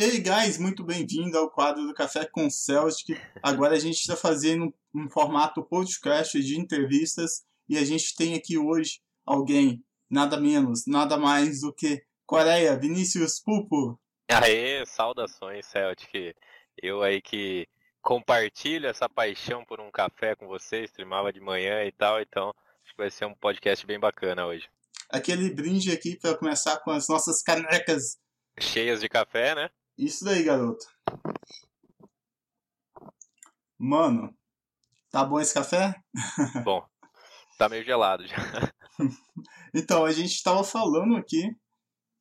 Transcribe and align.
E 0.00 0.02
aí, 0.02 0.18
guys, 0.18 0.56
muito 0.56 0.82
bem-vindo 0.82 1.36
ao 1.36 1.50
quadro 1.50 1.86
do 1.86 1.92
Café 1.92 2.24
com 2.24 2.48
Celtic. 2.48 3.20
Agora 3.42 3.76
a 3.76 3.78
gente 3.78 3.98
está 3.98 4.16
fazendo 4.16 4.72
um 4.94 5.10
formato 5.10 5.62
podcast 5.62 6.42
de 6.42 6.58
entrevistas 6.58 7.42
e 7.68 7.76
a 7.76 7.84
gente 7.84 8.16
tem 8.16 8.34
aqui 8.34 8.56
hoje 8.56 9.02
alguém, 9.26 9.84
nada 10.08 10.40
menos, 10.40 10.86
nada 10.86 11.18
mais 11.18 11.60
do 11.60 11.70
que 11.70 12.02
Coreia, 12.24 12.78
Vinícius 12.78 13.42
Pupo. 13.44 14.00
Aê, 14.30 14.86
saudações, 14.86 15.66
Celtic. 15.66 16.34
Eu 16.82 17.02
aí 17.02 17.20
que 17.20 17.68
compartilho 18.00 18.88
essa 18.88 19.06
paixão 19.06 19.66
por 19.66 19.82
um 19.82 19.90
café 19.90 20.34
com 20.34 20.46
você, 20.46 20.84
streamava 20.84 21.30
de 21.30 21.42
manhã 21.42 21.84
e 21.84 21.92
tal, 21.92 22.22
então 22.22 22.54
acho 22.82 22.92
que 22.94 23.02
vai 23.02 23.10
ser 23.10 23.26
um 23.26 23.34
podcast 23.34 23.84
bem 23.84 24.00
bacana 24.00 24.46
hoje. 24.46 24.66
Aquele 25.10 25.50
brinde 25.50 25.92
aqui 25.92 26.16
para 26.16 26.34
começar 26.38 26.78
com 26.78 26.90
as 26.90 27.06
nossas 27.06 27.42
canecas 27.42 28.16
cheias 28.58 29.02
de 29.02 29.08
café, 29.10 29.54
né? 29.54 29.68
Isso 30.00 30.24
daí, 30.24 30.42
garoto. 30.42 30.86
Mano, 33.78 34.34
tá 35.10 35.22
bom 35.22 35.38
esse 35.38 35.52
café? 35.52 35.94
Bom, 36.64 36.82
tá 37.58 37.68
meio 37.68 37.84
gelado 37.84 38.26
já. 38.26 38.36
então, 39.74 40.06
a 40.06 40.10
gente 40.10 40.42
tava 40.42 40.64
falando 40.64 41.18
aqui 41.18 41.54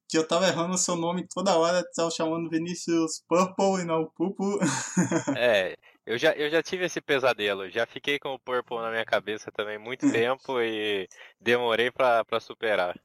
que 0.10 0.18
eu 0.18 0.28
tava 0.28 0.48
errando 0.48 0.74
o 0.74 0.78
seu 0.78 0.98
nome 0.98 1.26
toda 1.34 1.58
hora, 1.58 1.82
tava 1.96 2.12
chamando 2.12 2.50
Vinícius 2.50 3.24
Purple 3.26 3.82
e 3.82 3.86
não 3.86 4.12
Pupo. 4.14 4.60
é, 5.38 5.78
eu 6.06 6.18
já, 6.18 6.34
eu 6.34 6.50
já 6.50 6.62
tive 6.62 6.84
esse 6.84 7.00
pesadelo, 7.00 7.70
já 7.70 7.86
fiquei 7.86 8.20
com 8.20 8.34
o 8.34 8.40
Purple 8.40 8.80
na 8.80 8.92
minha 8.92 9.06
cabeça 9.06 9.54
também 9.54 9.78
muito 9.78 10.12
tempo 10.12 10.60
e 10.60 11.08
demorei 11.40 11.90
para 11.92 12.40
superar. 12.42 13.00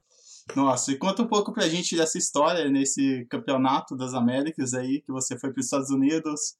Nossa, 0.53 0.91
e 0.91 0.97
conta 0.97 1.21
um 1.21 1.27
pouco 1.27 1.53
pra 1.53 1.67
gente 1.67 1.95
dessa 1.95 2.17
história 2.17 2.69
nesse 2.69 3.25
campeonato 3.29 3.95
das 3.95 4.13
Américas 4.13 4.73
aí, 4.73 5.01
que 5.01 5.11
você 5.11 5.39
foi 5.39 5.51
para 5.51 5.59
os 5.59 5.65
Estados 5.65 5.89
Unidos. 5.89 6.55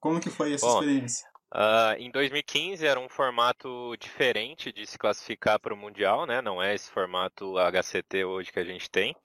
Como 0.00 0.20
que 0.20 0.30
foi 0.30 0.54
essa 0.54 0.66
Bom, 0.66 0.80
experiência? 0.80 1.28
Uh, 1.54 1.96
em 1.98 2.10
2015 2.10 2.86
era 2.86 3.00
um 3.00 3.08
formato 3.08 3.96
diferente 3.98 4.70
de 4.70 4.86
se 4.86 4.98
classificar 4.98 5.58
para 5.58 5.72
o 5.72 5.76
Mundial, 5.76 6.26
né? 6.26 6.42
Não 6.42 6.62
é 6.62 6.74
esse 6.74 6.90
formato 6.90 7.56
HCT 7.56 8.24
hoje 8.24 8.52
que 8.52 8.58
a 8.58 8.64
gente 8.64 8.90
tem. 8.90 9.16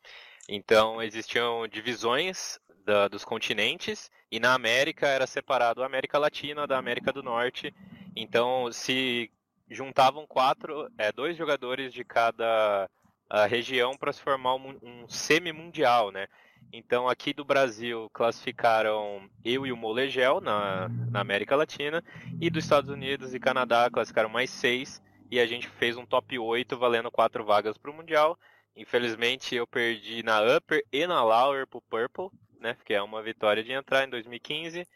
Então 0.48 1.02
existiam 1.02 1.68
divisões 1.68 2.60
da, 2.86 3.08
dos 3.08 3.26
continentes 3.26 4.10
e 4.32 4.40
na 4.40 4.54
América 4.54 5.08
era 5.08 5.28
separado 5.28 5.84
a 5.84 5.86
América 5.86 6.18
Latina 6.18 6.66
da 6.66 6.78
América 6.78 7.12
do 7.12 7.22
Norte. 7.22 7.74
Então 8.16 8.72
se 8.72 9.30
juntavam 9.70 10.26
quatro, 10.26 10.90
é, 10.98 11.12
dois 11.12 11.36
jogadores 11.36 11.94
de 11.94 12.06
cada 12.06 12.90
a 13.30 13.46
região 13.46 13.96
para 13.98 14.14
se 14.14 14.22
formar 14.22 14.56
um, 14.56 14.78
um 14.82 15.08
semi-mundial, 15.08 16.12
né? 16.12 16.28
Então 16.72 17.08
aqui 17.08 17.34
do 17.34 17.46
Brasil 17.46 18.10
classificaram 18.14 19.30
eu 19.44 19.66
e 19.66 19.72
o 19.72 19.78
Molegel 19.78 20.42
na, 20.42 20.90
na 21.12 21.20
América 21.20 21.56
Latina 21.56 22.04
e 22.42 22.50
dos 22.50 22.64
Estados 22.64 22.90
Unidos 22.90 23.34
e 23.34 23.40
Canadá 23.40 23.90
classificaram 23.92 24.30
mais 24.30 24.50
seis 24.50 25.02
e 25.30 25.40
a 25.40 25.46
gente 25.46 25.68
fez 25.68 25.98
um 25.98 26.06
top 26.06 26.38
8 26.38 26.78
valendo 26.78 27.12
quatro 27.12 27.44
vagas 27.44 27.78
para 27.78 27.92
o 27.92 27.94
Mundial. 27.94 28.38
Infelizmente 28.76 29.56
eu 29.56 29.68
perdi 29.68 30.24
na 30.24 30.42
Upper 30.58 30.84
e 30.92 31.06
na 31.06 31.24
Lower 31.24 31.68
pro 31.68 31.82
Purple, 31.82 32.30
né? 32.60 32.76
Que 32.86 32.94
é 32.94 33.02
uma 33.02 33.22
vitória 33.22 33.64
de 33.64 33.72
entrar 33.72 34.06
em 34.06 34.10
2015 34.10 34.88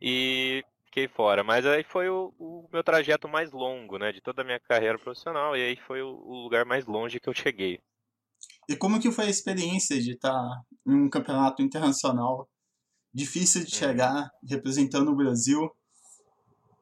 e 0.00 0.64
fiquei 0.96 1.08
fora. 1.08 1.44
Mas 1.44 1.66
aí 1.66 1.84
foi 1.84 2.08
o, 2.08 2.32
o, 2.38 2.68
meu 2.72 2.82
trajeto 2.82 3.28
mais 3.28 3.52
longo, 3.52 3.98
né, 3.98 4.10
de 4.12 4.22
toda 4.22 4.40
a 4.40 4.44
minha 4.44 4.58
carreira 4.58 4.98
profissional, 4.98 5.54
e 5.54 5.62
aí 5.62 5.76
foi 5.76 6.00
o, 6.00 6.08
o 6.08 6.42
lugar 6.42 6.64
mais 6.64 6.86
longe 6.86 7.20
que 7.20 7.28
eu 7.28 7.34
cheguei. 7.34 7.78
E 8.68 8.74
como 8.74 8.98
que 8.98 9.12
foi 9.12 9.26
a 9.26 9.30
experiência 9.30 10.00
de 10.00 10.12
estar 10.12 10.48
em 10.86 10.94
um 10.94 11.10
campeonato 11.10 11.62
internacional 11.62 12.48
difícil 13.12 13.64
de 13.64 13.74
hum. 13.74 13.78
chegar, 13.78 14.30
representando 14.48 15.10
o 15.10 15.16
Brasil? 15.16 15.70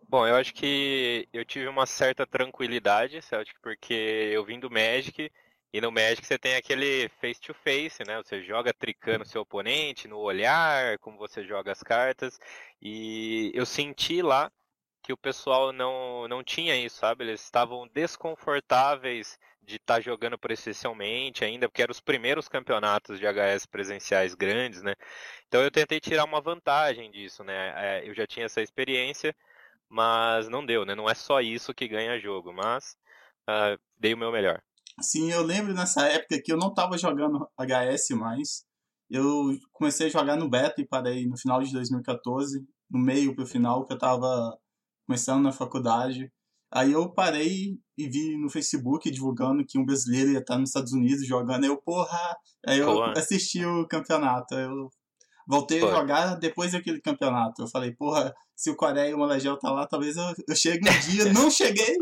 Bom, 0.09 0.27
eu 0.27 0.37
acho 0.37 0.55
que 0.55 1.29
eu 1.33 1.45
tive 1.45 1.67
uma 1.67 1.87
certa 1.87 2.25
tranquilidade, 2.25 3.21
Celtic, 3.21 3.57
porque 3.61 3.95
eu 4.33 4.45
vim 4.45 4.61
do 4.61 4.71
Magic 4.71 5.31
e 5.75 5.81
no 5.81 5.91
Magic 5.91 6.25
você 6.25 6.39
tem 6.39 6.55
aquele 6.55 7.09
face 7.21 7.41
to 7.41 7.53
face, 7.53 8.05
né? 8.07 8.17
Você 8.23 8.41
joga 8.45 8.73
tricando 8.73 9.25
seu 9.25 9.43
oponente 9.43 10.07
no 10.07 10.19
olhar, 10.19 10.97
como 11.01 11.19
você 11.19 11.45
joga 11.45 11.73
as 11.73 11.83
cartas. 11.83 12.39
E 12.81 13.51
eu 13.53 13.67
senti 13.67 14.23
lá 14.23 14.53
que 15.03 15.13
o 15.13 15.17
pessoal 15.17 15.73
não, 15.73 16.29
não 16.29 16.45
tinha 16.45 16.77
isso, 16.77 16.99
sabe? 16.99 17.25
Eles 17.25 17.43
estavam 17.43 17.89
desconfortáveis 17.89 19.37
de 19.61 19.75
estar 19.75 19.97
tá 19.97 20.01
jogando 20.01 20.39
presencialmente 20.39 21.45
ainda, 21.45 21.69
porque 21.69 21.83
eram 21.83 21.91
os 21.91 22.01
primeiros 22.01 22.49
campeonatos 22.49 23.19
de 23.19 23.27
HS 23.27 23.67
presenciais 23.67 24.33
grandes, 24.37 24.81
né? 24.81 24.95
Então 25.49 25.61
eu 25.61 25.73
tentei 25.73 25.99
tirar 25.99 26.23
uma 26.25 26.41
vantagem 26.41 27.11
disso, 27.11 27.43
né? 27.43 27.75
É, 27.77 28.09
eu 28.09 28.15
já 28.15 28.29
tinha 28.29 28.47
essa 28.47 28.63
experiência, 28.63 29.35
mas 29.89 30.49
não 30.49 30.65
deu, 30.65 30.85
né? 30.85 30.95
Não 30.95 31.11
é 31.11 31.15
só 31.15 31.41
isso 31.41 31.75
que 31.75 31.89
ganha 31.89 32.21
jogo, 32.21 32.53
mas 32.53 32.97
uh, 33.51 33.77
dei 33.99 34.15
o 34.15 34.19
meu 34.19 34.31
melhor. 34.31 34.63
Sim, 35.01 35.31
eu 35.31 35.43
lembro 35.43 35.75
nessa 35.75 36.07
época 36.07 36.41
que 36.43 36.53
eu 36.53 36.57
não 36.57 36.69
estava 36.69 36.97
jogando 36.97 37.49
HS 37.59 38.11
mais. 38.11 38.65
Eu 39.11 39.57
comecei 39.73 40.07
a 40.07 40.11
jogar 40.11 40.37
no 40.37 40.49
beta 40.49 40.81
e 40.81 40.87
parei 40.87 41.27
no 41.27 41.37
final 41.37 41.63
de 41.63 41.73
2014, 41.73 42.65
no 42.91 42.99
meio 42.99 43.35
pro 43.35 43.47
final, 43.47 43.85
que 43.85 43.93
eu 43.93 43.97
estava 43.97 44.57
começando 45.07 45.43
na 45.43 45.53
faculdade. 45.53 46.31
Aí 46.73 46.93
eu 46.93 47.13
parei 47.13 47.79
e 47.97 48.09
vi 48.09 48.37
no 48.37 48.51
Facebook 48.51 49.11
divulgando 49.11 49.65
que 49.67 49.79
um 49.79 49.85
brasileiro 49.85 50.33
ia 50.33 50.41
estar 50.41 50.59
nos 50.59 50.71
Estados 50.71 50.93
Unidos 50.93 51.27
jogando. 51.27 51.65
Aí 51.65 51.71
eu, 51.71 51.81
porra! 51.81 52.37
Aí 52.67 52.79
eu 52.79 53.03
assisti 53.05 53.65
o 53.65 53.87
campeonato. 53.87 54.55
Eu 54.55 54.89
voltei 55.47 55.83
a 55.83 55.91
jogar 55.91 56.35
depois 56.37 56.73
daquele 56.73 57.01
campeonato. 57.01 57.63
Eu 57.63 57.69
falei, 57.69 57.93
porra, 57.93 58.35
se 58.55 58.71
o 58.71 58.77
Coreia 58.77 59.11
e 59.11 59.15
o 59.15 59.19
Malagel 59.19 59.57
tá 59.59 59.71
lá, 59.71 59.87
talvez 59.87 60.17
eu, 60.17 60.25
eu 60.49 60.57
chegue 60.57 60.89
um 60.89 60.99
dia. 61.01 61.33
não 61.33 61.51
cheguei! 61.53 61.97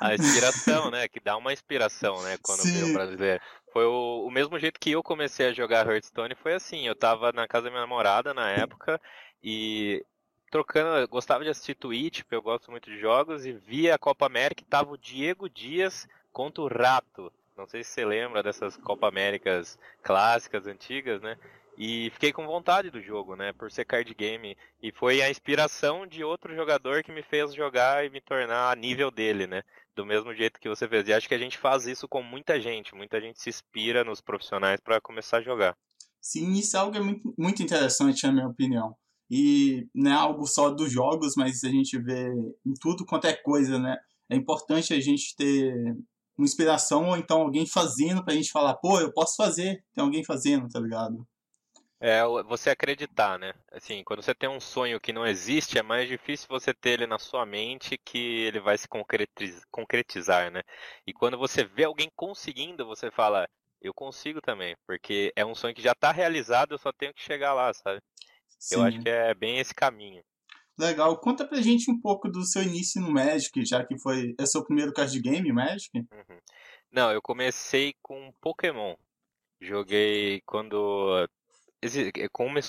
A 0.00 0.14
inspiração, 0.14 0.90
né? 0.90 1.08
Que 1.08 1.20
dá 1.20 1.36
uma 1.36 1.52
inspiração, 1.52 2.22
né? 2.22 2.36
Quando 2.42 2.60
Sim. 2.60 2.72
vê 2.72 2.90
o 2.90 2.92
brasileiro. 2.92 3.40
Foi 3.72 3.84
o, 3.84 4.24
o 4.26 4.30
mesmo 4.30 4.58
jeito 4.58 4.78
que 4.78 4.92
eu 4.92 5.02
comecei 5.02 5.48
a 5.48 5.52
jogar 5.52 5.86
Hearthstone. 5.86 6.34
Foi 6.34 6.54
assim, 6.54 6.86
eu 6.86 6.94
tava 6.94 7.32
na 7.32 7.46
casa 7.46 7.64
da 7.64 7.70
minha 7.70 7.82
namorada 7.82 8.32
na 8.32 8.48
época 8.50 9.00
e 9.42 10.04
trocando, 10.50 10.96
eu 10.98 11.08
gostava 11.08 11.44
de 11.44 11.50
assistir 11.50 11.74
Twitch, 11.74 12.22
porque 12.22 12.34
eu 12.34 12.42
gosto 12.42 12.70
muito 12.70 12.90
de 12.90 12.98
jogos, 12.98 13.44
e 13.44 13.52
via 13.52 13.94
a 13.94 13.98
Copa 13.98 14.26
América 14.26 14.62
e 14.62 14.66
tava 14.66 14.92
o 14.92 14.98
Diego 14.98 15.48
Dias 15.48 16.08
contra 16.32 16.62
o 16.62 16.68
Rato. 16.68 17.32
Não 17.56 17.66
sei 17.66 17.82
se 17.82 17.90
você 17.90 18.04
lembra 18.04 18.42
dessas 18.42 18.76
Copa 18.76 19.08
Américas 19.08 19.78
clássicas, 20.02 20.66
antigas, 20.66 21.20
né? 21.20 21.36
E 21.80 22.10
fiquei 22.10 22.32
com 22.32 22.44
vontade 22.44 22.90
do 22.90 23.00
jogo, 23.00 23.36
né? 23.36 23.52
Por 23.52 23.70
ser 23.70 23.84
card 23.84 24.12
game. 24.12 24.56
E 24.82 24.90
foi 24.90 25.22
a 25.22 25.30
inspiração 25.30 26.08
de 26.08 26.24
outro 26.24 26.52
jogador 26.52 27.04
que 27.04 27.12
me 27.12 27.22
fez 27.22 27.54
jogar 27.54 28.04
e 28.04 28.10
me 28.10 28.20
tornar 28.20 28.72
a 28.72 28.74
nível 28.74 29.12
dele, 29.12 29.46
né? 29.46 29.62
Do 29.94 30.04
mesmo 30.04 30.34
jeito 30.34 30.58
que 30.58 30.68
você 30.68 30.88
fez. 30.88 31.06
E 31.06 31.12
acho 31.12 31.28
que 31.28 31.34
a 31.36 31.38
gente 31.38 31.56
faz 31.56 31.86
isso 31.86 32.08
com 32.08 32.20
muita 32.20 32.60
gente. 32.60 32.96
Muita 32.96 33.20
gente 33.20 33.40
se 33.40 33.48
inspira 33.48 34.02
nos 34.02 34.20
profissionais 34.20 34.80
para 34.80 35.00
começar 35.00 35.36
a 35.36 35.42
jogar. 35.42 35.76
Sim, 36.20 36.52
isso 36.54 36.76
é 36.76 36.80
algo 36.80 37.04
muito, 37.04 37.32
muito 37.38 37.62
interessante, 37.62 38.26
na 38.26 38.32
minha 38.32 38.48
opinião. 38.48 38.96
E 39.30 39.86
não 39.94 40.10
é 40.10 40.14
algo 40.14 40.46
só 40.48 40.70
dos 40.70 40.90
jogos, 40.90 41.34
mas 41.36 41.62
a 41.62 41.68
gente 41.68 41.96
vê 41.96 42.28
em 42.66 42.74
tudo 42.80 43.06
quanto 43.06 43.28
é 43.28 43.34
coisa, 43.34 43.78
né? 43.78 43.96
É 44.28 44.34
importante 44.34 44.92
a 44.92 45.00
gente 45.00 45.36
ter 45.36 45.72
uma 46.36 46.44
inspiração 46.44 47.10
ou 47.10 47.16
então 47.16 47.42
alguém 47.42 47.66
fazendo 47.66 48.24
pra 48.24 48.34
gente 48.34 48.50
falar, 48.50 48.74
pô, 48.74 48.98
eu 48.98 49.12
posso 49.12 49.36
fazer, 49.36 49.80
tem 49.94 50.02
alguém 50.02 50.24
fazendo, 50.24 50.68
tá 50.68 50.80
ligado? 50.80 51.24
É, 52.00 52.22
você 52.44 52.70
acreditar, 52.70 53.38
né? 53.38 53.52
Assim, 53.72 54.04
quando 54.04 54.22
você 54.22 54.32
tem 54.32 54.48
um 54.48 54.60
sonho 54.60 55.00
que 55.00 55.12
não 55.12 55.26
existe, 55.26 55.78
é 55.78 55.82
mais 55.82 56.08
difícil 56.08 56.46
você 56.48 56.72
ter 56.72 56.90
ele 56.90 57.06
na 57.06 57.18
sua 57.18 57.44
mente 57.44 57.98
que 57.98 58.18
ele 58.18 58.60
vai 58.60 58.78
se 58.78 58.86
concretizar, 59.70 60.50
né? 60.50 60.62
E 61.04 61.12
quando 61.12 61.36
você 61.36 61.64
vê 61.64 61.84
alguém 61.84 62.08
conseguindo, 62.14 62.86
você 62.86 63.10
fala, 63.10 63.48
eu 63.82 63.92
consigo 63.92 64.40
também, 64.40 64.76
porque 64.86 65.32
é 65.34 65.44
um 65.44 65.56
sonho 65.56 65.74
que 65.74 65.82
já 65.82 65.92
está 65.92 66.12
realizado, 66.12 66.72
eu 66.72 66.78
só 66.78 66.92
tenho 66.92 67.12
que 67.12 67.22
chegar 67.22 67.52
lá, 67.52 67.74
sabe? 67.74 68.00
Sim. 68.58 68.76
Eu 68.76 68.82
acho 68.82 69.00
que 69.00 69.08
é 69.08 69.34
bem 69.34 69.58
esse 69.58 69.74
caminho. 69.74 70.22
Legal. 70.78 71.18
Conta 71.18 71.44
pra 71.44 71.60
gente 71.60 71.90
um 71.90 72.00
pouco 72.00 72.28
do 72.28 72.44
seu 72.44 72.62
início 72.62 73.00
no 73.02 73.10
Magic, 73.10 73.64
já 73.64 73.84
que 73.84 73.98
foi 73.98 74.36
é 74.38 74.46
seu 74.46 74.64
primeiro 74.64 74.92
card 74.92 75.20
game, 75.20 75.52
Magic? 75.52 75.90
Uhum. 75.96 76.38
Não, 76.92 77.10
eu 77.10 77.20
comecei 77.20 77.94
com 78.00 78.32
Pokémon. 78.40 78.94
Joguei 79.60 80.40
quando 80.46 81.28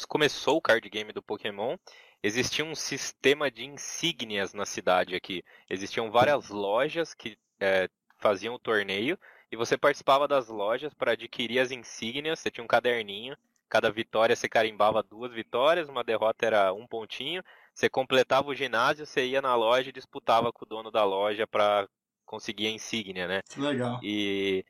começou 0.07 0.57
o 0.57 0.61
card 0.61 0.89
game 0.89 1.11
do 1.11 1.21
Pokémon. 1.21 1.77
Existia 2.21 2.65
um 2.65 2.75
sistema 2.75 3.50
de 3.50 3.65
insígnias 3.65 4.53
na 4.53 4.65
cidade 4.65 5.15
aqui. 5.15 5.44
Existiam 5.69 6.11
várias 6.11 6.50
lojas 6.50 7.13
que 7.13 7.38
é, 7.59 7.89
faziam 8.17 8.56
o 8.56 8.59
torneio 8.59 9.17
e 9.51 9.56
você 9.56 9.77
participava 9.77 10.27
das 10.27 10.47
lojas 10.47 10.94
para 10.94 11.13
adquirir 11.13 11.59
as 11.59 11.71
insígnias. 11.71 12.39
Você 12.39 12.51
tinha 12.51 12.63
um 12.63 12.67
caderninho 12.67 13.38
Cada 13.69 13.91
vitória 13.91 14.35
você 14.35 14.50
carimbava 14.50 15.03
duas 15.03 15.31
vitórias, 15.31 15.88
uma 15.88 16.03
derrota 16.03 16.44
era 16.44 16.73
um 16.73 16.88
pontinho. 16.88 17.44
Você 17.71 17.88
completava 17.88 18.50
o 18.50 18.56
ginásio, 18.56 19.06
você 19.06 19.27
ia 19.27 19.41
na 19.44 19.56
loja 19.56 19.89
e 19.89 19.94
disputava 19.94 20.51
com 20.51 20.65
o 20.65 20.67
dono 20.67 20.89
da 20.89 21.03
loja 21.03 21.45
para 21.45 21.88
conseguir 22.25 22.65
a 22.65 22.71
insígnia, 22.71 23.27
né? 23.27 23.41
Legal. 23.56 24.00
E, 24.01 24.65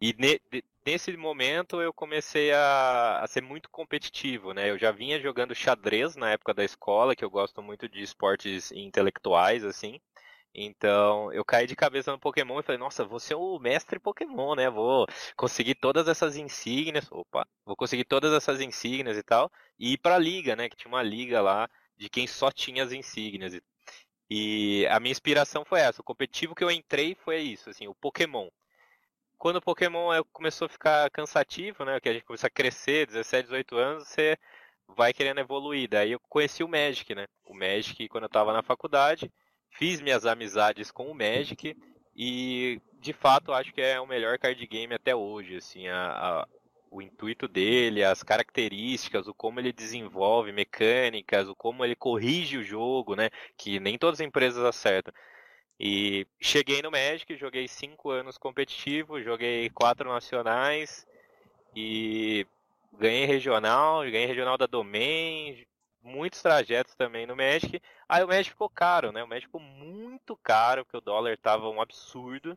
e 0.00 0.12
ne, 0.18 0.40
nesse 0.86 1.16
momento 1.16 1.80
eu 1.80 1.92
comecei 1.92 2.52
a, 2.52 3.20
a, 3.20 3.26
ser 3.26 3.42
muito 3.42 3.68
competitivo, 3.70 4.52
né? 4.52 4.70
Eu 4.70 4.78
já 4.78 4.90
vinha 4.92 5.20
jogando 5.20 5.54
xadrez 5.54 6.16
na 6.16 6.32
época 6.32 6.54
da 6.54 6.64
escola, 6.64 7.16
que 7.16 7.24
eu 7.24 7.30
gosto 7.30 7.62
muito 7.62 7.88
de 7.88 8.02
esportes 8.02 8.70
intelectuais, 8.72 9.64
assim. 9.64 10.00
Então, 10.54 11.32
eu 11.32 11.44
caí 11.44 11.66
de 11.66 11.74
cabeça 11.74 12.12
no 12.12 12.18
Pokémon 12.18 12.60
e 12.60 12.62
falei, 12.62 12.78
nossa, 12.78 13.04
vou 13.04 13.18
ser 13.18 13.34
o 13.34 13.58
mestre 13.58 13.98
Pokémon, 13.98 14.54
né? 14.54 14.70
Vou 14.70 15.06
conseguir 15.36 15.74
todas 15.74 16.06
essas 16.06 16.36
insígnias, 16.36 17.10
opa, 17.10 17.46
vou 17.64 17.76
conseguir 17.76 18.04
todas 18.04 18.32
essas 18.32 18.60
insígnias 18.60 19.16
e 19.18 19.22
tal, 19.22 19.50
e 19.78 19.94
ir 19.94 19.98
pra 19.98 20.18
liga, 20.18 20.54
né? 20.54 20.68
Que 20.68 20.76
tinha 20.76 20.92
uma 20.92 21.02
liga 21.02 21.40
lá 21.42 21.68
de 21.96 22.08
quem 22.08 22.26
só 22.26 22.50
tinha 22.52 22.84
as 22.84 22.92
insígnias. 22.92 23.60
E 24.30 24.86
a 24.90 25.00
minha 25.00 25.12
inspiração 25.12 25.64
foi 25.64 25.80
essa, 25.80 26.00
o 26.00 26.04
competitivo 26.04 26.54
que 26.54 26.64
eu 26.64 26.70
entrei 26.70 27.14
foi 27.16 27.40
isso, 27.40 27.70
assim, 27.70 27.86
o 27.88 27.94
Pokémon. 27.94 28.48
Quando 29.38 29.56
o 29.56 29.62
Pokémon 29.62 30.10
começou 30.32 30.66
a 30.66 30.68
ficar 30.68 31.10
cansativo, 31.10 31.84
né? 31.84 32.00
Que 32.00 32.08
a 32.08 32.12
gente 32.12 32.24
começou 32.24 32.46
a 32.46 32.50
crescer, 32.50 33.06
17, 33.06 33.44
18 33.44 33.76
anos, 33.76 34.08
você 34.08 34.36
vai 34.88 35.12
querendo 35.12 35.40
evoluir. 35.40 35.88
Daí 35.88 36.12
eu 36.12 36.20
conheci 36.28 36.62
o 36.62 36.68
Magic, 36.68 37.14
né? 37.14 37.26
O 37.44 37.54
Magic 37.54 38.08
quando 38.08 38.24
eu 38.24 38.30
tava 38.30 38.52
na 38.52 38.62
faculdade 38.62 39.30
fiz 39.74 40.00
minhas 40.00 40.24
amizades 40.24 40.90
com 40.90 41.10
o 41.10 41.14
Magic 41.14 41.76
e 42.16 42.80
de 43.00 43.12
fato 43.12 43.52
acho 43.52 43.72
que 43.72 43.80
é 43.80 44.00
o 44.00 44.06
melhor 44.06 44.38
card 44.38 44.66
game 44.66 44.94
até 44.94 45.14
hoje, 45.14 45.56
assim, 45.56 45.88
a, 45.88 46.12
a, 46.12 46.48
o 46.90 47.02
intuito 47.02 47.48
dele, 47.48 48.04
as 48.04 48.22
características, 48.22 49.26
o 49.26 49.34
como 49.34 49.60
ele 49.60 49.72
desenvolve 49.72 50.52
mecânicas, 50.52 51.48
o 51.48 51.56
como 51.56 51.84
ele 51.84 51.96
corrige 51.96 52.56
o 52.56 52.64
jogo, 52.64 53.14
né, 53.16 53.30
que 53.58 53.80
nem 53.80 53.98
todas 53.98 54.20
as 54.20 54.26
empresas 54.26 54.64
acertam. 54.64 55.12
E 55.78 56.26
cheguei 56.40 56.80
no 56.82 56.90
Magic, 56.90 57.36
joguei 57.36 57.66
cinco 57.66 58.10
anos 58.10 58.38
competitivo, 58.38 59.20
joguei 59.20 59.68
quatro 59.70 60.08
nacionais 60.08 61.06
e 61.74 62.46
ganhei 62.98 63.24
regional, 63.26 64.02
ganhei 64.02 64.26
regional 64.26 64.56
da 64.56 64.66
Domain, 64.66 65.66
muitos 66.02 66.40
trajetos 66.40 66.94
também 66.94 67.26
no 67.26 67.34
Magic. 67.34 67.80
Aí 68.08 68.22
o 68.22 68.28
Magic 68.28 68.50
ficou 68.50 68.68
caro, 68.68 69.10
né? 69.10 69.24
O 69.24 69.28
Magic 69.28 69.46
ficou 69.46 69.60
muito 69.60 70.36
caro, 70.36 70.84
porque 70.84 70.96
o 70.96 71.00
dólar 71.00 71.36
tava 71.38 71.68
um 71.68 71.80
absurdo. 71.80 72.56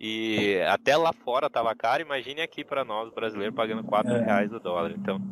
E 0.00 0.60
até 0.68 0.96
lá 0.96 1.12
fora 1.12 1.48
tava 1.48 1.72
caro, 1.76 2.02
imagine 2.02 2.40
aqui 2.40 2.64
para 2.64 2.84
nós, 2.84 3.12
brasileiros, 3.12 3.54
pagando 3.54 3.84
4 3.84 4.10
é. 4.10 4.24
reais 4.24 4.52
o 4.52 4.58
dólar. 4.58 4.90
Então. 4.90 5.22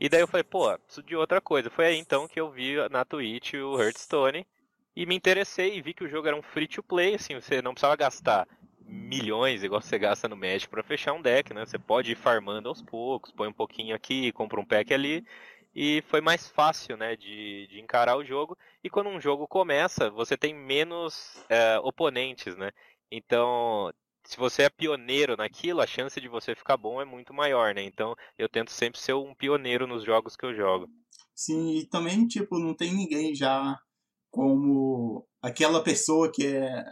E 0.00 0.08
daí 0.08 0.20
eu 0.20 0.26
falei, 0.26 0.44
pô, 0.44 0.74
preciso 0.78 1.02
de 1.02 1.14
outra 1.14 1.38
coisa. 1.38 1.68
Foi 1.68 1.84
aí 1.84 1.98
então 1.98 2.26
que 2.26 2.40
eu 2.40 2.50
vi 2.50 2.76
na 2.88 3.04
Twitch 3.04 3.52
o 3.54 3.78
Hearthstone 3.78 4.46
e 4.94 5.06
me 5.06 5.14
interessei 5.14 5.76
e 5.76 5.82
vi 5.82 5.94
que 5.94 6.04
o 6.04 6.08
jogo 6.08 6.26
era 6.28 6.36
um 6.36 6.42
free 6.42 6.66
to 6.66 6.82
play, 6.82 7.14
assim, 7.14 7.34
você 7.34 7.62
não 7.62 7.72
precisava 7.72 7.96
gastar 7.96 8.46
milhões 8.90 9.62
igual 9.62 9.80
você 9.80 9.98
gasta 9.98 10.28
no 10.28 10.36
Magic 10.36 10.68
para 10.68 10.82
fechar 10.82 11.12
um 11.12 11.22
deck, 11.22 11.54
né? 11.54 11.64
Você 11.64 11.78
pode 11.78 12.12
ir 12.12 12.16
farmando 12.16 12.68
aos 12.68 12.82
poucos, 12.82 13.30
põe 13.30 13.48
um 13.48 13.52
pouquinho 13.52 13.94
aqui, 13.94 14.32
compra 14.32 14.60
um 14.60 14.64
pack 14.64 14.92
ali 14.92 15.24
e 15.74 16.02
foi 16.08 16.20
mais 16.20 16.48
fácil 16.48 16.96
né, 16.96 17.14
de, 17.16 17.68
de 17.68 17.80
encarar 17.80 18.16
o 18.16 18.24
jogo. 18.24 18.56
E 18.82 18.90
quando 18.90 19.08
um 19.08 19.20
jogo 19.20 19.46
começa, 19.46 20.10
você 20.10 20.36
tem 20.36 20.52
menos 20.52 21.44
é, 21.48 21.78
oponentes, 21.80 22.56
né? 22.56 22.72
Então, 23.10 23.92
se 24.24 24.36
você 24.36 24.64
é 24.64 24.70
pioneiro 24.70 25.36
naquilo, 25.36 25.80
a 25.80 25.86
chance 25.86 26.20
de 26.20 26.28
você 26.28 26.54
ficar 26.54 26.76
bom 26.76 27.00
é 27.00 27.04
muito 27.04 27.32
maior, 27.32 27.74
né? 27.74 27.82
Então, 27.82 28.16
eu 28.36 28.48
tento 28.48 28.72
sempre 28.72 29.00
ser 29.00 29.14
um 29.14 29.34
pioneiro 29.34 29.86
nos 29.86 30.04
jogos 30.04 30.36
que 30.36 30.44
eu 30.44 30.54
jogo. 30.54 30.88
Sim, 31.34 31.78
e 31.78 31.86
também, 31.86 32.26
tipo, 32.26 32.58
não 32.58 32.74
tem 32.74 32.92
ninguém 32.92 33.34
já 33.34 33.78
como 34.30 35.26
aquela 35.42 35.82
pessoa 35.82 36.30
que 36.30 36.46
é 36.46 36.84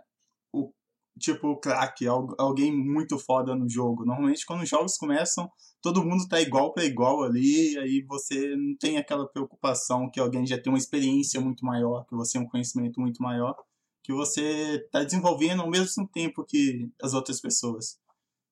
tipo, 1.18 1.56
craque, 1.56 2.06
alguém 2.06 2.72
muito 2.72 3.18
foda 3.18 3.54
no 3.54 3.68
jogo. 3.68 4.04
Normalmente, 4.04 4.46
quando 4.46 4.62
os 4.62 4.68
jogos 4.68 4.96
começam, 4.96 5.50
todo 5.82 6.04
mundo 6.04 6.26
tá 6.28 6.40
igual 6.40 6.72
para 6.72 6.84
igual 6.84 7.24
ali, 7.24 7.76
aí 7.78 8.02
você 8.08 8.54
não 8.56 8.76
tem 8.76 8.96
aquela 8.96 9.26
preocupação 9.28 10.10
que 10.10 10.20
alguém 10.20 10.46
já 10.46 10.60
tem 10.60 10.72
uma 10.72 10.78
experiência 10.78 11.40
muito 11.40 11.64
maior, 11.64 12.04
que 12.06 12.14
você 12.14 12.38
tem 12.38 12.46
um 12.46 12.48
conhecimento 12.48 13.00
muito 13.00 13.22
maior, 13.22 13.54
que 14.02 14.12
você 14.12 14.86
tá 14.90 15.04
desenvolvendo 15.04 15.62
ao 15.62 15.70
mesmo 15.70 16.06
tempo 16.08 16.44
que 16.44 16.88
as 17.02 17.12
outras 17.12 17.40
pessoas. 17.40 17.98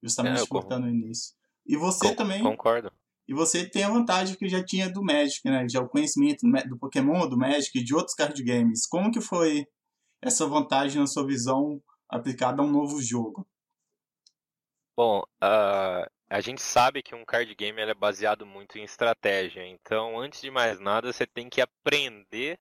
Justamente 0.03 0.41
é, 0.41 0.59
estar 0.59 0.79
no 0.79 0.89
início. 0.89 1.35
E 1.65 1.77
você 1.77 2.15
também. 2.15 2.43
Concordo. 2.43 2.93
E 3.29 3.35
você 3.35 3.69
tem 3.69 3.83
a 3.83 3.91
vantagem 3.91 4.37
que 4.37 4.49
já 4.49 4.65
tinha 4.65 4.91
do 4.91 5.03
Magic, 5.03 5.41
né? 5.45 5.67
Já 5.69 5.81
o 5.81 5.89
conhecimento 5.89 6.47
do 6.69 6.79
Pokémon, 6.79 7.29
do 7.29 7.37
Magic 7.37 7.77
e 7.77 7.83
de 7.83 7.95
outros 7.95 8.15
card 8.15 8.41
games. 8.43 8.87
Como 8.87 9.11
que 9.11 9.21
foi 9.21 9.67
essa 10.23 10.47
vantagem 10.47 11.01
na 11.01 11.07
sua 11.07 11.27
visão 11.27 11.83
aplicada 12.09 12.63
a 12.63 12.65
um 12.65 12.71
novo 12.71 13.03
jogo? 13.03 13.47
Bom, 14.97 15.23
uh, 15.43 16.09
a 16.31 16.41
gente 16.41 16.63
sabe 16.63 17.03
que 17.03 17.15
um 17.15 17.25
card 17.25 17.53
game 17.55 17.81
é 17.81 17.95
baseado 17.95 18.47
muito 18.47 18.79
em 18.79 18.85
estratégia. 18.85 19.67
Então, 19.67 20.19
antes 20.19 20.41
de 20.41 20.51
mais 20.51 20.79
nada, 20.81 21.13
você 21.13 21.27
tem 21.27 21.49
que 21.49 21.61
aprender 21.61 22.59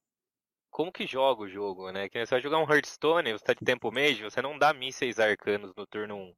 como 0.70 0.92
que 0.92 1.08
joga 1.08 1.44
o 1.44 1.48
jogo, 1.48 1.92
né? 1.92 2.10
Que 2.10 2.26
você 2.26 2.32
vai 2.32 2.42
jogar 2.42 2.58
um 2.58 2.70
Hearthstone, 2.70 3.32
você 3.32 3.36
está 3.36 3.54
de 3.54 3.64
tempo 3.64 3.92
mage, 3.92 4.24
você 4.24 4.42
não 4.42 4.58
dá 4.58 4.74
mísseis 4.74 5.20
arcanos 5.20 5.72
no 5.78 5.88
turno 5.88 6.18
1. 6.18 6.36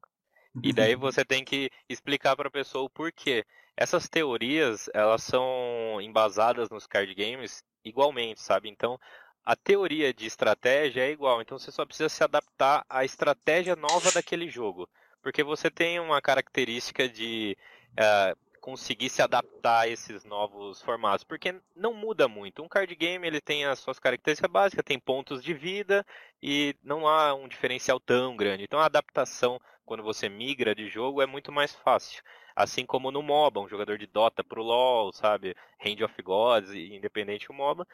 E 0.63 0.73
daí 0.73 0.95
você 0.95 1.23
tem 1.23 1.44
que 1.44 1.69
explicar 1.88 2.35
para 2.35 2.47
a 2.47 2.51
pessoa 2.51 2.85
o 2.85 2.89
porquê. 2.89 3.45
Essas 3.75 4.07
teorias, 4.09 4.89
elas 4.94 5.21
são 5.21 5.99
embasadas 6.01 6.69
nos 6.69 6.88
card 6.88 7.13
games 7.13 7.63
igualmente, 7.85 8.41
sabe? 8.41 8.69
Então, 8.69 8.99
a 9.45 9.55
teoria 9.55 10.13
de 10.13 10.25
estratégia 10.25 11.01
é 11.01 11.11
igual, 11.11 11.41
então 11.41 11.57
você 11.57 11.71
só 11.71 11.85
precisa 11.85 12.09
se 12.09 12.23
adaptar 12.23 12.83
à 12.89 13.05
estratégia 13.05 13.75
nova 13.75 14.11
daquele 14.11 14.49
jogo. 14.49 14.89
Porque 15.21 15.44
você 15.44 15.69
tem 15.69 15.99
uma 15.99 16.21
característica 16.21 17.07
de 17.07 17.57
uh, 17.94 18.38
conseguir 18.59 19.09
se 19.09 19.21
adaptar 19.21 19.81
a 19.81 19.88
esses 19.88 20.25
novos 20.25 20.81
formatos, 20.81 21.23
porque 21.23 21.55
não 21.73 21.94
muda 21.94 22.27
muito. 22.27 22.61
Um 22.61 22.67
card 22.67 22.94
game 22.95 23.25
ele 23.25 23.39
tem 23.39 23.63
as 23.63 23.79
suas 23.79 23.99
características 23.99 24.51
básicas, 24.51 24.83
tem 24.83 24.99
pontos 24.99 25.41
de 25.41 25.53
vida 25.53 26.05
e 26.44 26.75
não 26.83 27.07
há 27.07 27.33
um 27.33 27.47
diferencial 27.47 27.97
tão 27.97 28.35
grande. 28.35 28.63
Então 28.63 28.79
a 28.79 28.85
adaptação 28.85 29.57
quando 29.88 30.04
você 30.04 30.28
migra 30.28 30.75
de 30.75 30.89
jogo 30.89 31.22
é 31.22 31.25
muito 31.25 31.51
mais 31.51 31.74
fácil. 31.74 32.22
Assim 32.56 32.86
como 32.86 33.10
no 33.10 33.24
MOBA, 33.24 33.62
um 33.62 33.69
jogador 33.69 33.98
de 33.98 34.06
Dota 34.06 34.44
pro 34.44 34.62
LoL, 34.62 35.13
sabe, 35.13 35.56
Hand 35.80 36.04
of 36.04 36.22
Gods, 36.22 36.72
independente 36.74 37.48
do 37.48 37.54
MOBA, 37.54 37.88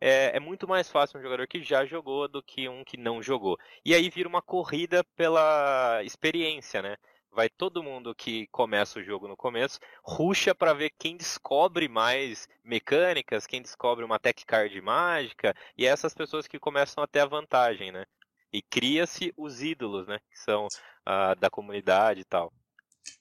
é, 0.00 0.36
é, 0.36 0.40
muito 0.40 0.68
mais 0.68 0.88
fácil 0.90 1.18
um 1.18 1.22
jogador 1.22 1.46
que 1.48 1.62
já 1.62 1.84
jogou 1.84 2.28
do 2.28 2.42
que 2.42 2.68
um 2.68 2.84
que 2.84 2.96
não 2.96 3.22
jogou. 3.22 3.58
E 3.84 3.94
aí 3.94 4.08
vira 4.08 4.28
uma 4.28 4.40
corrida 4.40 5.04
pela 5.16 6.02
experiência, 6.04 6.80
né? 6.80 6.96
Vai 7.32 7.48
todo 7.48 7.82
mundo 7.82 8.14
que 8.14 8.46
começa 8.48 8.98
o 8.98 9.02
jogo 9.02 9.28
no 9.28 9.36
começo, 9.36 9.78
ruxa 10.02 10.54
para 10.54 10.72
ver 10.72 10.90
quem 10.98 11.16
descobre 11.16 11.88
mais 11.88 12.48
mecânicas, 12.64 13.46
quem 13.46 13.62
descobre 13.62 14.04
uma 14.04 14.18
tech 14.18 14.44
card 14.46 14.80
mágica, 14.80 15.54
e 15.76 15.86
é 15.86 15.90
essas 15.90 16.14
pessoas 16.14 16.46
que 16.46 16.58
começam 16.58 17.02
a 17.04 17.06
ter 17.06 17.20
a 17.20 17.26
vantagem, 17.26 17.92
né? 17.92 18.04
E 18.52 18.60
cria-se 18.62 19.32
os 19.36 19.62
ídolos, 19.62 20.06
né? 20.08 20.18
Que 20.30 20.38
são 20.38 20.66
uh, 20.66 21.38
da 21.38 21.48
comunidade 21.48 22.20
e 22.20 22.24
tal. 22.24 22.52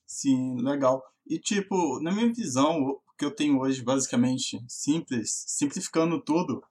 Sim, 0.05 0.61
legal. 0.61 1.03
E 1.27 1.37
tipo, 1.37 1.99
na 2.01 2.11
minha 2.11 2.33
visão, 2.33 2.81
o 2.81 3.01
que 3.17 3.25
eu 3.25 3.31
tenho 3.31 3.59
hoje, 3.59 3.83
basicamente, 3.83 4.59
simples, 4.67 5.43
simplificando 5.47 6.19
tudo, 6.19 6.63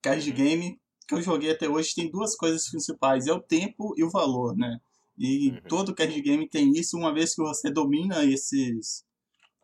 card 0.00 0.30
game 0.32 0.80
que 1.06 1.14
eu 1.14 1.22
joguei 1.22 1.52
até 1.52 1.68
hoje 1.68 1.94
tem 1.94 2.10
duas 2.10 2.34
coisas 2.34 2.68
principais, 2.68 3.26
é 3.26 3.32
o 3.32 3.40
tempo 3.40 3.94
e 3.96 4.02
o 4.02 4.10
valor, 4.10 4.56
né? 4.56 4.80
E 5.16 5.50
uhum. 5.50 5.60
todo 5.68 5.94
card 5.94 6.20
game 6.20 6.48
tem 6.48 6.72
isso, 6.72 6.96
uma 6.96 7.14
vez 7.14 7.34
que 7.34 7.42
você 7.42 7.70
domina 7.70 8.24
esses 8.24 9.04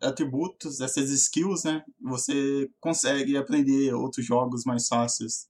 atributos, 0.00 0.80
essas 0.80 1.10
skills, 1.10 1.64
né? 1.64 1.84
Você 2.00 2.70
consegue 2.80 3.36
aprender 3.36 3.92
outros 3.94 4.24
jogos 4.24 4.64
mais 4.64 4.86
fáceis. 4.88 5.48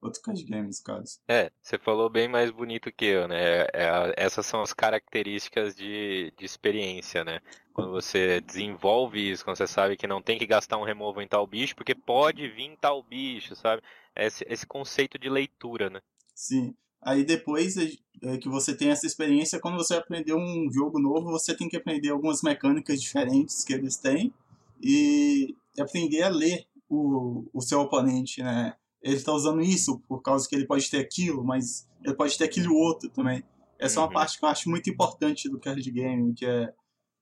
Outro 0.00 0.22
card 0.22 0.44
games, 0.44 0.80
caso. 0.80 1.18
É, 1.26 1.50
você 1.60 1.76
falou 1.76 2.08
bem 2.08 2.28
mais 2.28 2.52
bonito 2.52 2.92
que 2.92 3.04
eu, 3.04 3.26
né? 3.26 3.62
É, 3.62 3.70
é, 3.74 4.14
essas 4.16 4.46
são 4.46 4.62
as 4.62 4.72
características 4.72 5.74
de, 5.74 6.32
de 6.38 6.44
experiência, 6.44 7.24
né? 7.24 7.40
Quando 7.72 7.90
você 7.90 8.40
desenvolve 8.40 9.30
isso, 9.30 9.44
quando 9.44 9.56
você 9.56 9.66
sabe 9.66 9.96
que 9.96 10.06
não 10.06 10.22
tem 10.22 10.38
que 10.38 10.46
gastar 10.46 10.76
um 10.76 10.84
removal 10.84 11.22
em 11.22 11.28
tal 11.28 11.46
bicho, 11.46 11.74
porque 11.74 11.94
pode 11.94 12.48
vir 12.48 12.76
tal 12.80 13.02
bicho, 13.02 13.56
sabe? 13.56 13.82
Esse, 14.14 14.44
esse 14.48 14.66
conceito 14.66 15.18
de 15.18 15.28
leitura, 15.28 15.90
né? 15.90 16.00
Sim. 16.32 16.74
Aí 17.02 17.24
depois 17.24 17.76
é, 17.76 17.90
é 18.22 18.38
que 18.38 18.48
você 18.48 18.76
tem 18.76 18.90
essa 18.90 19.06
experiência, 19.06 19.60
quando 19.60 19.76
você 19.76 19.94
aprender 19.94 20.34
um 20.34 20.70
jogo 20.72 21.00
novo, 21.00 21.30
você 21.30 21.56
tem 21.56 21.68
que 21.68 21.76
aprender 21.76 22.10
algumas 22.10 22.42
mecânicas 22.42 23.00
diferentes 23.00 23.64
que 23.64 23.72
eles 23.72 23.96
têm 23.96 24.32
e 24.80 25.56
aprender 25.78 26.22
a 26.22 26.28
ler 26.28 26.66
o, 26.88 27.44
o 27.52 27.60
seu 27.60 27.80
oponente, 27.80 28.42
né? 28.42 28.74
Ele 29.02 29.16
está 29.16 29.32
usando 29.32 29.60
isso 29.60 30.00
por 30.08 30.22
causa 30.22 30.48
que 30.48 30.54
ele 30.54 30.66
pode 30.66 30.90
ter 30.90 30.98
aquilo, 30.98 31.44
mas 31.44 31.88
ele 32.04 32.14
pode 32.14 32.36
ter 32.36 32.44
aquele 32.44 32.68
outro 32.68 33.08
também. 33.10 33.42
Essa 33.78 34.00
uhum. 34.00 34.06
é 34.06 34.06
uma 34.06 34.08
uhum. 34.08 34.14
parte 34.14 34.38
que 34.38 34.44
eu 34.44 34.48
acho 34.48 34.68
muito 34.68 34.90
importante 34.90 35.48
do 35.48 35.60
card 35.60 35.90
game, 35.90 36.34
que 36.34 36.44
é 36.44 36.72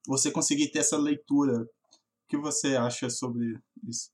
você 0.07 0.31
conseguir 0.31 0.69
ter 0.69 0.79
essa 0.79 0.97
leitura. 0.97 1.63
O 1.63 2.29
que 2.29 2.37
você 2.37 2.77
acha 2.77 3.11
sobre 3.11 3.59
isso? 3.87 4.11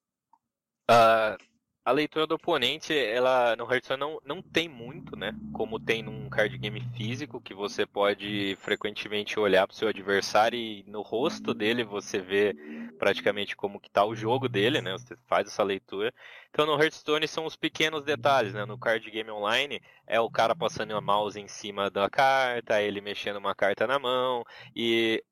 Uh, 0.91 1.37
a 1.85 1.91
leitura 1.91 2.27
do 2.29 2.37
oponente, 2.37 2.97
ela 2.97 3.57
no 3.57 3.65
Hearthstone 3.65 3.99
não, 3.99 4.21
não 4.25 4.41
tem 4.41 4.69
muito, 4.69 5.17
né? 5.17 5.35
Como 5.53 5.81
tem 5.81 6.01
num 6.01 6.31
card 6.31 6.57
game 6.57 6.81
físico, 6.97 7.41
que 7.41 7.53
você 7.53 7.85
pode 7.85 8.57
frequentemente 8.61 9.39
olhar 9.41 9.67
para 9.67 9.75
o 9.75 9.77
seu 9.77 9.89
adversário 9.89 10.57
e 10.57 10.85
no 10.87 11.03
rosto 11.03 11.53
dele 11.53 11.83
você 11.83 12.21
vê 12.21 12.55
praticamente 12.99 13.57
como 13.57 13.81
que 13.81 13.91
tá 13.91 14.05
o 14.05 14.15
jogo 14.15 14.49
dele, 14.49 14.81
né? 14.81 14.93
Você 14.93 15.17
faz 15.27 15.49
essa 15.49 15.65
leitura. 15.65 16.15
Então 16.51 16.67
no 16.67 16.81
Hearthstone 16.81 17.27
são 17.27 17.47
os 17.47 17.57
pequenos 17.57 18.05
detalhes, 18.05 18.55
né? 18.55 18.65
No 18.65 18.79
card 18.79 19.11
game 19.11 19.31
online 19.31 19.83
é 20.07 20.21
o 20.21 20.31
cara 20.31 20.55
passando 20.55 20.97
a 20.97 21.01
mouse 21.01 21.41
em 21.41 21.49
cima 21.49 21.91
da 21.91 22.09
carta, 22.09 22.81
ele 22.81 23.01
mexendo 23.01 23.37
uma 23.37 23.57
carta 23.57 23.89
na 23.89 23.99
mão 23.99 24.45
e 24.77 25.23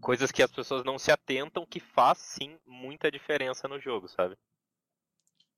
coisas 0.00 0.30
que 0.30 0.44
as 0.44 0.52
pessoas 0.52 0.84
não 0.84 0.96
se 0.96 1.10
atentam 1.10 1.66
que 1.66 1.80
faz 1.80 2.18
sim 2.18 2.56
muita 2.64 3.10
diferença 3.10 3.66
no 3.66 3.80
jogo, 3.80 4.06
sabe? 4.06 4.36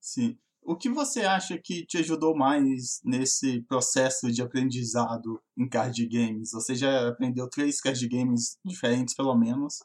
Sim. 0.01 0.39
O 0.63 0.77
que 0.77 0.89
você 0.89 1.23
acha 1.23 1.59
que 1.59 1.85
te 1.87 1.99
ajudou 1.99 2.37
mais 2.37 3.01
nesse 3.05 3.63
processo 3.63 4.31
de 4.31 4.43
aprendizado 4.43 5.41
em 5.57 5.69
card 5.69 6.07
games? 6.07 6.51
Você 6.53 6.75
já 6.75 7.09
aprendeu 7.09 7.49
três 7.49 7.81
card 7.81 8.07
games 8.09 8.59
diferentes, 8.65 9.15
pelo 9.15 9.35
menos, 9.35 9.83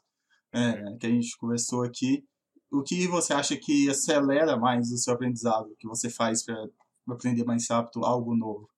é, 0.52 0.96
que 0.98 1.06
a 1.06 1.10
gente 1.10 1.36
conversou 1.38 1.82
aqui. 1.84 2.24
O 2.70 2.82
que 2.82 3.06
você 3.08 3.32
acha 3.32 3.56
que 3.56 3.88
acelera 3.88 4.56
mais 4.56 4.90
o 4.92 4.98
seu 4.98 5.14
aprendizado, 5.14 5.74
que 5.78 5.88
você 5.88 6.10
faz 6.10 6.44
para 6.44 6.68
aprender 7.08 7.44
mais 7.44 7.68
rápido 7.70 8.04
algo 8.04 8.36
novo? 8.36 8.68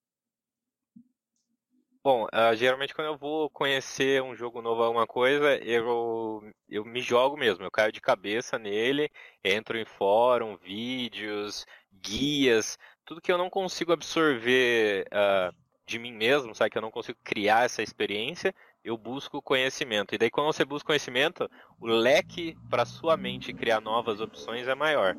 Bom, 2.11 2.25
uh, 2.25 2.57
geralmente 2.57 2.95
quando 2.95 3.09
eu 3.09 3.19
vou 3.19 3.51
conhecer 3.51 4.23
um 4.23 4.35
jogo 4.35 4.63
novo, 4.63 4.83
alguma 4.83 5.07
coisa, 5.07 5.59
eu, 5.59 6.43
eu 6.67 6.83
me 6.83 7.03
jogo 7.03 7.37
mesmo, 7.37 7.63
eu 7.63 7.71
caio 7.71 7.93
de 7.93 8.01
cabeça 8.01 8.59
nele, 8.59 9.11
entro 9.45 9.77
em 9.77 9.85
fórum, 9.85 10.57
vídeos, 10.57 11.67
guias, 11.93 12.79
tudo 13.05 13.21
que 13.21 13.31
eu 13.31 13.37
não 13.37 13.51
consigo 13.51 13.93
absorver 13.93 15.07
uh, 15.09 15.55
de 15.87 15.99
mim 15.99 16.15
mesmo, 16.15 16.55
sabe? 16.55 16.71
Que 16.71 16.79
eu 16.79 16.83
não 16.83 16.91
consigo 16.91 17.19
criar 17.23 17.67
essa 17.67 17.83
experiência, 17.83 18.55
eu 18.83 18.97
busco 18.97 19.43
conhecimento. 19.43 20.15
E 20.15 20.19
daí 20.19 20.31
quando 20.31 20.47
você 20.47 20.65
busca 20.65 20.87
conhecimento, 20.87 21.47
o 21.79 21.87
leque 21.87 22.57
para 22.71 22.87
sua 22.87 23.19
mente 23.19 23.53
criar 23.53 23.83
novas 23.83 24.19
opções 24.19 24.67
é 24.67 24.75
maior. 24.75 25.15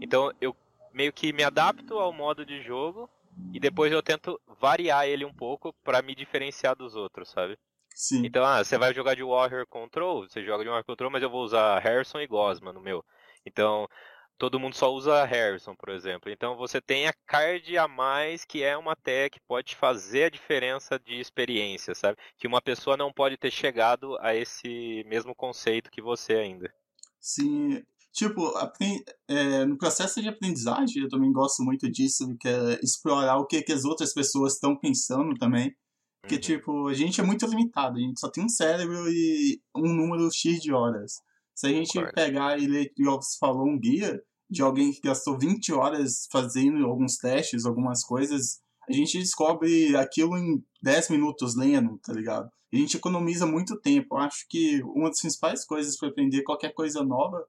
Então 0.00 0.32
eu 0.40 0.56
meio 0.90 1.12
que 1.12 1.34
me 1.34 1.44
adapto 1.44 1.98
ao 1.98 2.14
modo 2.14 2.46
de 2.46 2.62
jogo 2.62 3.10
e 3.52 3.60
depois 3.60 3.92
eu 3.92 4.02
tento 4.02 4.40
variar 4.60 5.06
ele 5.06 5.24
um 5.24 5.32
pouco 5.32 5.72
para 5.84 6.02
me 6.02 6.14
diferenciar 6.14 6.76
dos 6.76 6.94
outros, 6.94 7.30
sabe? 7.30 7.58
Sim. 7.94 8.24
Então, 8.24 8.44
ah, 8.44 8.62
você 8.62 8.78
vai 8.78 8.94
jogar 8.94 9.14
de 9.14 9.22
Warrior 9.22 9.66
Control, 9.66 10.28
você 10.28 10.44
joga 10.44 10.62
de 10.62 10.68
Warrior 10.68 10.84
Control, 10.84 11.10
mas 11.10 11.22
eu 11.22 11.30
vou 11.30 11.42
usar 11.42 11.78
Harrison 11.80 12.20
e 12.20 12.26
Gosma 12.26 12.72
no 12.72 12.80
meu. 12.80 13.04
Então, 13.44 13.88
todo 14.38 14.58
mundo 14.58 14.74
só 14.74 14.90
usa 14.92 15.24
Harrison, 15.24 15.74
por 15.74 15.90
exemplo. 15.90 16.30
Então, 16.30 16.56
você 16.56 16.80
tem 16.80 17.06
a 17.06 17.12
card 17.26 17.76
a 17.76 17.86
mais, 17.86 18.44
que 18.44 18.62
é 18.62 18.76
uma 18.76 18.96
tech 18.96 19.30
que 19.30 19.46
pode 19.46 19.76
fazer 19.76 20.24
a 20.24 20.30
diferença 20.30 20.98
de 20.98 21.20
experiência, 21.20 21.94
sabe? 21.94 22.16
Que 22.38 22.46
uma 22.46 22.62
pessoa 22.62 22.96
não 22.96 23.12
pode 23.12 23.36
ter 23.36 23.50
chegado 23.50 24.16
a 24.20 24.34
esse 24.34 25.04
mesmo 25.06 25.34
conceito 25.34 25.90
que 25.90 26.00
você 26.00 26.34
ainda. 26.34 26.72
Sim, 27.20 27.82
Tipo, 28.12 28.52
é, 29.28 29.64
no 29.64 29.78
processo 29.78 30.20
de 30.20 30.28
aprendizagem, 30.28 31.02
eu 31.02 31.08
também 31.08 31.32
gosto 31.32 31.62
muito 31.62 31.90
disso, 31.90 32.36
que 32.40 32.48
é 32.48 32.80
explorar 32.82 33.38
o 33.38 33.46
que, 33.46 33.62
que 33.62 33.72
as 33.72 33.84
outras 33.84 34.12
pessoas 34.12 34.54
estão 34.54 34.76
pensando 34.76 35.34
também. 35.38 35.74
Porque, 36.20 36.34
uhum. 36.34 36.40
tipo, 36.40 36.88
a 36.88 36.94
gente 36.94 37.20
é 37.20 37.24
muito 37.24 37.46
limitado, 37.46 37.96
a 37.96 38.00
gente 38.00 38.20
só 38.20 38.28
tem 38.28 38.44
um 38.44 38.48
cérebro 38.48 39.08
e 39.08 39.60
um 39.74 39.94
número 39.94 40.28
X 40.32 40.60
de 40.60 40.72
horas. 40.72 41.14
Se 41.54 41.66
a 41.66 41.70
gente 41.70 41.92
Concordo. 41.92 42.14
pegar 42.14 42.58
e 42.58 42.66
ler, 42.66 42.92
igual 42.96 43.22
você 43.22 43.38
falou, 43.38 43.66
um 43.66 43.78
guia 43.78 44.20
de 44.50 44.62
alguém 44.62 44.92
que 44.92 45.00
gastou 45.00 45.38
20 45.38 45.72
horas 45.72 46.26
fazendo 46.30 46.84
alguns 46.84 47.16
testes, 47.16 47.64
algumas 47.64 48.02
coisas, 48.02 48.60
a 48.88 48.92
gente 48.92 49.18
descobre 49.18 49.94
aquilo 49.96 50.36
em 50.36 50.62
10 50.82 51.10
minutos 51.10 51.56
lendo, 51.56 51.98
tá 51.98 52.12
ligado? 52.12 52.50
A 52.72 52.76
gente 52.76 52.96
economiza 52.96 53.46
muito 53.46 53.80
tempo. 53.80 54.16
Eu 54.16 54.18
acho 54.18 54.46
que 54.48 54.82
uma 54.82 55.08
das 55.08 55.20
principais 55.20 55.64
coisas 55.64 55.96
para 55.96 56.08
aprender 56.08 56.42
qualquer 56.42 56.74
coisa 56.74 57.04
nova 57.04 57.44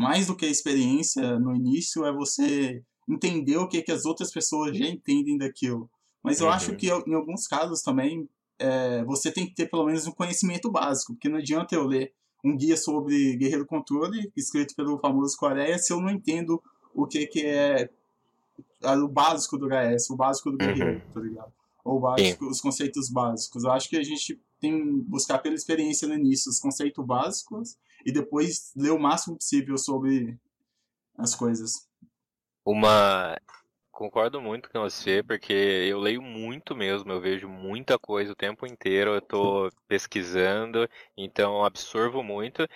mais 0.00 0.28
do 0.28 0.34
que 0.34 0.46
a 0.46 0.50
experiência 0.50 1.38
no 1.38 1.54
início, 1.54 2.06
é 2.06 2.12
você 2.12 2.82
entender 3.06 3.58
o 3.58 3.68
que, 3.68 3.82
que 3.82 3.92
as 3.92 4.06
outras 4.06 4.32
pessoas 4.32 4.74
já 4.74 4.86
entendem 4.86 5.36
daquilo. 5.36 5.90
Mas 6.22 6.40
eu 6.40 6.46
uhum. 6.46 6.52
acho 6.54 6.74
que 6.74 6.86
em 6.88 7.14
alguns 7.14 7.46
casos 7.46 7.82
também 7.82 8.26
é, 8.58 9.04
você 9.04 9.30
tem 9.30 9.46
que 9.46 9.54
ter 9.54 9.66
pelo 9.66 9.84
menos 9.84 10.06
um 10.06 10.12
conhecimento 10.12 10.70
básico, 10.70 11.12
porque 11.12 11.28
não 11.28 11.36
adianta 11.36 11.74
eu 11.74 11.84
ler 11.84 12.14
um 12.42 12.56
guia 12.56 12.78
sobre 12.78 13.36
Guerreiro 13.36 13.66
Controle, 13.66 14.32
escrito 14.34 14.74
pelo 14.74 14.98
famoso 14.98 15.36
Coreia, 15.36 15.78
se 15.78 15.92
eu 15.92 16.00
não 16.00 16.08
entendo 16.08 16.62
o 16.94 17.06
que, 17.06 17.26
que 17.26 17.44
é 17.44 17.90
o 18.82 19.06
básico 19.06 19.58
do 19.58 19.68
HS, 19.68 20.08
o 20.08 20.16
básico 20.16 20.50
do 20.50 20.56
Guerreiro, 20.56 20.94
uhum. 20.94 21.12
tá 21.12 21.20
ligado? 21.20 21.52
Ou 21.84 22.00
básico, 22.00 22.46
os 22.46 22.60
conceitos 22.62 23.10
básicos. 23.10 23.64
Eu 23.64 23.72
acho 23.72 23.86
que 23.90 23.98
a 23.98 24.02
gente 24.02 24.40
tem 24.58 24.98
buscar 25.00 25.40
pela 25.40 25.54
experiência 25.54 26.08
no 26.08 26.14
início 26.14 26.50
os 26.50 26.58
conceitos 26.58 27.04
básicos 27.04 27.76
e 28.04 28.12
depois 28.12 28.72
ler 28.76 28.90
o 28.90 28.98
máximo 28.98 29.36
possível 29.36 29.76
sobre 29.78 30.38
as 31.16 31.34
coisas. 31.34 31.88
Uma. 32.64 33.36
Concordo 33.90 34.40
muito 34.40 34.70
com 34.70 34.80
você, 34.80 35.22
porque 35.22 35.52
eu 35.52 35.98
leio 35.98 36.22
muito 36.22 36.74
mesmo, 36.74 37.12
eu 37.12 37.20
vejo 37.20 37.46
muita 37.46 37.98
coisa 37.98 38.32
o 38.32 38.36
tempo 38.36 38.66
inteiro, 38.66 39.10
eu 39.10 39.18
estou 39.18 39.70
pesquisando, 39.86 40.88
então 41.14 41.62
absorvo 41.62 42.22
muito. 42.22 42.66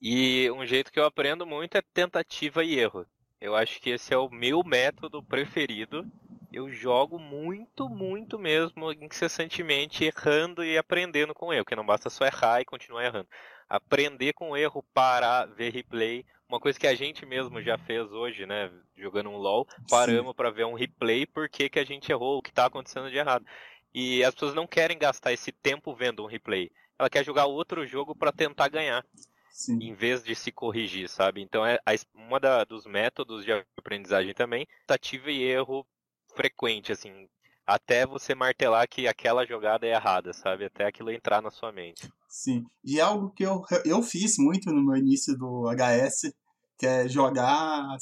E 0.00 0.50
um 0.50 0.64
jeito 0.64 0.90
que 0.90 0.98
eu 0.98 1.04
aprendo 1.04 1.46
muito 1.46 1.76
é 1.76 1.82
tentativa 1.92 2.64
e 2.64 2.78
erro. 2.78 3.06
Eu 3.38 3.54
acho 3.54 3.80
que 3.82 3.90
esse 3.90 4.14
é 4.14 4.16
o 4.16 4.30
meu 4.30 4.64
método 4.64 5.22
preferido. 5.22 6.06
Eu 6.50 6.70
jogo 6.70 7.18
muito, 7.18 7.88
muito 7.88 8.38
mesmo, 8.38 8.92
incessantemente, 8.92 10.04
errando 10.04 10.64
e 10.64 10.78
aprendendo 10.78 11.34
com 11.34 11.52
erro, 11.52 11.64
porque 11.64 11.76
não 11.76 11.84
basta 11.84 12.08
só 12.08 12.24
errar 12.24 12.60
e 12.60 12.64
continuar 12.64 13.04
errando 13.04 13.28
aprender 13.72 14.34
com 14.34 14.54
erro, 14.54 14.84
parar, 14.92 15.46
ver 15.46 15.72
replay. 15.72 16.26
Uma 16.46 16.60
coisa 16.60 16.78
que 16.78 16.86
a 16.86 16.94
gente 16.94 17.24
mesmo 17.24 17.62
já 17.62 17.78
fez 17.78 18.12
hoje, 18.12 18.44
né? 18.44 18.70
Jogando 18.94 19.30
um 19.30 19.38
LoL, 19.38 19.66
paramos 19.88 20.34
para 20.36 20.50
ver 20.50 20.66
um 20.66 20.74
replay 20.74 21.24
porque 21.24 21.70
que 21.70 21.78
a 21.78 21.84
gente 21.84 22.12
errou, 22.12 22.36
o 22.36 22.42
que 22.42 22.52
tá 22.52 22.66
acontecendo 22.66 23.10
de 23.10 23.16
errado. 23.16 23.46
E 23.94 24.22
as 24.22 24.34
pessoas 24.34 24.54
não 24.54 24.66
querem 24.66 24.98
gastar 24.98 25.32
esse 25.32 25.50
tempo 25.50 25.94
vendo 25.94 26.22
um 26.22 26.26
replay. 26.26 26.70
Ela 26.98 27.08
quer 27.08 27.24
jogar 27.24 27.46
outro 27.46 27.86
jogo 27.86 28.14
para 28.14 28.30
tentar 28.30 28.68
ganhar. 28.68 29.02
Sim. 29.50 29.78
Em 29.82 29.94
vez 29.94 30.22
de 30.22 30.34
se 30.34 30.52
corrigir, 30.52 31.08
sabe? 31.08 31.40
Então 31.40 31.64
é 31.64 31.78
uma 32.14 32.38
da, 32.38 32.64
dos 32.64 32.84
métodos 32.84 33.42
de 33.42 33.52
aprendizagem 33.78 34.34
também, 34.34 34.66
tentativa 34.86 35.30
e 35.30 35.42
erro 35.42 35.86
frequente, 36.34 36.92
assim, 36.92 37.26
até 37.74 38.06
você 38.06 38.34
martelar 38.34 38.86
que 38.88 39.06
aquela 39.06 39.46
jogada 39.46 39.86
é 39.86 39.92
errada, 39.92 40.32
sabe? 40.32 40.66
Até 40.66 40.86
aquilo 40.86 41.10
entrar 41.10 41.40
na 41.40 41.50
sua 41.50 41.72
mente. 41.72 42.12
Sim. 42.28 42.64
E 42.84 42.98
é 42.98 43.02
algo 43.02 43.30
que 43.30 43.42
eu, 43.42 43.62
eu 43.84 44.02
fiz 44.02 44.36
muito 44.38 44.70
no 44.70 44.84
meu 44.84 44.96
início 44.96 45.36
do 45.36 45.70
HS, 45.70 46.32
que 46.78 46.86
é 46.86 47.08
jogar 47.08 47.96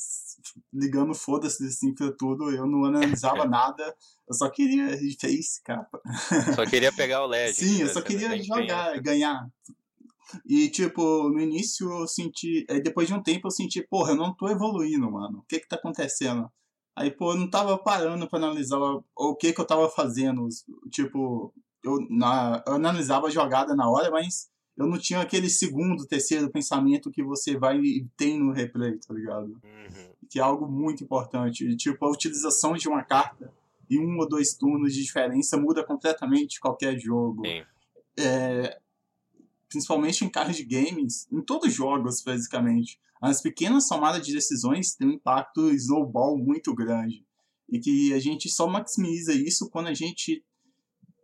ligando 0.73 1.15
foda-se 1.15 1.67
assim 1.67 1.95
pra 1.95 2.11
tudo. 2.13 2.51
Eu 2.51 2.67
não 2.67 2.85
analisava 2.85 3.45
nada, 3.49 3.95
eu 4.29 4.35
só 4.35 4.49
queria 4.49 4.97
face, 5.21 5.63
capa. 5.63 6.01
Só 6.55 6.67
queria 6.67 6.93
pegar 6.93 7.23
o 7.23 7.27
LED. 7.29 7.55
Sim, 7.55 7.81
eu 7.81 7.87
né? 7.87 7.93
só 7.93 8.03
queria 8.03 8.43
jogar, 8.43 9.01
ganhar. 9.01 9.49
E, 10.47 10.69
tipo, 10.69 11.29
no 11.29 11.41
início 11.41 11.91
eu 11.91 12.07
senti. 12.07 12.65
Depois 12.83 13.09
de 13.09 13.15
um 13.15 13.23
tempo 13.23 13.49
eu 13.49 13.51
senti, 13.51 13.83
porra, 13.83 14.13
eu 14.13 14.17
não 14.17 14.35
tô 14.35 14.49
evoluindo, 14.49 15.11
mano. 15.11 15.39
O 15.39 15.43
que 15.43 15.59
que 15.61 15.69
tá 15.69 15.77
acontecendo? 15.77 16.51
Aí, 16.97 17.11
pô, 17.11 17.33
eu 17.33 17.39
não 17.39 17.49
tava 17.49 17.79
parando 17.79 18.29
para 18.29 18.39
analisar 18.39 18.79
o 19.17 19.35
que 19.37 19.53
que 19.53 19.61
eu 19.61 19.67
tava 19.67 19.89
fazendo. 19.89 20.49
Tipo, 20.91 21.53
eu, 21.83 22.07
na, 22.11 22.63
eu 22.67 22.75
analisava 22.75 23.27
a 23.27 23.31
jogada 23.31 23.75
na 23.75 23.89
hora, 23.89 24.11
mas 24.11 24.51
eu 24.77 24.87
não 24.87 24.99
tinha 24.99 25.21
aquele 25.21 25.49
segundo, 25.49 26.07
terceiro 26.07 26.51
pensamento 26.51 27.11
que 27.11 27.23
você 27.23 27.57
vai 27.57 27.79
e 27.79 28.07
tem 28.17 28.39
no 28.39 28.53
replay, 28.53 28.99
tá 28.99 29.15
ligado? 29.15 29.47
Uhum. 29.47 30.11
Que 30.29 30.39
é 30.39 30.43
algo 30.43 30.67
muito 30.67 31.05
importante. 31.05 31.67
E, 31.67 31.77
tipo, 31.77 32.05
a 32.05 32.11
utilização 32.11 32.75
de 32.75 32.89
uma 32.89 33.05
carta 33.05 33.53
em 33.91 33.99
um 33.99 34.19
ou 34.19 34.29
dois 34.29 34.55
turnos 34.55 34.95
de 34.95 35.03
diferença 35.03 35.57
muda 35.57 35.85
completamente 35.85 36.61
qualquer 36.61 36.99
jogo. 36.99 37.43
É, 38.19 38.79
principalmente 39.69 40.25
em 40.25 40.29
card 40.29 40.63
games, 40.65 41.27
em 41.31 41.41
todos 41.41 41.69
os 41.69 41.75
jogos, 41.75 42.23
basicamente 42.23 43.01
as 43.21 43.43
pequenas 43.43 43.87
somadas 43.87 44.27
de 44.27 44.33
decisões 44.33 44.95
têm 44.95 45.09
um 45.09 45.13
impacto 45.13 45.71
snowball 45.71 46.39
muito 46.39 46.75
grande. 46.75 47.25
E 47.71 47.79
que 47.79 48.13
a 48.15 48.19
gente 48.19 48.49
só 48.49 48.67
maximiza 48.67 49.33
isso 49.33 49.69
quando 49.71 49.89
a 49.89 49.95
gente 49.95 50.45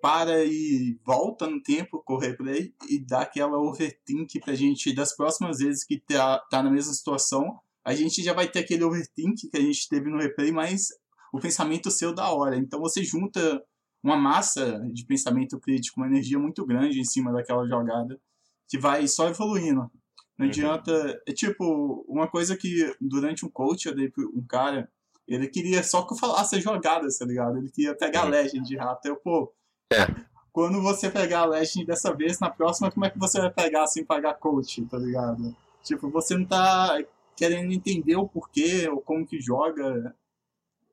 para 0.00 0.44
e 0.44 0.98
volta 1.04 1.48
no 1.48 1.60
tempo 1.60 2.02
com 2.04 2.14
o 2.14 2.18
replay 2.18 2.72
e 2.88 3.04
dá 3.04 3.22
aquela 3.22 3.58
overthink 3.58 4.38
pra 4.40 4.54
gente 4.54 4.94
das 4.94 5.16
próximas 5.16 5.58
vezes 5.58 5.84
que 5.84 5.98
tá, 5.98 6.38
tá 6.50 6.62
na 6.62 6.70
mesma 6.70 6.92
situação, 6.92 7.58
a 7.84 7.94
gente 7.94 8.22
já 8.22 8.32
vai 8.32 8.48
ter 8.48 8.60
aquele 8.60 8.84
overthink 8.84 9.48
que 9.48 9.56
a 9.56 9.60
gente 9.60 9.88
teve 9.88 10.10
no 10.10 10.18
replay, 10.18 10.52
mas 10.52 10.88
o 11.32 11.40
pensamento 11.40 11.90
seu 11.90 12.14
da 12.14 12.30
hora. 12.30 12.56
Então 12.56 12.78
você 12.78 13.02
junta 13.02 13.62
uma 14.02 14.16
massa 14.16 14.78
de 14.92 15.04
pensamento 15.04 15.58
crítico, 15.58 16.00
uma 16.00 16.06
energia 16.06 16.38
muito 16.38 16.64
grande 16.64 17.00
em 17.00 17.04
cima 17.04 17.32
daquela 17.32 17.66
jogada 17.66 18.20
que 18.68 18.78
vai 18.78 19.08
só 19.08 19.28
evoluindo. 19.28 19.90
Não 20.38 20.46
uhum. 20.46 20.50
adianta. 20.52 21.22
É 21.26 21.32
tipo, 21.32 22.04
uma 22.08 22.28
coisa 22.28 22.56
que 22.56 22.94
durante 23.00 23.44
um 23.44 23.50
coach 23.50 23.86
eu 23.86 23.94
dei 23.94 24.10
pra 24.10 24.24
um 24.24 24.44
cara 24.46 24.88
Ele 25.26 25.48
queria 25.48 25.82
só 25.82 26.02
que 26.02 26.14
eu 26.14 26.18
falasse 26.18 26.56
as 26.56 26.62
jogadas, 26.62 27.18
tá 27.18 27.24
ligado? 27.24 27.58
Ele 27.58 27.70
queria 27.70 27.94
pegar 27.96 28.22
a 28.22 28.28
Legend 28.28 28.76
rápido. 28.76 29.06
Eu, 29.12 29.16
pô, 29.16 29.52
É. 29.92 30.06
quando 30.52 30.80
você 30.80 31.10
pegar 31.10 31.40
a 31.40 31.46
Legend 31.46 31.86
dessa 31.86 32.14
vez, 32.14 32.38
na 32.38 32.48
próxima, 32.50 32.90
como 32.90 33.04
é 33.06 33.10
que 33.10 33.18
você 33.18 33.40
vai 33.40 33.50
pegar 33.50 33.86
sem 33.86 34.04
pagar 34.04 34.34
coach, 34.34 34.84
tá 34.86 34.98
ligado? 34.98 35.56
Tipo, 35.82 36.08
você 36.10 36.36
não 36.36 36.44
tá 36.44 36.98
querendo 37.36 37.72
entender 37.72 38.16
o 38.16 38.28
porquê 38.28 38.88
ou 38.88 39.00
como 39.00 39.26
que 39.26 39.40
joga. 39.40 40.14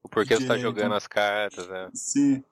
O 0.04 0.10
porquê 0.10 0.36
você 0.36 0.46
tá 0.46 0.58
jogando 0.58 0.94
as 0.96 1.08
cartas, 1.08 1.68
né? 1.68 1.90
Sim. 1.94 2.44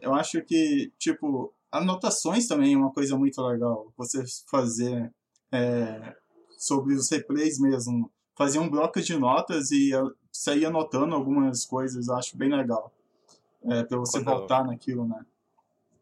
Eu 0.00 0.14
acho 0.14 0.42
que, 0.42 0.92
tipo, 0.98 1.52
anotações 1.72 2.46
também 2.46 2.74
é 2.74 2.76
uma 2.76 2.92
coisa 2.92 3.16
muito 3.16 3.40
legal. 3.42 3.92
Você 3.96 4.24
fazer 4.50 5.10
é, 5.52 6.14
sobre 6.58 6.94
os 6.94 7.10
replays 7.10 7.58
mesmo. 7.58 8.10
Fazer 8.36 8.58
um 8.58 8.68
bloco 8.68 9.00
de 9.00 9.16
notas 9.18 9.70
e 9.70 9.90
sair 10.30 10.66
anotando 10.66 11.14
algumas 11.14 11.64
coisas, 11.64 12.08
eu 12.08 12.14
acho 12.14 12.36
bem 12.36 12.54
legal. 12.54 12.92
É, 13.64 13.82
pra 13.82 13.98
você 13.98 14.18
Quando- 14.22 14.38
voltar 14.38 14.64
naquilo, 14.64 15.06
né? 15.06 15.24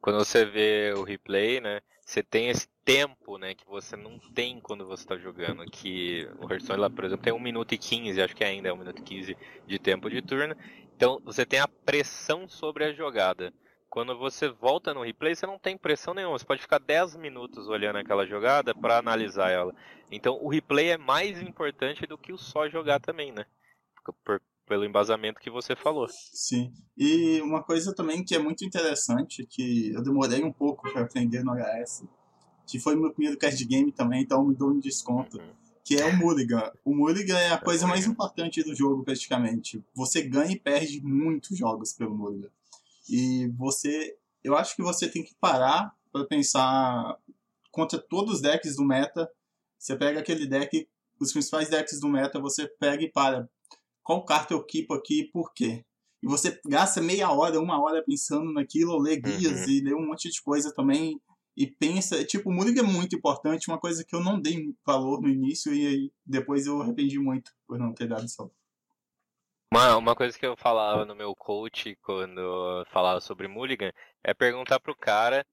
Quando 0.00 0.18
você 0.18 0.44
vê 0.44 0.92
o 0.96 1.02
replay, 1.02 1.60
né? 1.60 1.80
Você 2.04 2.22
tem 2.22 2.50
esse 2.50 2.68
tempo, 2.84 3.38
né? 3.38 3.54
Que 3.54 3.64
você 3.66 3.96
não 3.96 4.18
tem 4.34 4.60
quando 4.60 4.84
você 4.86 5.06
tá 5.06 5.16
jogando. 5.16 5.64
Que 5.70 6.28
o 6.38 6.50
Hearthstone 6.50 6.80
lá, 6.80 6.90
por 6.90 7.04
exemplo, 7.04 7.24
tem 7.24 7.32
1 7.32 7.38
minuto 7.40 7.72
e 7.72 7.78
15, 7.78 8.20
acho 8.20 8.36
que 8.36 8.44
ainda 8.44 8.68
é 8.68 8.72
1 8.72 8.76
minuto 8.76 8.98
e 8.98 9.02
15 9.02 9.36
de 9.66 9.78
tempo 9.78 10.10
de 10.10 10.20
turno. 10.20 10.54
Então 10.94 11.18
você 11.24 11.46
tem 11.46 11.58
a 11.60 11.66
pressão 11.68 12.46
sobre 12.46 12.84
a 12.84 12.92
jogada. 12.92 13.50
Quando 13.94 14.18
você 14.18 14.48
volta 14.48 14.92
no 14.92 15.04
replay, 15.04 15.36
você 15.36 15.46
não 15.46 15.56
tem 15.56 15.78
pressão 15.78 16.12
nenhuma. 16.14 16.36
Você 16.36 16.44
pode 16.44 16.60
ficar 16.60 16.80
10 16.80 17.14
minutos 17.14 17.68
olhando 17.68 17.94
aquela 17.94 18.26
jogada 18.26 18.74
para 18.74 18.98
analisar 18.98 19.50
ela. 19.50 19.72
Então 20.10 20.36
o 20.42 20.48
replay 20.48 20.88
é 20.88 20.98
mais 20.98 21.40
importante 21.40 22.04
do 22.04 22.18
que 22.18 22.32
o 22.32 22.36
só 22.36 22.68
jogar 22.68 22.98
também, 22.98 23.30
né? 23.30 23.46
Por- 24.24 24.42
pelo 24.66 24.84
embasamento 24.84 25.40
que 25.40 25.48
você 25.48 25.76
falou. 25.76 26.08
Sim. 26.08 26.72
E 26.98 27.40
uma 27.42 27.62
coisa 27.62 27.94
também 27.94 28.24
que 28.24 28.34
é 28.34 28.38
muito 28.40 28.64
interessante, 28.64 29.46
que 29.46 29.92
eu 29.94 30.02
demorei 30.02 30.42
um 30.42 30.52
pouco 30.52 30.90
para 30.92 31.02
aprender 31.02 31.44
no 31.44 31.52
HS, 31.52 32.04
que 32.66 32.80
foi 32.80 32.96
meu 32.96 33.12
primeiro 33.12 33.38
card 33.38 33.64
game 33.64 33.92
também, 33.92 34.22
então 34.22 34.44
me 34.44 34.56
dou 34.56 34.70
um 34.70 34.80
desconto, 34.80 35.38
Uhum. 35.38 35.52
que 35.84 35.94
é 35.94 36.04
o 36.04 36.16
Mulligan. 36.16 36.72
O 36.84 36.96
Mulligan 36.96 37.38
é 37.38 37.52
a 37.52 37.58
coisa 37.58 37.86
mais 37.86 38.06
importante 38.08 38.60
do 38.64 38.74
jogo, 38.74 39.04
praticamente. 39.04 39.84
Você 39.94 40.20
ganha 40.22 40.50
e 40.50 40.58
perde 40.58 41.00
muitos 41.00 41.56
jogos 41.56 41.92
pelo 41.92 42.12
Mulligan. 42.16 42.50
E 43.08 43.48
você. 43.56 44.16
Eu 44.42 44.56
acho 44.56 44.76
que 44.76 44.82
você 44.82 45.08
tem 45.08 45.22
que 45.24 45.34
parar 45.40 45.94
para 46.12 46.24
pensar 46.26 47.16
contra 47.70 47.98
todos 47.98 48.34
os 48.36 48.40
decks 48.40 48.76
do 48.76 48.84
meta. 48.84 49.30
Você 49.78 49.96
pega 49.96 50.20
aquele 50.20 50.46
deck, 50.46 50.88
os 51.20 51.32
principais 51.32 51.68
decks 51.68 52.00
do 52.00 52.08
meta, 52.08 52.40
você 52.40 52.68
pega 52.78 53.02
e 53.02 53.10
para. 53.10 53.48
Qual 54.02 54.24
carta 54.24 54.52
eu 54.54 54.60
equipo 54.60 54.94
aqui 54.94 55.20
e 55.22 55.30
por 55.30 55.52
quê? 55.52 55.84
E 56.22 56.26
você 56.26 56.58
gasta 56.66 57.00
meia 57.02 57.30
hora, 57.30 57.60
uma 57.60 57.82
hora 57.82 58.02
pensando 58.02 58.52
naquilo, 58.52 58.98
lê 58.98 59.16
guias 59.16 59.66
Uhum. 59.66 59.70
e 59.70 59.80
lê 59.80 59.94
um 59.94 60.06
monte 60.06 60.30
de 60.30 60.42
coisa 60.42 60.72
também. 60.74 61.20
E 61.56 61.66
pensa, 61.66 62.24
tipo, 62.24 62.50
o 62.50 62.52
Mulligan 62.52 62.80
é 62.82 62.84
muito 62.84 63.14
importante, 63.14 63.68
uma 63.68 63.78
coisa 63.78 64.04
que 64.04 64.14
eu 64.14 64.20
não 64.20 64.40
dei 64.40 64.74
valor 64.84 65.20
no 65.20 65.28
início 65.28 65.72
e 65.72 65.86
aí 65.86 66.12
depois 66.26 66.66
eu 66.66 66.80
arrependi 66.82 67.18
muito 67.18 67.52
por 67.66 67.78
não 67.78 67.92
ter 67.94 68.08
dado 68.08 68.24
isso. 68.24 68.50
Uma, 69.74 69.96
uma 69.96 70.14
coisa 70.14 70.38
que 70.38 70.46
eu 70.46 70.56
falava 70.56 71.04
no 71.04 71.16
meu 71.16 71.34
coach 71.34 71.96
quando 71.96 72.86
falava 72.92 73.20
sobre 73.20 73.48
Mulligan 73.48 73.90
é 74.22 74.32
perguntar 74.32 74.78
pro 74.78 74.94
cara 74.94 75.44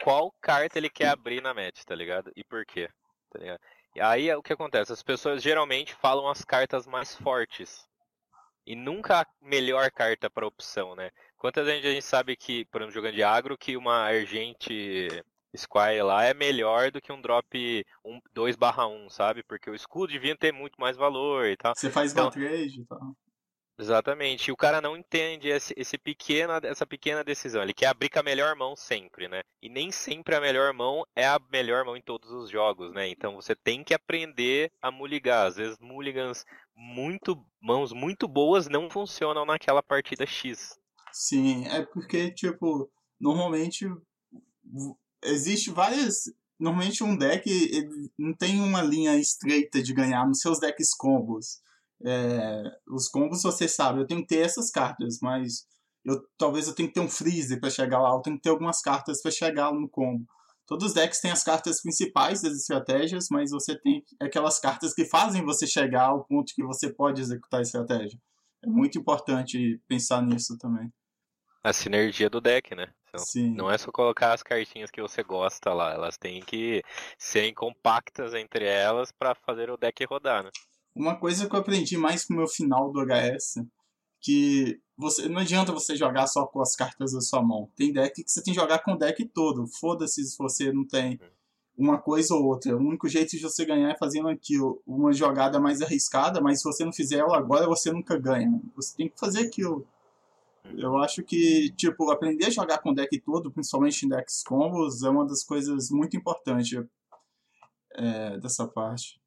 qual 0.00 0.32
carta 0.40 0.78
ele 0.78 0.88
quer 0.88 1.08
abrir 1.08 1.42
na 1.42 1.52
match, 1.52 1.82
tá 1.84 1.96
ligado? 1.96 2.30
E 2.36 2.44
por 2.44 2.64
quê, 2.64 2.88
tá 3.28 3.40
ligado? 3.40 3.58
E 3.96 4.00
aí 4.00 4.28
é 4.28 4.36
o 4.36 4.42
que 4.42 4.52
acontece, 4.52 4.92
as 4.92 5.02
pessoas 5.02 5.42
geralmente 5.42 5.96
falam 5.96 6.28
as 6.28 6.44
cartas 6.44 6.86
mais 6.86 7.16
fortes. 7.16 7.84
E 8.64 8.76
nunca 8.76 9.22
a 9.22 9.26
melhor 9.42 9.90
carta 9.90 10.30
para 10.30 10.46
opção, 10.46 10.94
né? 10.94 11.10
Quantas 11.38 11.66
vezes 11.66 11.84
a 11.84 11.90
gente 11.92 12.04
sabe 12.04 12.36
que, 12.36 12.66
por 12.66 12.82
exemplo, 12.82 12.94
jogando 12.94 13.16
de 13.16 13.24
agro, 13.24 13.58
que 13.58 13.76
uma 13.76 13.96
Argente 13.96 15.08
Squire 15.56 16.02
lá 16.02 16.24
é 16.24 16.34
melhor 16.34 16.90
do 16.90 17.00
que 17.00 17.12
um 17.12 17.20
drop 17.20 17.84
1, 18.04 18.20
2/1, 18.34 19.08
sabe? 19.08 19.42
Porque 19.42 19.70
o 19.70 19.74
escudo 19.74 20.12
devia 20.12 20.36
ter 20.36 20.52
muito 20.52 20.74
mais 20.78 20.96
valor 20.96 21.46
e 21.46 21.56
tal. 21.56 21.74
Você 21.74 21.90
faz 21.90 22.12
Então- 22.12 22.30
e 22.36 22.84
tal. 22.86 23.14
Exatamente. 23.80 24.48
E 24.48 24.52
o 24.52 24.56
cara 24.56 24.80
não 24.80 24.96
entende 24.96 25.48
esse, 25.48 25.72
esse 25.76 25.96
pequena, 25.96 26.60
essa 26.64 26.84
pequena 26.84 27.22
decisão. 27.22 27.62
Ele 27.62 27.72
quer 27.72 27.86
abrir 27.86 28.08
com 28.10 28.18
a 28.18 28.24
melhor 28.24 28.56
mão 28.56 28.74
sempre, 28.74 29.28
né? 29.28 29.40
E 29.62 29.68
nem 29.68 29.92
sempre 29.92 30.34
a 30.34 30.40
melhor 30.40 30.72
mão 30.74 31.04
é 31.14 31.24
a 31.24 31.38
melhor 31.52 31.84
mão 31.84 31.96
em 31.96 32.02
todos 32.02 32.28
os 32.32 32.50
jogos, 32.50 32.92
né? 32.92 33.08
Então 33.08 33.36
você 33.36 33.54
tem 33.54 33.84
que 33.84 33.94
aprender 33.94 34.72
a 34.82 34.90
mulligar. 34.90 35.46
Às 35.46 35.56
vezes 35.56 35.78
mulligans 35.78 36.44
muito 36.74 37.36
mãos 37.62 37.92
muito 37.92 38.26
boas 38.26 38.68
não 38.68 38.90
funcionam 38.90 39.46
naquela 39.46 39.82
partida 39.82 40.26
X. 40.26 40.76
Sim, 41.12 41.66
é 41.68 41.84
porque, 41.86 42.32
tipo, 42.32 42.90
normalmente 43.20 43.86
existe 45.22 45.70
várias. 45.70 46.24
Normalmente 46.58 47.04
um 47.04 47.16
deck 47.16 47.48
ele 47.48 48.10
não 48.18 48.34
tem 48.34 48.60
uma 48.60 48.82
linha 48.82 49.16
estreita 49.16 49.82
de 49.82 49.94
ganhar 49.94 50.26
nos 50.26 50.40
seus 50.40 50.58
decks 50.58 50.94
combos. 50.94 51.60
É, 52.04 52.62
os 52.88 53.08
combos 53.08 53.42
você 53.42 53.68
sabe, 53.68 54.00
eu 54.00 54.06
tenho 54.06 54.22
que 54.22 54.28
ter 54.28 54.38
essas 54.38 54.70
cartas, 54.70 55.18
mas 55.20 55.66
eu 56.04 56.20
talvez 56.36 56.68
eu 56.68 56.74
tenha 56.74 56.88
que 56.88 56.94
ter 56.94 57.00
um 57.00 57.08
freezer 57.08 57.60
para 57.60 57.70
chegar 57.70 58.00
lá, 58.00 58.10
eu 58.10 58.20
tenho 58.20 58.36
que 58.36 58.42
ter 58.42 58.50
algumas 58.50 58.80
cartas 58.80 59.20
para 59.20 59.30
chegar 59.30 59.72
no 59.72 59.88
combo. 59.88 60.24
Todos 60.66 60.88
os 60.88 60.92
decks 60.92 61.20
têm 61.20 61.30
as 61.30 61.42
cartas 61.42 61.80
principais 61.80 62.42
das 62.42 62.52
estratégias, 62.52 63.28
mas 63.30 63.50
você 63.50 63.76
tem 63.78 64.04
aquelas 64.20 64.60
cartas 64.60 64.92
que 64.92 65.06
fazem 65.06 65.42
você 65.42 65.66
chegar 65.66 66.08
ao 66.08 66.24
ponto 66.24 66.54
que 66.54 66.62
você 66.62 66.92
pode 66.92 67.22
executar 67.22 67.60
a 67.60 67.62
estratégia. 67.62 68.20
É 68.62 68.66
muito 68.66 68.98
importante 68.98 69.80
pensar 69.88 70.20
nisso 70.22 70.58
também. 70.58 70.92
A 71.64 71.72
sinergia 71.72 72.28
do 72.28 72.40
deck, 72.40 72.74
né? 72.74 72.92
Então, 73.08 73.24
Sim. 73.24 73.54
não 73.54 73.70
é 73.70 73.78
só 73.78 73.90
colocar 73.90 74.32
as 74.32 74.42
cartinhas 74.42 74.90
que 74.90 75.00
você 75.00 75.22
gosta 75.22 75.72
lá, 75.72 75.92
elas 75.92 76.16
têm 76.16 76.42
que 76.42 76.82
serem 77.18 77.54
compactas 77.54 78.34
entre 78.34 78.66
elas 78.66 79.10
para 79.10 79.34
fazer 79.34 79.70
o 79.70 79.76
deck 79.76 80.04
rodar, 80.04 80.44
né? 80.44 80.50
Uma 80.94 81.16
coisa 81.16 81.48
que 81.48 81.54
eu 81.54 81.60
aprendi 81.60 81.96
mais 81.96 82.24
com 82.24 82.34
o 82.34 82.36
meu 82.36 82.48
final 82.48 82.90
do 82.90 83.00
HS, 83.00 83.64
que 84.20 84.80
você 84.96 85.28
não 85.28 85.40
adianta 85.40 85.72
você 85.72 85.94
jogar 85.94 86.26
só 86.26 86.44
com 86.44 86.60
as 86.60 86.74
cartas 86.74 87.12
da 87.12 87.20
sua 87.20 87.40
mão. 87.40 87.70
Tem 87.76 87.92
deck 87.92 88.22
que 88.24 88.30
você 88.30 88.42
tem 88.42 88.52
que 88.52 88.60
jogar 88.60 88.80
com 88.80 88.92
o 88.92 88.98
deck 88.98 89.24
todo. 89.26 89.66
Foda-se 89.78 90.24
se 90.24 90.36
você 90.36 90.72
não 90.72 90.84
tem 90.84 91.20
uma 91.76 91.98
coisa 91.98 92.34
ou 92.34 92.44
outra. 92.44 92.76
O 92.76 92.80
único 92.80 93.08
jeito 93.08 93.30
de 93.30 93.42
você 93.42 93.64
ganhar 93.64 93.90
é 93.90 93.96
fazendo 93.96 94.28
aquilo. 94.28 94.82
Uma 94.84 95.12
jogada 95.12 95.60
mais 95.60 95.80
arriscada, 95.80 96.40
mas 96.40 96.58
se 96.58 96.64
você 96.64 96.84
não 96.84 96.92
fizer 96.92 97.18
ela 97.18 97.38
agora, 97.38 97.68
você 97.68 97.92
nunca 97.92 98.18
ganha. 98.18 98.60
Você 98.74 98.96
tem 98.96 99.08
que 99.08 99.18
fazer 99.18 99.46
aquilo. 99.46 99.86
Eu 100.76 100.96
acho 100.98 101.22
que, 101.22 101.72
tipo, 101.76 102.10
aprender 102.10 102.46
a 102.46 102.50
jogar 102.50 102.78
com 102.78 102.90
o 102.90 102.94
deck 102.94 103.20
todo, 103.20 103.50
principalmente 103.50 104.04
em 104.04 104.08
decks 104.08 104.42
combos, 104.42 105.02
é 105.02 105.08
uma 105.08 105.26
das 105.26 105.44
coisas 105.44 105.90
muito 105.90 106.16
importantes 106.16 106.84
é, 107.94 108.38
dessa 108.38 108.66
parte. 108.66 109.20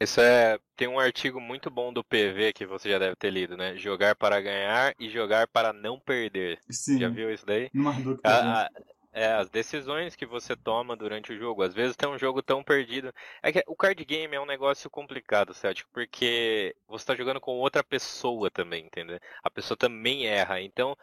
Isso 0.00 0.20
é. 0.20 0.58
Tem 0.76 0.86
um 0.86 0.98
artigo 0.98 1.40
muito 1.40 1.70
bom 1.70 1.92
do 1.92 2.04
PV 2.04 2.52
que 2.52 2.64
você 2.64 2.88
já 2.88 2.98
deve 2.98 3.16
ter 3.16 3.30
lido, 3.30 3.56
né? 3.56 3.76
Jogar 3.76 4.14
para 4.14 4.40
ganhar 4.40 4.94
e 4.98 5.08
jogar 5.10 5.48
para 5.48 5.72
não 5.72 5.98
perder. 5.98 6.60
Sim, 6.70 7.00
Já 7.00 7.08
viu 7.08 7.32
isso 7.32 7.44
daí? 7.44 7.68
também. 7.72 8.22
A- 8.24 8.62
a- 8.66 8.70
é, 9.18 9.32
as 9.34 9.50
decisões 9.50 10.14
que 10.14 10.24
você 10.24 10.54
toma 10.54 10.96
durante 10.96 11.32
o 11.32 11.36
jogo. 11.36 11.62
Às 11.62 11.74
vezes 11.74 11.96
tem 11.96 12.08
um 12.08 12.18
jogo 12.18 12.40
tão 12.40 12.62
perdido. 12.62 13.12
É 13.42 13.50
que 13.50 13.64
o 13.66 13.74
card 13.74 14.04
game 14.04 14.36
é 14.36 14.40
um 14.40 14.46
negócio 14.46 14.88
complicado, 14.88 15.52
Celtic, 15.52 15.86
porque 15.92 16.74
você 16.86 17.02
está 17.02 17.16
jogando 17.16 17.40
com 17.40 17.58
outra 17.58 17.82
pessoa 17.82 18.48
também, 18.48 18.86
entendeu? 18.86 19.18
A 19.42 19.50
pessoa 19.50 19.76
também 19.76 20.26
erra. 20.26 20.60
Então, 20.60 20.96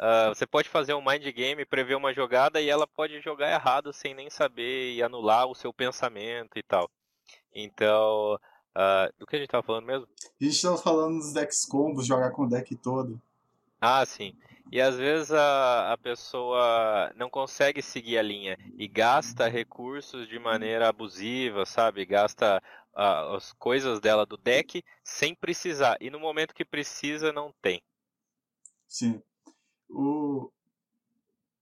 ah, 0.00 0.30
você 0.30 0.46
pode 0.46 0.68
fazer 0.68 0.94
um 0.94 1.04
mind 1.04 1.24
game, 1.28 1.64
prever 1.64 1.94
uma 1.94 2.12
jogada 2.12 2.60
e 2.60 2.68
ela 2.68 2.88
pode 2.88 3.20
jogar 3.20 3.52
errado 3.52 3.92
sem 3.92 4.14
nem 4.14 4.28
saber 4.28 4.94
e 4.94 5.02
anular 5.02 5.46
o 5.46 5.54
seu 5.54 5.72
pensamento 5.72 6.58
e 6.58 6.62
tal. 6.64 6.90
Então, 7.54 8.36
ah, 8.74 9.08
do 9.16 9.26
que 9.26 9.36
a 9.36 9.38
gente 9.38 9.48
tava 9.48 9.62
falando 9.62 9.86
mesmo? 9.86 10.08
A 10.40 10.44
gente 10.44 10.60
tava 10.60 10.76
falando 10.76 11.18
dos 11.18 11.32
decks 11.32 11.64
combos, 11.66 12.04
jogar 12.04 12.32
com 12.32 12.42
o 12.42 12.48
deck 12.48 12.74
todo. 12.76 13.20
Ah, 13.80 14.04
sim. 14.04 14.34
E 14.72 14.80
às 14.80 14.96
vezes 14.96 15.32
a, 15.32 15.92
a 15.92 15.98
pessoa 15.98 17.12
não 17.16 17.28
consegue 17.28 17.82
seguir 17.82 18.18
a 18.18 18.22
linha 18.22 18.56
e 18.78 18.86
gasta 18.86 19.48
recursos 19.48 20.28
de 20.28 20.38
maneira 20.38 20.88
abusiva, 20.88 21.66
sabe? 21.66 22.06
Gasta 22.06 22.62
ah, 22.94 23.34
as 23.34 23.52
coisas 23.52 23.98
dela 23.98 24.24
do 24.24 24.36
deck 24.36 24.84
sem 25.02 25.34
precisar. 25.34 25.96
E 26.00 26.08
no 26.08 26.20
momento 26.20 26.54
que 26.54 26.64
precisa, 26.64 27.32
não 27.32 27.52
tem. 27.60 27.82
Sim. 28.86 29.20
O... 29.88 30.52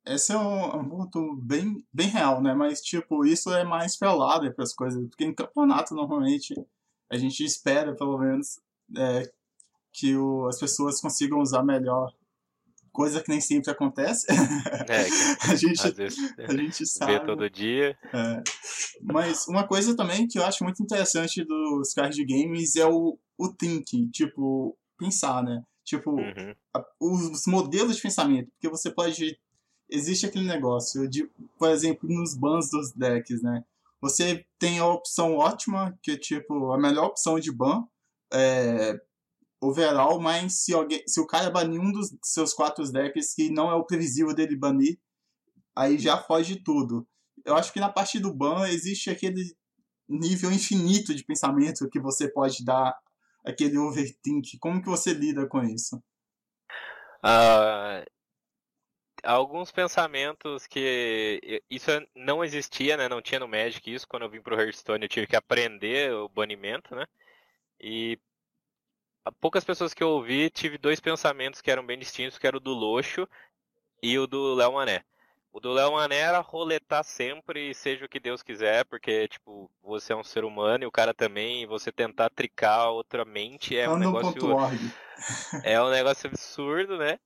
Esse 0.04 0.32
é 0.32 0.38
um, 0.38 0.76
um 0.76 0.88
ponto 0.88 1.34
bem, 1.36 1.82
bem 1.90 2.08
real, 2.08 2.42
né? 2.42 2.52
Mas, 2.52 2.82
tipo, 2.82 3.24
isso 3.24 3.50
é 3.52 3.64
mais 3.64 3.96
pra 3.96 4.12
lado 4.12 4.44
e 4.44 4.52
pras 4.52 4.74
coisas. 4.74 5.02
Porque 5.08 5.24
em 5.24 5.34
campeonato, 5.34 5.94
normalmente, 5.94 6.54
a 7.10 7.16
gente 7.16 7.42
espera, 7.42 7.94
pelo 7.94 8.18
menos, 8.18 8.60
é, 8.96 9.30
que 9.92 10.14
o, 10.14 10.46
as 10.46 10.58
pessoas 10.58 11.00
consigam 11.00 11.40
usar 11.40 11.62
melhor. 11.62 12.12
Coisa 12.98 13.22
que 13.22 13.28
nem 13.30 13.40
sempre 13.40 13.70
acontece. 13.70 14.26
É, 14.28 15.04
que 15.38 15.50
a 15.52 15.54
gente, 15.54 15.80
a 15.86 16.52
gente 16.52 16.78
vê 16.82 16.86
sabe. 16.86 17.24
todo 17.24 17.48
dia. 17.48 17.96
É. 18.12 18.42
Mas 19.00 19.46
uma 19.46 19.64
coisa 19.68 19.96
também 19.96 20.26
que 20.26 20.36
eu 20.36 20.44
acho 20.44 20.64
muito 20.64 20.82
interessante 20.82 21.44
dos 21.44 21.92
card 21.94 22.24
games 22.24 22.74
é 22.74 22.84
o, 22.84 23.16
o 23.38 23.48
thinking. 23.52 24.08
Tipo, 24.10 24.76
pensar, 24.98 25.44
né? 25.44 25.62
Tipo, 25.84 26.10
Uhum. 26.10 26.52
a- 26.74 26.84
os 27.00 27.46
modelos 27.46 27.94
de 27.96 28.02
pensamento, 28.02 28.50
porque 28.50 28.68
você 28.68 28.90
pode. 28.90 29.38
Existe 29.88 30.26
aquele 30.26 30.48
negócio 30.48 31.08
de, 31.08 31.30
por 31.56 31.70
exemplo, 31.70 32.08
nos 32.12 32.34
bans 32.34 32.68
dos 32.68 32.90
decks, 32.92 33.40
né? 33.42 33.62
Você 34.02 34.44
tem 34.58 34.80
a 34.80 34.86
opção 34.86 35.36
ótima, 35.36 35.96
que 36.02 36.10
é 36.10 36.16
tipo, 36.16 36.72
a 36.72 36.78
melhor 36.78 37.06
opção 37.06 37.38
de 37.38 37.52
ban 37.52 37.84
é 38.32 39.00
overall, 39.60 40.20
mas 40.20 40.64
se, 40.64 40.72
alguém, 40.72 41.02
se 41.06 41.20
o 41.20 41.26
cara 41.26 41.50
banir 41.50 41.80
um 41.80 41.92
dos 41.92 42.16
seus 42.22 42.54
quatro 42.54 42.84
decks 42.90 43.34
que 43.34 43.50
não 43.50 43.70
é 43.70 43.74
o 43.74 43.84
previsível 43.84 44.34
dele 44.34 44.56
banir, 44.56 44.98
aí 45.76 45.98
já 45.98 46.16
foge 46.18 46.62
tudo. 46.62 47.06
Eu 47.44 47.56
acho 47.56 47.72
que 47.72 47.80
na 47.80 47.88
parte 47.88 48.18
do 48.18 48.32
ban 48.32 48.68
existe 48.68 49.10
aquele 49.10 49.56
nível 50.08 50.50
infinito 50.50 51.14
de 51.14 51.24
pensamento 51.24 51.88
que 51.90 52.00
você 52.00 52.28
pode 52.28 52.64
dar 52.64 52.96
aquele 53.44 53.78
overthink. 53.78 54.58
Como 54.58 54.80
que 54.82 54.88
você 54.88 55.12
lida 55.12 55.46
com 55.46 55.62
isso? 55.62 56.02
Ah, 57.22 58.04
alguns 59.22 59.70
pensamentos 59.70 60.66
que 60.66 61.62
isso 61.70 61.90
não 62.14 62.44
existia, 62.44 62.96
né? 62.96 63.08
Não 63.08 63.20
tinha 63.20 63.40
no 63.40 63.48
Magic 63.48 63.92
isso. 63.92 64.06
Quando 64.06 64.22
eu 64.22 64.30
vim 64.30 64.40
pro 64.40 64.58
Hearthstone, 64.58 65.04
eu 65.04 65.08
tive 65.08 65.26
que 65.26 65.36
aprender 65.36 66.12
o 66.12 66.28
banimento, 66.28 66.94
né? 66.94 67.06
E 67.80 68.18
poucas 69.40 69.64
pessoas 69.64 69.92
que 69.92 70.02
eu 70.02 70.10
ouvi, 70.10 70.50
tive 70.50 70.78
dois 70.78 71.00
pensamentos 71.00 71.60
que 71.60 71.70
eram 71.70 71.84
bem 71.84 71.98
distintos, 71.98 72.38
que 72.38 72.46
era 72.46 72.56
o 72.56 72.60
do 72.60 72.72
Loxo 72.72 73.28
e 74.02 74.18
o 74.18 74.26
do 74.26 74.54
Léo 74.54 74.72
Mané. 74.72 75.04
O 75.52 75.60
do 75.60 75.72
Léo 75.72 75.92
Mané 75.92 76.16
era 76.16 76.40
roletar 76.40 77.02
sempre, 77.02 77.74
seja 77.74 78.04
o 78.04 78.08
que 78.08 78.20
Deus 78.20 78.42
quiser, 78.42 78.84
porque, 78.84 79.28
tipo, 79.28 79.70
você 79.82 80.12
é 80.12 80.16
um 80.16 80.22
ser 80.22 80.44
humano 80.44 80.84
e 80.84 80.86
o 80.86 80.92
cara 80.92 81.14
também, 81.14 81.62
e 81.62 81.66
você 81.66 81.90
tentar 81.90 82.30
tricar 82.30 82.90
outra 82.90 83.24
mente 83.24 83.76
é 83.76 83.88
um 83.88 83.96
negócio... 83.96 84.40
É 85.64 85.82
um 85.82 85.90
negócio 85.90 86.28
absurdo, 86.28 86.96
né? 86.96 87.18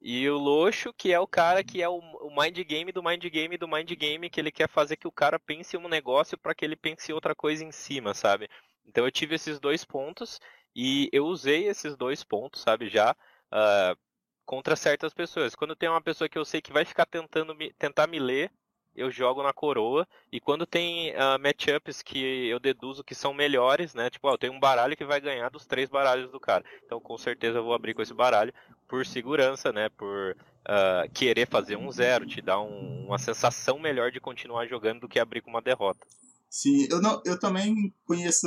E 0.00 0.28
o 0.28 0.36
Loxo, 0.36 0.92
que 0.92 1.12
é 1.12 1.18
o 1.18 1.26
cara 1.26 1.64
que 1.64 1.82
é 1.82 1.88
o, 1.88 2.00
mind 2.30 2.58
game 2.58 2.92
do 2.92 3.02
mind 3.02 3.24
game 3.24 3.56
do 3.56 3.68
mind 3.68 3.90
game, 3.92 4.30
que 4.30 4.40
ele 4.40 4.50
quer 4.50 4.68
fazer 4.68 4.96
que 4.96 5.08
o 5.08 5.12
cara 5.12 5.38
pense 5.38 5.76
em 5.76 5.80
um 5.80 5.88
negócio 5.88 6.36
para 6.36 6.54
que 6.54 6.64
ele 6.64 6.76
pense 6.76 7.10
em 7.10 7.14
outra 7.14 7.34
coisa 7.34 7.64
em 7.64 7.72
cima, 7.72 8.14
sabe? 8.14 8.48
Então 8.84 9.04
eu 9.04 9.10
tive 9.10 9.34
esses 9.34 9.58
dois 9.58 9.84
pontos 9.84 10.38
e 10.78 11.08
eu 11.10 11.24
usei 11.24 11.68
esses 11.68 11.96
dois 11.96 12.22
pontos, 12.22 12.60
sabe, 12.60 12.90
já 12.90 13.12
uh, 13.12 13.98
contra 14.44 14.76
certas 14.76 15.14
pessoas. 15.14 15.54
Quando 15.54 15.74
tem 15.74 15.88
uma 15.88 16.02
pessoa 16.02 16.28
que 16.28 16.36
eu 16.36 16.44
sei 16.44 16.60
que 16.60 16.70
vai 16.70 16.84
ficar 16.84 17.06
tentando 17.06 17.54
me, 17.54 17.72
tentar 17.72 18.06
me 18.06 18.18
ler, 18.18 18.52
eu 18.94 19.10
jogo 19.10 19.42
na 19.42 19.54
coroa. 19.54 20.06
E 20.30 20.38
quando 20.38 20.66
tem 20.66 21.12
uh, 21.12 21.40
matchups 21.42 22.02
que 22.02 22.46
eu 22.48 22.60
deduzo 22.60 23.02
que 23.02 23.14
são 23.14 23.32
melhores, 23.32 23.94
né? 23.94 24.10
Tipo, 24.10 24.28
ó, 24.28 24.34
eu 24.34 24.38
tenho 24.38 24.52
um 24.52 24.60
baralho 24.60 24.94
que 24.94 25.04
vai 25.04 25.18
ganhar 25.18 25.48
dos 25.48 25.64
três 25.64 25.88
baralhos 25.88 26.30
do 26.30 26.38
cara. 26.38 26.62
Então 26.84 27.00
com 27.00 27.16
certeza 27.16 27.56
eu 27.58 27.64
vou 27.64 27.72
abrir 27.72 27.94
com 27.94 28.02
esse 28.02 28.12
baralho 28.12 28.52
por 28.86 29.06
segurança, 29.06 29.72
né? 29.72 29.88
Por 29.88 30.36
uh, 30.36 31.10
querer 31.14 31.48
fazer 31.48 31.76
um 31.76 31.90
zero, 31.90 32.26
te 32.26 32.42
dar 32.42 32.60
um, 32.60 33.06
uma 33.06 33.18
sensação 33.18 33.78
melhor 33.78 34.12
de 34.12 34.20
continuar 34.20 34.66
jogando 34.66 35.00
do 35.00 35.08
que 35.08 35.18
abrir 35.18 35.40
com 35.40 35.48
uma 35.48 35.62
derrota. 35.62 36.06
Sim, 36.50 36.86
eu, 36.90 37.00
não, 37.00 37.20
eu 37.24 37.38
também 37.38 37.92
conheço 38.04 38.46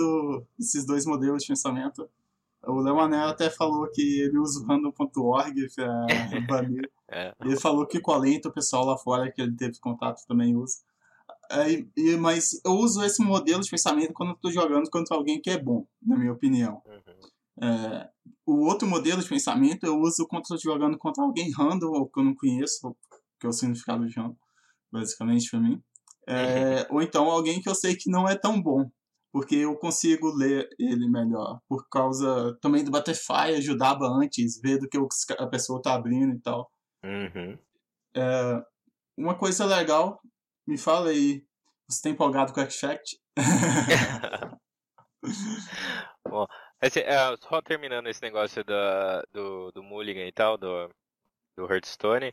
esses 0.59 0.85
dois 0.85 1.05
modelos 1.05 1.41
de 1.41 1.47
pensamento. 1.47 2.09
O 2.63 2.81
Léo 2.81 2.99
até 2.99 3.49
falou 3.49 3.89
que 3.89 4.21
ele 4.21 4.37
usa 4.37 4.59
o 4.61 4.65
random.org 4.65 5.67
pra 5.73 6.05
banir. 6.47 6.91
É. 7.09 7.33
Ele 7.41 7.59
falou 7.59 7.87
que 7.87 7.99
com 7.99 8.11
a 8.11 8.17
lenta 8.17 8.49
o 8.49 8.53
pessoal 8.53 8.85
lá 8.85 8.97
fora 8.97 9.31
que 9.31 9.41
ele 9.41 9.55
teve 9.55 9.79
contato 9.79 10.25
também 10.27 10.55
usa. 10.55 10.75
É, 11.51 11.83
e, 11.97 12.15
mas 12.17 12.61
eu 12.63 12.73
uso 12.73 13.03
esse 13.03 13.23
modelo 13.23 13.61
de 13.61 13.69
pensamento 13.69 14.13
quando 14.13 14.35
tô 14.35 14.51
jogando 14.51 14.89
contra 14.89 15.15
alguém 15.15 15.41
que 15.41 15.49
é 15.49 15.57
bom, 15.57 15.87
na 16.01 16.17
minha 16.17 16.31
opinião. 16.31 16.81
Uhum. 16.85 17.67
É, 17.67 18.09
o 18.45 18.65
outro 18.65 18.87
modelo 18.87 19.21
de 19.21 19.27
pensamento 19.27 19.85
eu 19.85 19.99
uso 19.99 20.27
quando 20.27 20.43
tô 20.43 20.57
jogando 20.57 20.97
contra 20.97 21.23
alguém 21.23 21.51
random 21.51 21.91
ou 21.91 22.07
que 22.07 22.19
eu 22.19 22.23
não 22.23 22.35
conheço, 22.35 22.95
que 23.39 23.47
é 23.47 23.49
o 23.49 23.53
significado 23.53 24.05
de 24.05 24.15
random, 24.15 24.35
basicamente 24.91 25.49
pra 25.49 25.59
mim. 25.59 25.81
É, 26.27 26.87
ou 26.91 27.01
então 27.01 27.25
alguém 27.29 27.59
que 27.59 27.67
eu 27.67 27.73
sei 27.73 27.95
que 27.95 28.09
não 28.09 28.29
é 28.29 28.35
tão 28.35 28.61
bom, 28.61 28.89
porque 29.31 29.55
eu 29.55 29.75
consigo 29.75 30.29
ler 30.35 30.67
ele 30.79 31.07
melhor, 31.07 31.59
por 31.67 31.87
causa 31.89 32.57
também 32.61 32.83
do 32.83 32.91
Butterfly 32.91 33.55
ajudava 33.55 34.05
antes, 34.05 34.59
ver 34.61 34.79
do 34.79 34.89
que 34.89 34.97
a 35.37 35.47
pessoa 35.47 35.81
tá 35.81 35.93
abrindo 35.93 36.35
e 36.35 36.39
tal. 36.41 36.71
Uhum. 37.03 37.57
É, 38.15 38.63
uma 39.17 39.37
coisa 39.37 39.65
legal, 39.65 40.19
me 40.67 40.77
fala 40.77 41.09
aí, 41.09 41.43
você 41.87 42.03
tá 42.03 42.09
empolgado 42.09 42.53
com 42.53 42.59
o 42.59 42.63
Artifact? 42.63 43.19
Bom, 46.27 46.45
esse, 46.81 47.01
é, 47.01 47.37
só 47.37 47.61
terminando 47.61 48.07
esse 48.07 48.21
negócio 48.21 48.63
da, 48.63 49.21
do, 49.31 49.71
do 49.71 49.83
Mulligan 49.83 50.25
e 50.25 50.31
tal, 50.31 50.57
do, 50.57 50.89
do 51.55 51.71
Hearthstone, 51.71 52.29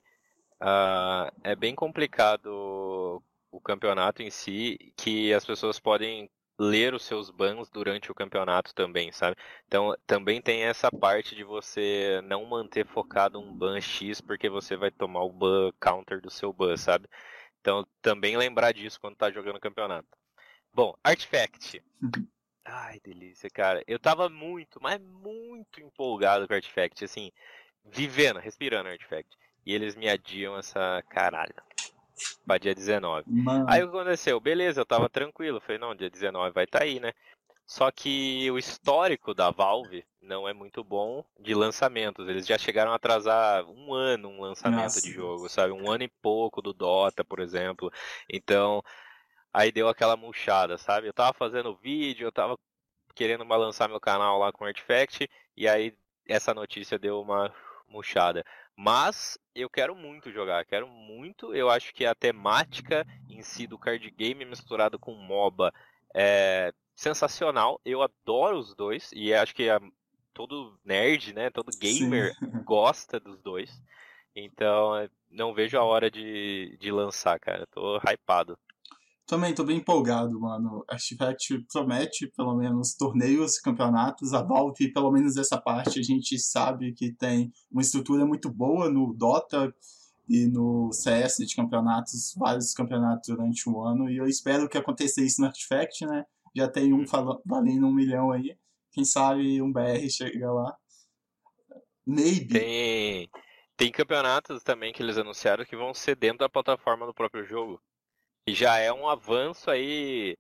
uh, 0.63 1.31
é 1.45 1.55
bem 1.55 1.75
complicado 1.75 3.23
o 3.51 3.61
campeonato 3.61 4.23
em 4.23 4.31
si, 4.31 4.93
que 4.97 5.33
as 5.33 5.45
pessoas 5.45 5.81
podem 5.81 6.31
ler 6.59 6.95
os 6.95 7.05
seus 7.05 7.31
bans 7.31 7.69
durante 7.69 8.11
o 8.11 8.15
campeonato 8.15 8.75
também, 8.75 9.13
sabe? 9.13 9.37
Então 9.67 9.95
também 10.07 10.41
tem 10.41 10.63
essa 10.63 10.91
parte 10.91 11.35
de 11.35 11.45
você 11.45 12.21
não 12.25 12.45
manter 12.47 12.87
focado 12.87 13.39
um 13.39 13.53
ban 13.53 13.81
X 13.81 14.21
porque 14.21 14.49
você 14.49 14.77
vai 14.77 14.91
tomar 14.91 15.23
o 15.23 15.33
ban 15.33 15.71
counter 15.81 16.21
do 16.21 16.31
seu 16.31 16.53
ban, 16.53 16.77
sabe? 16.77 17.09
Então 17.61 17.87
também 18.01 18.37
lembrar 18.37 18.73
disso 18.73 19.01
quando 19.01 19.17
tá 19.17 19.31
jogando 19.31 19.57
o 19.57 19.61
campeonato. 19.61 20.09
Bom, 20.73 20.95
Artifact. 21.03 21.83
Ai, 22.65 22.99
delícia, 23.01 23.49
cara. 23.49 23.83
Eu 23.87 23.99
tava 23.99 24.29
muito, 24.29 24.81
mas 24.83 25.01
muito 25.01 25.81
empolgado 25.81 26.49
com 26.49 26.55
Artifact, 26.55 27.05
assim, 27.05 27.31
vivendo, 27.85 28.41
respirando 28.41 28.89
Artifact. 28.89 29.31
E 29.65 29.73
eles 29.73 29.95
me 29.95 30.09
adiam 30.09 30.59
essa 30.59 31.03
caralho 31.09 31.55
pra 32.47 32.59
dia 32.59 32.75
19. 32.75 33.25
Mano. 33.27 33.67
Aí 33.69 33.83
o 33.83 33.91
que 33.91 33.97
aconteceu? 33.97 34.41
Beleza, 34.41 34.81
eu 34.81 34.87
tava 34.87 35.09
tranquilo. 35.09 35.61
Falei, 35.61 35.79
não, 35.79 35.95
dia 35.95 36.11
19 36.11 36.53
vai 36.53 36.65
estar 36.65 36.79
tá 36.79 36.85
aí, 36.85 37.01
né? 37.01 37.13
Só 37.67 37.91
que 37.91 38.49
o 38.51 38.59
histórico 38.59 39.35
da 39.35 39.51
Valve 39.51 40.05
não 40.23 40.49
é 40.49 40.53
muito 40.53 40.85
bom 40.85 41.25
de 41.39 41.55
lançamentos. 41.55 42.29
Eles 42.29 42.47
já 42.47 42.57
chegaram 42.57 42.93
a 42.93 42.95
atrasar 42.95 43.65
um 43.69 43.93
ano 43.93 44.29
um 44.29 44.41
lançamento 44.41 44.83
Nossa. 44.83 45.03
de 45.03 45.13
jogo, 45.13 45.49
sabe? 45.49 45.73
Um 45.73 45.91
ano 45.91 46.05
e 46.05 46.09
pouco 46.23 46.63
do 46.63 46.73
Dota, 46.73 47.25
por 47.25 47.41
exemplo. 47.41 47.91
Então, 48.31 48.83
aí 49.53 49.73
deu 49.73 49.89
aquela 49.89 50.17
murchada, 50.17 50.79
sabe? 50.79 51.09
Eu 51.09 51.13
tava 51.13 51.33
fazendo 51.33 51.77
vídeo, 51.77 52.27
eu 52.27 52.33
tava 52.33 52.57
querendo 53.17 53.45
balançar 53.45 53.89
meu 53.89 53.99
canal 53.99 54.39
lá 54.39 54.53
com 54.53 54.65
Artifact, 54.65 55.29
e 55.57 55.67
aí 55.67 55.97
essa 56.29 56.53
notícia 56.53 56.99
deu 56.99 57.21
uma 57.21 57.53
murchada. 57.89 58.45
Mas 58.77 59.39
eu 59.55 59.71
quero 59.71 59.95
muito 59.95 60.31
jogar, 60.31 60.65
quero 60.65 60.87
muito. 60.89 61.55
Eu 61.55 61.71
acho 61.71 61.95
que 61.95 62.05
a 62.05 62.15
temática 62.15 63.07
em 63.29 63.43
si 63.43 63.67
do 63.67 63.79
card 63.79 64.11
game 64.11 64.45
misturado 64.45 64.99
com 64.99 65.13
MOBA 65.15 65.73
é 66.15 66.73
sensacional. 66.95 67.81
Eu 67.85 68.03
adoro 68.03 68.59
os 68.59 68.75
dois 68.75 69.11
e 69.13 69.33
acho 69.33 69.55
que 69.55 69.71
a, 69.71 69.81
todo 70.35 70.79
nerd, 70.85 71.33
né, 71.33 71.49
todo 71.51 71.77
gamer 71.79 72.35
Sim. 72.35 72.51
gosta 72.65 73.19
dos 73.19 73.41
dois. 73.41 73.71
Então 74.35 75.09
não 75.31 75.55
vejo 75.55 75.79
a 75.79 75.85
hora 75.85 76.11
de, 76.11 76.77
de 76.79 76.93
lançar, 76.93 77.41
cara. 77.41 77.67
Tô 77.69 77.99
hypado. 77.99 78.59
Também 79.27 79.53
tô 79.53 79.65
bem 79.65 79.79
empolgado, 79.79 80.39
mano. 80.39 80.85
Artifact 80.89 81.59
promete, 81.73 82.29
pelo 82.29 82.55
menos, 82.55 82.95
torneios, 82.95 83.59
campeonatos. 83.59 84.33
A 84.33 84.41
Valve, 84.41 84.93
pelo 84.93 85.11
menos 85.11 85.37
essa 85.37 85.61
parte, 85.61 85.99
a 85.99 86.03
gente 86.03 86.39
sabe 86.39 86.93
que 86.93 87.11
tem 87.11 87.53
uma 87.69 87.83
estrutura 87.83 88.25
muito 88.25 88.49
boa 88.49 88.89
no 88.89 89.13
Dota 89.13 89.75
e 90.29 90.47
no 90.47 90.93
CS 90.93 91.39
de 91.39 91.57
campeonatos, 91.57 92.35
vários 92.37 92.73
campeonatos 92.73 93.29
durante 93.29 93.69
o 93.69 93.83
ano. 93.83 94.09
E 94.09 94.17
eu 94.17 94.29
espero 94.29 94.69
que 94.69 94.79
aconteça 94.79 95.21
isso 95.21 95.41
no 95.41 95.49
Artifact, 95.49 96.07
né? 96.07 96.25
Já 96.55 96.69
tem 96.69 96.93
um 96.93 97.05
valendo 97.45 97.87
um 97.87 97.93
milhão 97.93 98.31
aí. 98.31 98.57
Quem 98.93 99.05
sabe 99.05 99.61
um 99.61 99.73
BR 99.73 100.09
chega 100.09 100.53
lá. 100.53 100.77
Maybe. 102.07 102.61
Tem, 102.61 103.31
tem 103.77 103.91
campeonatos 103.91 104.63
também 104.63 104.93
que 104.93 105.03
eles 105.03 105.19
anunciaram 105.19 105.65
que 105.65 105.77
vão 105.77 105.93
ser 105.93 106.15
dentro 106.15 106.39
da 106.39 106.49
plataforma 106.49 107.05
do 107.05 107.13
próprio 107.13 107.45
jogo. 107.45 107.83
E 108.47 108.55
já 108.55 108.79
é 108.79 108.93
um 108.93 109.09
avanço 109.09 109.71
aí 109.71 110.37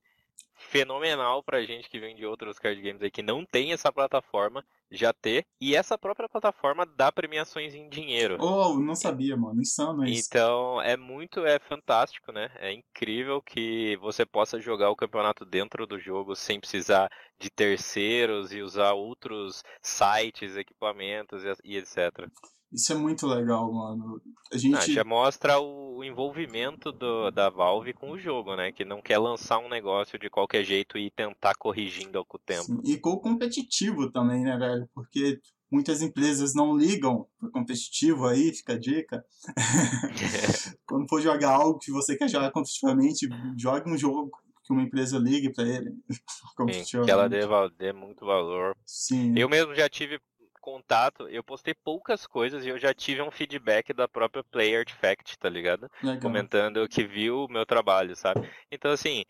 fenomenal 0.54 1.42
pra 1.42 1.64
gente 1.64 1.90
que 1.90 1.98
vem 1.98 2.14
de 2.14 2.24
outros 2.24 2.58
card 2.58 2.80
games 2.80 3.02
aí 3.02 3.10
que 3.10 3.22
não 3.22 3.44
tem 3.44 3.72
essa 3.72 3.92
plataforma 3.92 4.64
já 4.90 5.12
ter. 5.12 5.44
E 5.60 5.74
essa 5.74 5.98
própria 5.98 6.28
plataforma 6.28 6.86
dá 6.86 7.10
premiações 7.10 7.74
em 7.74 7.88
dinheiro. 7.88 8.36
Oh, 8.40 8.78
não 8.78 8.94
sabia, 8.94 9.36
mano. 9.36 9.60
Insano 9.60 10.06
isso. 10.06 10.28
Então 10.28 10.80
é 10.80 10.96
muito, 10.96 11.44
é 11.44 11.58
fantástico, 11.58 12.30
né? 12.30 12.50
É 12.56 12.72
incrível 12.72 13.42
que 13.42 13.96
você 13.96 14.24
possa 14.24 14.60
jogar 14.60 14.90
o 14.90 14.96
campeonato 14.96 15.44
dentro 15.44 15.86
do 15.86 15.98
jogo 15.98 16.36
sem 16.36 16.60
precisar 16.60 17.10
de 17.38 17.50
terceiros 17.50 18.52
e 18.52 18.62
usar 18.62 18.92
outros 18.92 19.64
sites, 19.82 20.56
equipamentos 20.56 21.42
e, 21.42 21.72
e 21.72 21.76
etc. 21.76 22.30
Isso 22.72 22.92
é 22.92 22.96
muito 22.96 23.26
legal, 23.26 23.72
mano. 23.72 24.20
A 24.52 24.56
gente. 24.58 24.92
já 24.92 25.04
mostra 25.04 25.58
o 25.60 26.02
envolvimento 26.04 26.92
do- 26.92 27.30
da 27.30 27.48
Valve 27.48 27.92
com 27.94 28.10
o 28.10 28.18
jogo, 28.18 28.54
né? 28.56 28.70
Que 28.72 28.84
não 28.84 29.00
quer 29.00 29.18
lançar 29.18 29.58
um 29.58 29.68
negócio 29.68 30.18
de 30.18 30.28
qualquer 30.28 30.64
jeito 30.64 30.98
e 30.98 31.10
tentar 31.10 31.54
corrigindo 31.54 32.24
com 32.26 32.36
o 32.36 32.40
tempo. 32.40 32.64
Sim, 32.64 32.80
E 32.84 32.98
com 32.98 33.10
o 33.10 33.20
competitivo 33.20 34.10
também, 34.10 34.42
né, 34.42 34.56
velho? 34.58 34.88
Porque 34.94 35.40
muitas 35.70 36.02
empresas 36.02 36.54
não 36.54 36.76
ligam 36.76 37.26
para 37.40 37.50
competitivo 37.50 38.26
aí, 38.26 38.52
fica 38.54 38.74
a 38.74 38.78
dica. 38.78 39.24
Quando 40.86 41.08
for 41.08 41.20
jogar 41.20 41.50
algo 41.52 41.78
que 41.78 41.90
você 41.90 42.16
quer 42.16 42.28
jogar 42.28 42.50
competitivamente, 42.50 43.28
jogue 43.58 43.90
um 43.90 43.96
jogo 43.96 44.30
que 44.64 44.72
uma 44.72 44.82
empresa 44.82 45.18
ligue 45.18 45.52
para 45.52 45.64
ele. 45.64 45.92
Sim, 46.84 47.04
que 47.04 47.10
ela 47.10 47.28
dê, 47.28 47.40
dê 47.78 47.92
muito 47.92 48.26
valor. 48.26 48.76
Sim. 48.84 49.34
Eu 49.36 49.48
mesmo 49.48 49.74
já 49.74 49.88
tive 49.88 50.18
contato, 50.66 51.28
eu 51.28 51.44
postei 51.44 51.72
poucas 51.72 52.26
coisas 52.26 52.66
e 52.66 52.68
eu 52.68 52.76
já 52.76 52.92
tive 52.92 53.22
um 53.22 53.30
feedback 53.30 53.92
da 53.92 54.08
própria 54.08 54.42
Player 54.42 54.80
Artifact, 54.80 55.38
tá 55.38 55.48
ligado? 55.48 55.88
Legal. 56.02 56.20
Comentando 56.20 56.88
que 56.88 57.04
viu 57.04 57.44
o 57.44 57.48
meu 57.48 57.64
trabalho, 57.64 58.16
sabe? 58.16 58.50
Então, 58.68 58.90
assim, 58.90 59.24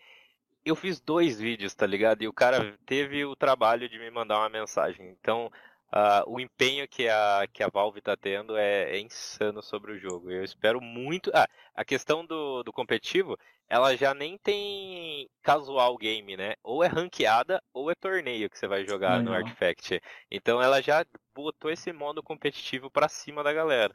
eu 0.64 0.74
fiz 0.74 0.98
dois 0.98 1.38
vídeos, 1.38 1.74
tá 1.74 1.86
ligado? 1.86 2.22
E 2.22 2.28
o 2.28 2.32
cara 2.32 2.74
teve 2.86 3.22
o 3.26 3.36
trabalho 3.36 3.86
de 3.86 3.98
me 3.98 4.10
mandar 4.10 4.38
uma 4.38 4.48
mensagem. 4.48 5.10
Então, 5.10 5.52
uh, 5.92 6.24
o 6.26 6.40
empenho 6.40 6.88
que 6.88 7.06
a, 7.06 7.46
que 7.52 7.62
a 7.62 7.68
Valve 7.68 8.00
tá 8.00 8.16
tendo 8.16 8.56
é, 8.56 8.96
é, 8.96 8.98
insano 8.98 9.62
sobre 9.62 9.92
o 9.92 9.98
jogo. 9.98 10.30
Eu 10.30 10.42
espero 10.42 10.80
muito. 10.80 11.30
Ah, 11.34 11.46
a 11.74 11.84
questão 11.84 12.24
do, 12.24 12.62
do 12.62 12.72
competitivo, 12.72 13.38
ela 13.68 13.96
já 13.96 14.14
nem 14.14 14.38
tem 14.38 15.28
casual 15.42 15.96
game, 15.96 16.36
né? 16.36 16.54
Ou 16.62 16.84
é 16.84 16.86
ranqueada 16.86 17.60
ou 17.74 17.90
é 17.90 17.94
torneio 17.94 18.48
que 18.48 18.58
você 18.58 18.68
vai 18.68 18.86
jogar 18.86 19.18
Legal. 19.18 19.24
no 19.24 19.32
Artifact. 19.32 20.00
Então 20.30 20.62
ela 20.62 20.80
já 20.80 21.04
botou 21.34 21.70
esse 21.70 21.92
modo 21.92 22.22
competitivo 22.22 22.90
para 22.90 23.08
cima 23.08 23.42
da 23.42 23.52
galera. 23.52 23.94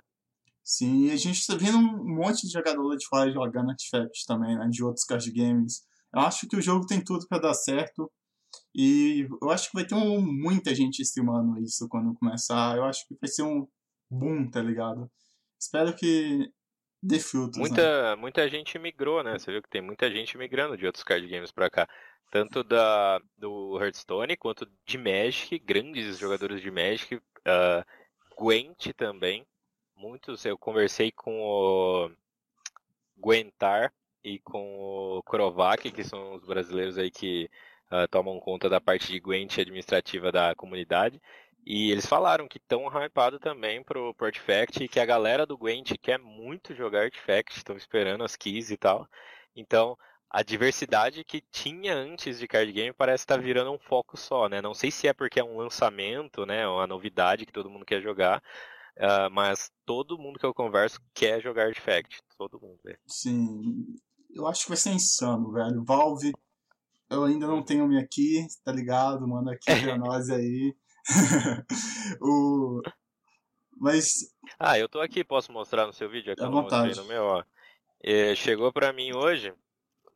Sim, 0.63 1.07
e 1.07 1.11
a 1.11 1.15
gente 1.15 1.45
tá 1.45 1.55
vendo 1.55 1.77
um 1.77 2.15
monte 2.15 2.45
de 2.45 2.53
jogador 2.53 2.95
de 2.95 3.07
fora 3.07 3.31
jogando 3.31 3.71
Artifact 3.71 4.25
também, 4.27 4.57
né? 4.57 4.67
De 4.69 4.83
outros 4.83 5.05
card 5.05 5.31
games. 5.31 5.81
Eu 6.13 6.21
acho 6.21 6.47
que 6.47 6.55
o 6.55 6.61
jogo 6.61 6.85
tem 6.85 7.03
tudo 7.03 7.25
para 7.27 7.39
dar 7.39 7.53
certo. 7.53 8.11
E 8.75 9.27
eu 9.41 9.49
acho 9.49 9.69
que 9.69 9.77
vai 9.77 9.85
ter 9.85 9.95
um, 9.95 10.21
muita 10.21 10.75
gente 10.75 11.01
streamando 11.01 11.59
isso 11.61 11.87
quando 11.87 12.13
começar. 12.15 12.75
Eu 12.77 12.83
acho 12.83 13.07
que 13.07 13.15
vai 13.19 13.29
ser 13.29 13.43
um 13.43 13.65
boom, 14.09 14.49
tá 14.49 14.61
ligado? 14.61 15.09
Espero 15.59 15.95
que 15.95 16.51
dê 17.01 17.19
frutos. 17.19 17.57
Muita, 17.57 18.15
né? 18.15 18.15
muita 18.15 18.47
gente 18.49 18.77
migrou, 18.77 19.23
né? 19.23 19.37
Você 19.37 19.51
viu 19.51 19.61
que 19.61 19.69
tem 19.69 19.81
muita 19.81 20.09
gente 20.11 20.37
migrando 20.37 20.77
de 20.77 20.85
outros 20.85 21.03
card 21.03 21.27
games 21.27 21.51
pra 21.51 21.69
cá. 21.69 21.87
Tanto 22.29 22.63
da, 22.63 23.19
do 23.37 23.77
Hearthstone 23.81 24.37
quanto 24.37 24.67
de 24.85 24.97
Magic, 24.97 25.59
grandes 25.59 26.17
jogadores 26.17 26.61
de 26.61 26.71
Magic. 26.71 27.15
Uh, 27.15 27.83
Gwent 28.37 28.93
também. 28.95 29.45
Muitos, 29.95 30.45
eu 30.45 30.57
conversei 30.57 31.11
com 31.11 31.41
o 31.41 32.11
Gwentar 33.17 33.93
e 34.23 34.39
com 34.39 35.17
o 35.17 35.23
Krovac, 35.23 35.91
que 35.91 36.03
são 36.03 36.35
os 36.35 36.45
brasileiros 36.45 36.97
aí 36.97 37.11
que 37.11 37.49
uh, 37.91 38.07
tomam 38.09 38.39
conta 38.39 38.69
da 38.69 38.79
parte 38.79 39.11
de 39.11 39.19
Gwent 39.19 39.59
administrativa 39.59 40.31
da 40.31 40.55
comunidade. 40.55 41.21
E 41.65 41.91
eles 41.91 42.05
falaram 42.05 42.47
que 42.47 42.57
estão 42.57 42.87
hypados 42.87 43.39
também 43.39 43.83
pro, 43.83 44.13
pro 44.15 44.25
Artifact 44.25 44.83
e 44.83 44.87
que 44.87 44.99
a 44.99 45.05
galera 45.05 45.45
do 45.45 45.57
Gwent 45.57 45.93
quer 46.01 46.17
muito 46.17 46.73
jogar 46.73 47.03
Artifact, 47.03 47.55
estão 47.55 47.77
esperando 47.77 48.23
as 48.23 48.35
keys 48.35 48.71
e 48.71 48.77
tal. 48.77 49.07
Então, 49.55 49.97
a 50.29 50.41
diversidade 50.41 51.23
que 51.23 51.41
tinha 51.51 51.93
antes 51.93 52.39
de 52.39 52.47
card 52.47 52.71
game 52.71 52.93
parece 52.93 53.23
estar 53.23 53.35
tá 53.35 53.41
virando 53.41 53.71
um 53.71 53.77
foco 53.77 54.17
só, 54.17 54.47
né? 54.47 54.61
Não 54.61 54.73
sei 54.73 54.89
se 54.89 55.07
é 55.07 55.13
porque 55.13 55.39
é 55.39 55.43
um 55.43 55.57
lançamento, 55.57 56.45
né? 56.45 56.67
Uma 56.67 56.87
novidade 56.87 57.45
que 57.45 57.51
todo 57.51 57.69
mundo 57.69 57.85
quer 57.85 58.01
jogar, 58.01 58.41
uh, 58.97 59.29
mas 59.31 59.69
todo 59.85 60.17
mundo 60.17 60.39
que 60.39 60.45
eu 60.45 60.53
converso 60.53 60.99
quer 61.13 61.41
jogar 61.41 61.67
Artifact. 61.67 62.17
Todo 62.37 62.59
mundo, 62.59 62.79
velho. 62.83 62.99
Sim. 63.05 63.61
Eu 64.33 64.47
acho 64.47 64.63
que 64.63 64.69
vai 64.69 64.77
ser 64.77 64.91
insano, 64.91 65.51
velho. 65.51 65.83
Valve, 65.83 66.31
eu 67.09 67.25
ainda 67.25 67.45
não 67.45 67.61
tenho 67.61 67.85
minha 67.85 68.01
aqui, 68.01 68.47
tá 68.63 68.71
ligado? 68.71 69.27
Manda 69.27 69.51
aqui 69.51 69.65
pra 69.65 69.97
nós 69.99 70.29
aí. 70.29 70.73
o... 72.21 72.81
Mas. 73.77 74.31
Ah, 74.59 74.77
eu 74.77 74.87
tô 74.87 75.01
aqui, 75.01 75.23
posso 75.23 75.51
mostrar 75.51 75.87
no 75.87 75.93
seu 75.93 76.09
vídeo? 76.09 76.33
Aqui 76.33 76.43
à 76.43 76.49
vontade. 76.49 76.95
No 76.95 77.05
meu, 77.05 77.23
ó. 77.23 77.43
É, 78.03 78.35
chegou 78.35 78.71
pra 78.71 78.93
mim 78.93 79.13
hoje. 79.13 79.53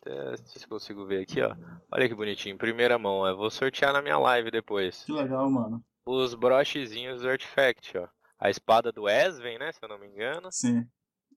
Até 0.02 0.38
se 0.38 0.68
consigo 0.68 1.06
ver 1.06 1.24
aqui, 1.24 1.42
ó. 1.42 1.56
Olha 1.92 2.08
que 2.08 2.14
bonitinho, 2.14 2.58
primeira 2.58 3.00
mão. 3.00 3.26
Eu 3.26 3.36
vou 3.36 3.50
sortear 3.50 3.92
na 3.92 4.04
minha 4.04 4.20
live 4.20 4.52
depois. 4.52 5.04
Que 5.04 5.12
legal, 5.12 5.50
mano. 5.50 5.84
Os 6.06 6.36
brochezinhos 6.36 7.22
do 7.22 7.30
Artifact, 7.30 7.98
ó. 7.98 8.08
A 8.40 8.52
espada 8.52 8.92
do 8.92 9.10
Esven, 9.10 9.58
né? 9.58 9.72
Se 9.72 9.80
eu 9.82 9.90
não 9.90 9.98
me 9.98 10.08
engano. 10.08 10.50
Sim. 10.52 10.88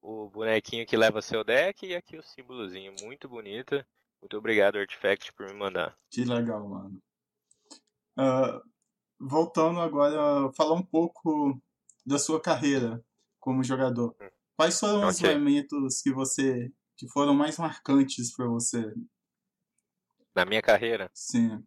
O 0.02 0.28
bonequinho 0.28 0.86
que 0.86 0.96
leva 0.96 1.22
seu 1.22 1.42
deck 1.42 1.86
e 1.86 1.94
aqui 1.94 2.18
o 2.18 2.22
símbolozinho. 2.22 2.92
Muito 3.02 3.26
bonito. 3.26 3.82
Muito 4.20 4.36
obrigado, 4.36 4.76
Artifact, 4.76 5.32
por 5.32 5.46
me 5.46 5.54
mandar. 5.54 5.96
Que 6.10 6.24
legal, 6.24 6.68
mano. 6.68 7.00
Uh, 8.18 8.60
voltando 9.20 9.80
agora, 9.80 10.52
falar 10.52 10.74
um 10.74 10.82
pouco 10.82 11.60
da 12.04 12.18
sua 12.18 12.40
carreira 12.40 13.04
como 13.38 13.62
jogador. 13.62 14.14
Quais 14.56 14.78
foram 14.78 15.08
okay. 15.08 15.10
os 15.10 15.20
momentos 15.34 16.02
que 16.02 16.12
você 16.12 16.72
que 16.96 17.06
foram 17.08 17.32
mais 17.32 17.56
marcantes 17.58 18.34
para 18.34 18.46
você? 18.46 18.92
Na 20.34 20.44
minha 20.44 20.60
carreira? 20.60 21.08
Sim. 21.14 21.64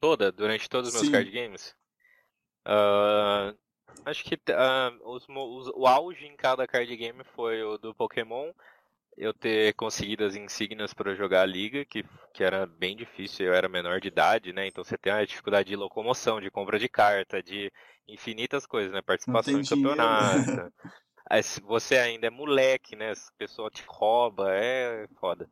Toda, 0.00 0.30
durante 0.30 0.68
todos 0.68 0.88
os 0.88 0.94
meus 0.94 1.06
Sim. 1.06 1.12
card 1.12 1.30
games? 1.30 1.74
Uh, 2.66 3.58
acho 4.04 4.24
que 4.24 4.34
uh, 4.34 5.10
os, 5.10 5.26
os, 5.28 5.68
o 5.74 5.86
auge 5.86 6.26
em 6.26 6.36
cada 6.36 6.66
card 6.66 6.96
game 6.96 7.24
foi 7.34 7.62
o 7.62 7.76
do 7.76 7.94
Pokémon 7.94 8.52
eu 9.16 9.32
ter 9.32 9.74
conseguido 9.74 10.24
as 10.24 10.34
insígnias 10.34 10.94
para 10.94 11.14
jogar 11.14 11.42
a 11.42 11.46
liga, 11.46 11.84
que, 11.84 12.04
que 12.32 12.42
era 12.42 12.66
bem 12.66 12.96
difícil, 12.96 13.46
eu 13.46 13.54
era 13.54 13.68
menor 13.68 14.00
de 14.00 14.08
idade, 14.08 14.52
né? 14.52 14.66
Então 14.66 14.82
você 14.82 14.96
tem 14.96 15.12
a 15.12 15.24
dificuldade 15.24 15.68
de 15.68 15.76
locomoção, 15.76 16.40
de 16.40 16.50
compra 16.50 16.78
de 16.78 16.88
carta, 16.88 17.42
de 17.42 17.70
infinitas 18.08 18.66
coisas, 18.66 18.92
né? 18.92 19.02
Participação 19.02 19.60
em 19.60 19.64
campeonato. 19.64 20.72
você 21.62 21.96
ainda 21.96 22.26
é 22.26 22.30
moleque, 22.30 22.96
né? 22.96 23.12
A 23.12 23.38
pessoa 23.38 23.70
te 23.70 23.82
rouba, 23.86 24.52
é 24.54 25.06
foda. 25.20 25.48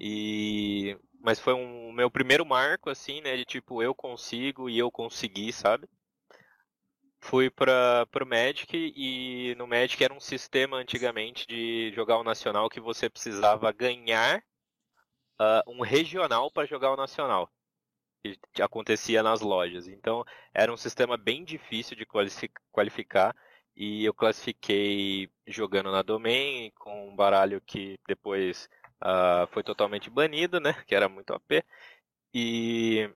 E 0.00 0.96
mas 1.20 1.40
foi 1.40 1.52
um 1.52 1.92
meu 1.92 2.10
primeiro 2.10 2.46
marco 2.46 2.88
assim, 2.88 3.20
né, 3.20 3.36
de 3.36 3.44
tipo 3.44 3.82
eu 3.82 3.94
consigo 3.94 4.70
e 4.70 4.78
eu 4.78 4.90
consegui, 4.90 5.52
sabe? 5.52 5.88
Fui 7.20 7.50
para 7.50 8.06
o 8.20 8.26
Magic 8.26 8.92
e 8.96 9.54
no 9.56 9.66
Magic 9.66 10.02
era 10.02 10.14
um 10.14 10.20
sistema 10.20 10.76
antigamente 10.78 11.46
de 11.46 11.92
jogar 11.94 12.18
o 12.18 12.24
nacional 12.24 12.68
que 12.68 12.80
você 12.80 13.08
precisava 13.10 13.72
ganhar 13.72 14.42
uh, 15.40 15.70
um 15.70 15.80
regional 15.82 16.50
para 16.50 16.66
jogar 16.66 16.92
o 16.92 16.96
nacional 16.96 17.50
que 18.52 18.62
acontecia 18.62 19.22
nas 19.22 19.40
lojas. 19.40 19.88
Então 19.88 20.24
era 20.52 20.72
um 20.72 20.76
sistema 20.76 21.16
bem 21.16 21.44
difícil 21.44 21.96
de 21.96 22.06
qualificar 22.72 23.34
e 23.76 24.04
eu 24.04 24.12
classifiquei 24.12 25.30
jogando 25.46 25.92
na 25.92 26.02
Domain 26.02 26.72
com 26.76 27.10
um 27.10 27.16
baralho 27.16 27.60
que 27.60 27.98
depois 28.08 28.68
uh, 29.02 29.46
foi 29.52 29.62
totalmente 29.62 30.10
banido, 30.10 30.60
né? 30.60 30.72
Que 30.86 30.94
era 30.94 31.08
muito 31.08 31.32
OP. 31.32 31.64
E 32.34 33.10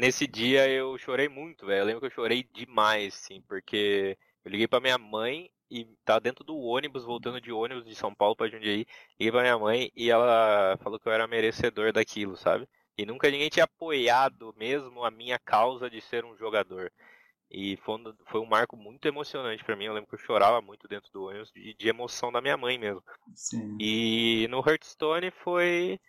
nesse 0.00 0.26
dia 0.26 0.66
eu 0.68 0.96
chorei 0.98 1.28
muito, 1.28 1.66
velho. 1.66 1.80
Eu 1.80 1.84
lembro 1.84 2.00
que 2.00 2.06
eu 2.06 2.10
chorei 2.10 2.42
demais, 2.42 3.14
sim, 3.14 3.42
porque 3.42 4.16
eu 4.44 4.50
liguei 4.50 4.66
para 4.66 4.80
minha 4.80 4.98
mãe 4.98 5.50
e 5.70 5.84
tá 6.04 6.18
dentro 6.18 6.42
do 6.42 6.56
ônibus, 6.58 7.04
voltando 7.04 7.40
de 7.40 7.52
ônibus 7.52 7.84
de 7.84 7.94
São 7.94 8.14
Paulo 8.14 8.34
para 8.34 8.48
Jundiaí. 8.50 8.86
Liguei 9.18 9.30
pra 9.30 9.42
minha 9.42 9.58
mãe 9.58 9.92
e 9.94 10.10
ela 10.10 10.78
falou 10.82 10.98
que 10.98 11.06
eu 11.06 11.12
era 11.12 11.28
merecedor 11.28 11.92
daquilo, 11.92 12.36
sabe? 12.36 12.66
E 12.96 13.04
nunca 13.04 13.30
ninguém 13.30 13.50
tinha 13.50 13.64
apoiado 13.64 14.54
mesmo 14.56 15.04
a 15.04 15.10
minha 15.10 15.38
causa 15.38 15.88
de 15.88 16.00
ser 16.00 16.24
um 16.24 16.36
jogador. 16.36 16.90
E 17.50 17.76
foi 17.78 17.96
um, 17.96 18.14
foi 18.26 18.40
um 18.40 18.46
marco 18.46 18.76
muito 18.76 19.06
emocionante 19.06 19.62
para 19.64 19.76
mim. 19.76 19.84
Eu 19.84 19.92
lembro 19.92 20.08
que 20.08 20.14
eu 20.14 20.20
chorava 20.20 20.62
muito 20.62 20.88
dentro 20.88 21.10
do 21.12 21.24
ônibus 21.24 21.50
de, 21.52 21.74
de 21.74 21.88
emoção 21.88 22.32
da 22.32 22.40
minha 22.40 22.56
mãe 22.56 22.78
mesmo. 22.78 23.02
Sim. 23.34 23.76
E 23.78 24.46
no 24.48 24.58
Hearthstone 24.58 25.30
foi 25.30 26.00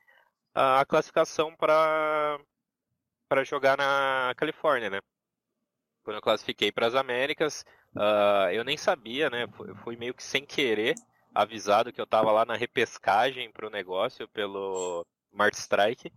a 0.53 0.85
classificação 0.85 1.55
para 1.55 2.39
para 3.31 3.45
jogar 3.45 3.77
na 3.77 4.33
Califórnia, 4.35 4.89
né? 4.89 4.99
Quando 6.03 6.17
eu 6.17 6.21
classifiquei 6.21 6.69
para 6.69 6.87
as 6.87 6.95
Américas, 6.95 7.63
uh, 7.95 8.51
eu 8.51 8.61
nem 8.65 8.75
sabia, 8.75 9.29
né? 9.29 9.47
Fui, 9.55 9.73
fui 9.85 9.95
meio 9.95 10.13
que 10.13 10.21
sem 10.21 10.45
querer 10.45 10.95
avisado 11.33 11.93
que 11.93 12.01
eu 12.01 12.03
estava 12.03 12.29
lá 12.29 12.43
na 12.43 12.57
repescagem 12.57 13.49
para 13.49 13.65
o 13.65 13.69
negócio 13.69 14.27
pelo 14.27 15.07
Mart 15.31 15.53
Strike 15.53 16.11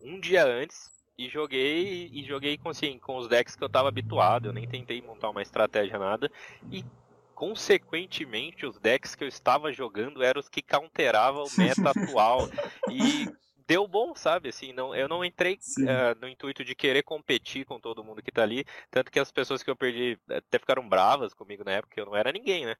um 0.00 0.18
dia 0.18 0.44
antes 0.44 0.90
e 1.16 1.28
joguei 1.28 2.10
e 2.12 2.24
joguei 2.24 2.58
com 2.58 2.70
assim, 2.70 2.98
com 2.98 3.16
os 3.16 3.28
decks 3.28 3.54
que 3.54 3.62
eu 3.62 3.68
estava 3.68 3.86
habituado. 3.86 4.46
Eu 4.46 4.52
nem 4.52 4.66
tentei 4.66 5.00
montar 5.00 5.30
uma 5.30 5.42
estratégia 5.42 6.00
nada 6.00 6.28
e 6.72 6.84
consequentemente 7.32 8.66
os 8.66 8.76
decks 8.80 9.14
que 9.14 9.22
eu 9.22 9.28
estava 9.28 9.72
jogando 9.72 10.20
eram 10.20 10.40
os 10.40 10.48
que 10.48 10.62
counteravam 10.62 11.44
o 11.44 11.56
meta 11.56 11.90
atual 11.90 12.48
e 12.90 13.28
deu 13.66 13.86
bom, 13.86 14.14
sabe? 14.14 14.48
Assim, 14.48 14.72
não, 14.72 14.94
eu 14.94 15.08
não 15.08 15.24
entrei 15.24 15.54
uh, 15.54 16.18
no 16.20 16.28
intuito 16.28 16.64
de 16.64 16.74
querer 16.74 17.02
competir 17.02 17.64
com 17.64 17.80
todo 17.80 18.04
mundo 18.04 18.22
que 18.22 18.32
tá 18.32 18.42
ali, 18.42 18.64
tanto 18.90 19.10
que 19.10 19.18
as 19.18 19.32
pessoas 19.32 19.62
que 19.62 19.70
eu 19.70 19.76
perdi 19.76 20.18
até 20.28 20.58
ficaram 20.58 20.88
bravas 20.88 21.34
comigo 21.34 21.64
na 21.64 21.72
época, 21.72 22.00
eu 22.00 22.06
não 22.06 22.16
era 22.16 22.32
ninguém, 22.32 22.66
né? 22.66 22.76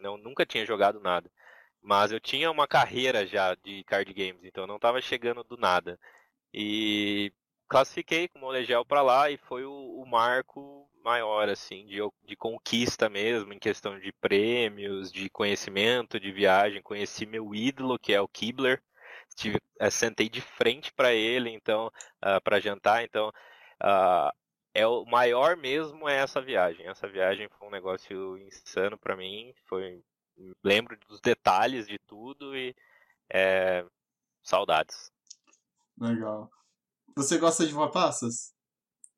Eu 0.00 0.16
nunca 0.16 0.44
tinha 0.44 0.66
jogado 0.66 1.00
nada. 1.00 1.30
Mas 1.82 2.12
eu 2.12 2.20
tinha 2.20 2.50
uma 2.50 2.66
carreira 2.66 3.26
já 3.26 3.54
de 3.54 3.84
card 3.84 4.12
games, 4.12 4.44
então 4.44 4.64
eu 4.64 4.68
não 4.68 4.78
tava 4.78 5.00
chegando 5.00 5.44
do 5.44 5.56
nada. 5.56 5.98
E 6.52 7.32
classifiquei 7.68 8.28
com 8.28 8.38
o 8.38 8.42
Molegel 8.42 8.84
para 8.84 9.02
lá 9.02 9.30
e 9.30 9.36
foi 9.36 9.64
o, 9.64 9.72
o 9.72 10.06
marco 10.06 10.88
maior, 11.02 11.48
assim, 11.48 11.86
de, 11.86 11.98
de 12.24 12.34
conquista 12.36 13.08
mesmo, 13.08 13.52
em 13.52 13.58
questão 13.58 13.98
de 13.98 14.12
prêmios, 14.12 15.12
de 15.12 15.30
conhecimento, 15.30 16.18
de 16.18 16.32
viagem. 16.32 16.82
Conheci 16.82 17.24
meu 17.24 17.54
ídolo, 17.54 17.98
que 17.98 18.12
é 18.12 18.20
o 18.20 18.26
Kibler. 18.26 18.82
Estive, 19.36 19.58
uh, 19.80 19.90
sentei 19.90 20.28
de 20.30 20.40
frente 20.40 20.92
para 20.92 21.12
ele, 21.12 21.50
então, 21.50 21.88
uh, 21.88 21.90
ah, 22.22 22.40
para 22.40 22.58
jantar. 22.58 23.04
Então, 23.04 23.28
uh, 23.28 24.32
é 24.72 24.86
o 24.86 25.04
maior 25.04 25.56
mesmo 25.56 26.08
é 26.08 26.16
essa 26.16 26.40
viagem. 26.40 26.86
Essa 26.86 27.06
viagem 27.06 27.48
foi 27.48 27.68
um 27.68 27.70
negócio 27.70 28.38
insano 28.38 28.98
para 28.98 29.16
mim. 29.16 29.52
Foi, 29.66 30.02
lembro 30.64 30.98
dos 31.08 31.20
detalhes 31.20 31.86
de 31.86 31.98
tudo 31.98 32.56
e 32.56 32.74
é, 33.30 33.84
saudades. 34.42 35.10
Legal. 35.98 36.50
Você 37.16 37.38
gosta 37.38 37.66
de 37.66 37.74
uva 37.74 37.90
passas? 37.90 38.54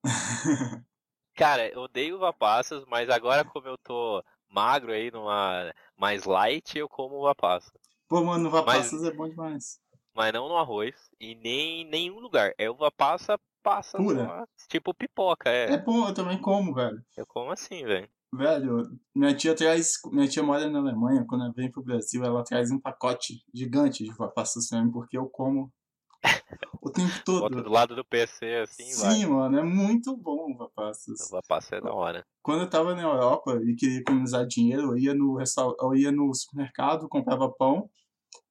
Cara, 1.34 1.68
eu 1.68 1.82
odeio 1.82 2.16
uva 2.16 2.32
passas, 2.32 2.84
mas 2.86 3.10
agora 3.10 3.44
como 3.44 3.66
eu 3.66 3.76
tô 3.78 4.22
magro 4.48 4.92
aí, 4.92 5.10
numa 5.10 5.72
mais 5.96 6.24
light, 6.24 6.78
eu 6.78 6.88
como 6.88 7.16
uva 7.16 7.34
passa. 7.34 7.72
Pô, 8.08 8.22
mano, 8.22 8.48
uva 8.48 8.64
mas, 8.64 8.92
é 8.92 9.10
bom 9.10 9.28
demais. 9.28 9.80
Mas 10.18 10.32
não 10.32 10.48
no 10.48 10.56
arroz 10.56 10.96
e 11.20 11.36
nem 11.36 11.82
em 11.82 11.84
nenhum 11.88 12.18
lugar. 12.18 12.52
É 12.58 12.68
uva 12.68 12.90
passa, 12.90 13.38
passa 13.62 13.98
Pura? 13.98 14.24
Numa, 14.24 14.48
tipo 14.68 14.92
pipoca, 14.92 15.48
é. 15.48 15.74
É 15.74 15.78
bom, 15.78 16.08
eu 16.08 16.12
também 16.12 16.36
como, 16.40 16.74
velho. 16.74 17.00
Eu 17.16 17.24
como 17.24 17.52
assim, 17.52 17.84
velho. 17.84 18.08
Velho, 18.34 18.98
minha 19.14 19.32
tia 19.32 19.54
traz. 19.54 19.92
Minha 20.10 20.26
tia 20.26 20.42
mora 20.42 20.68
na 20.68 20.80
Alemanha, 20.80 21.24
quando 21.24 21.44
ela 21.44 21.52
vem 21.52 21.70
pro 21.70 21.84
Brasil, 21.84 22.24
ela 22.24 22.42
traz 22.42 22.72
um 22.72 22.80
pacote 22.80 23.44
gigante 23.54 24.02
de 24.02 24.10
uva 24.10 24.32
mim, 24.72 24.90
porque 24.90 25.16
eu 25.16 25.28
como 25.28 25.72
o 26.82 26.90
tempo 26.90 27.14
todo. 27.24 27.42
Bota 27.42 27.62
do 27.62 27.70
lado 27.70 27.94
do 27.94 28.04
PC, 28.04 28.56
assim, 28.56 28.90
Sim, 28.90 29.00
vai. 29.00 29.26
mano, 29.26 29.56
é 29.56 29.62
muito 29.62 30.16
bom 30.16 30.50
o 30.50 30.56
Vapassas. 30.56 31.28
O 31.28 31.30
Vapassas 31.30 31.74
é 31.74 31.80
da 31.80 31.94
hora. 31.94 32.26
Quando 32.42 32.62
eu 32.62 32.68
tava 32.68 32.92
na 32.96 33.02
Europa 33.02 33.60
e 33.64 33.76
queria 33.76 34.00
economizar 34.00 34.44
dinheiro, 34.44 34.94
eu 34.94 34.98
ia 34.98 35.14
no, 35.14 35.38
eu 35.80 35.94
ia 35.94 36.10
no 36.10 36.34
supermercado, 36.34 37.08
comprava 37.08 37.48
pão, 37.48 37.88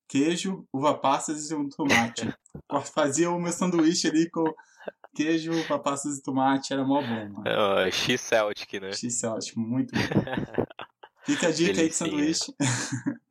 queijo, 0.08 0.66
uva 0.74 0.98
passas 0.98 1.50
e 1.50 1.56
um 1.56 1.68
tomate. 1.68 2.34
Fazia 2.94 3.30
o 3.30 3.40
meu 3.40 3.52
sanduíche 3.52 4.08
ali 4.08 4.30
com 4.30 4.46
queijo, 5.16 5.52
uva 5.52 5.80
passas 5.80 6.18
e 6.18 6.22
tomate, 6.22 6.74
era 6.74 6.84
mó 6.84 7.02
bom, 7.02 7.30
mano. 7.30 7.44
É, 7.46 7.92
X-Celtic, 7.92 8.80
né? 8.80 8.92
X-Celtic, 8.92 9.56
muito 9.58 9.94
bom. 9.94 10.02
Fica 11.26 11.48
a 11.48 11.52
dica 11.52 11.74
Delicinha. 11.74 11.84
aí 11.84 11.90
de 11.90 11.96
sanduíche. 11.96 12.54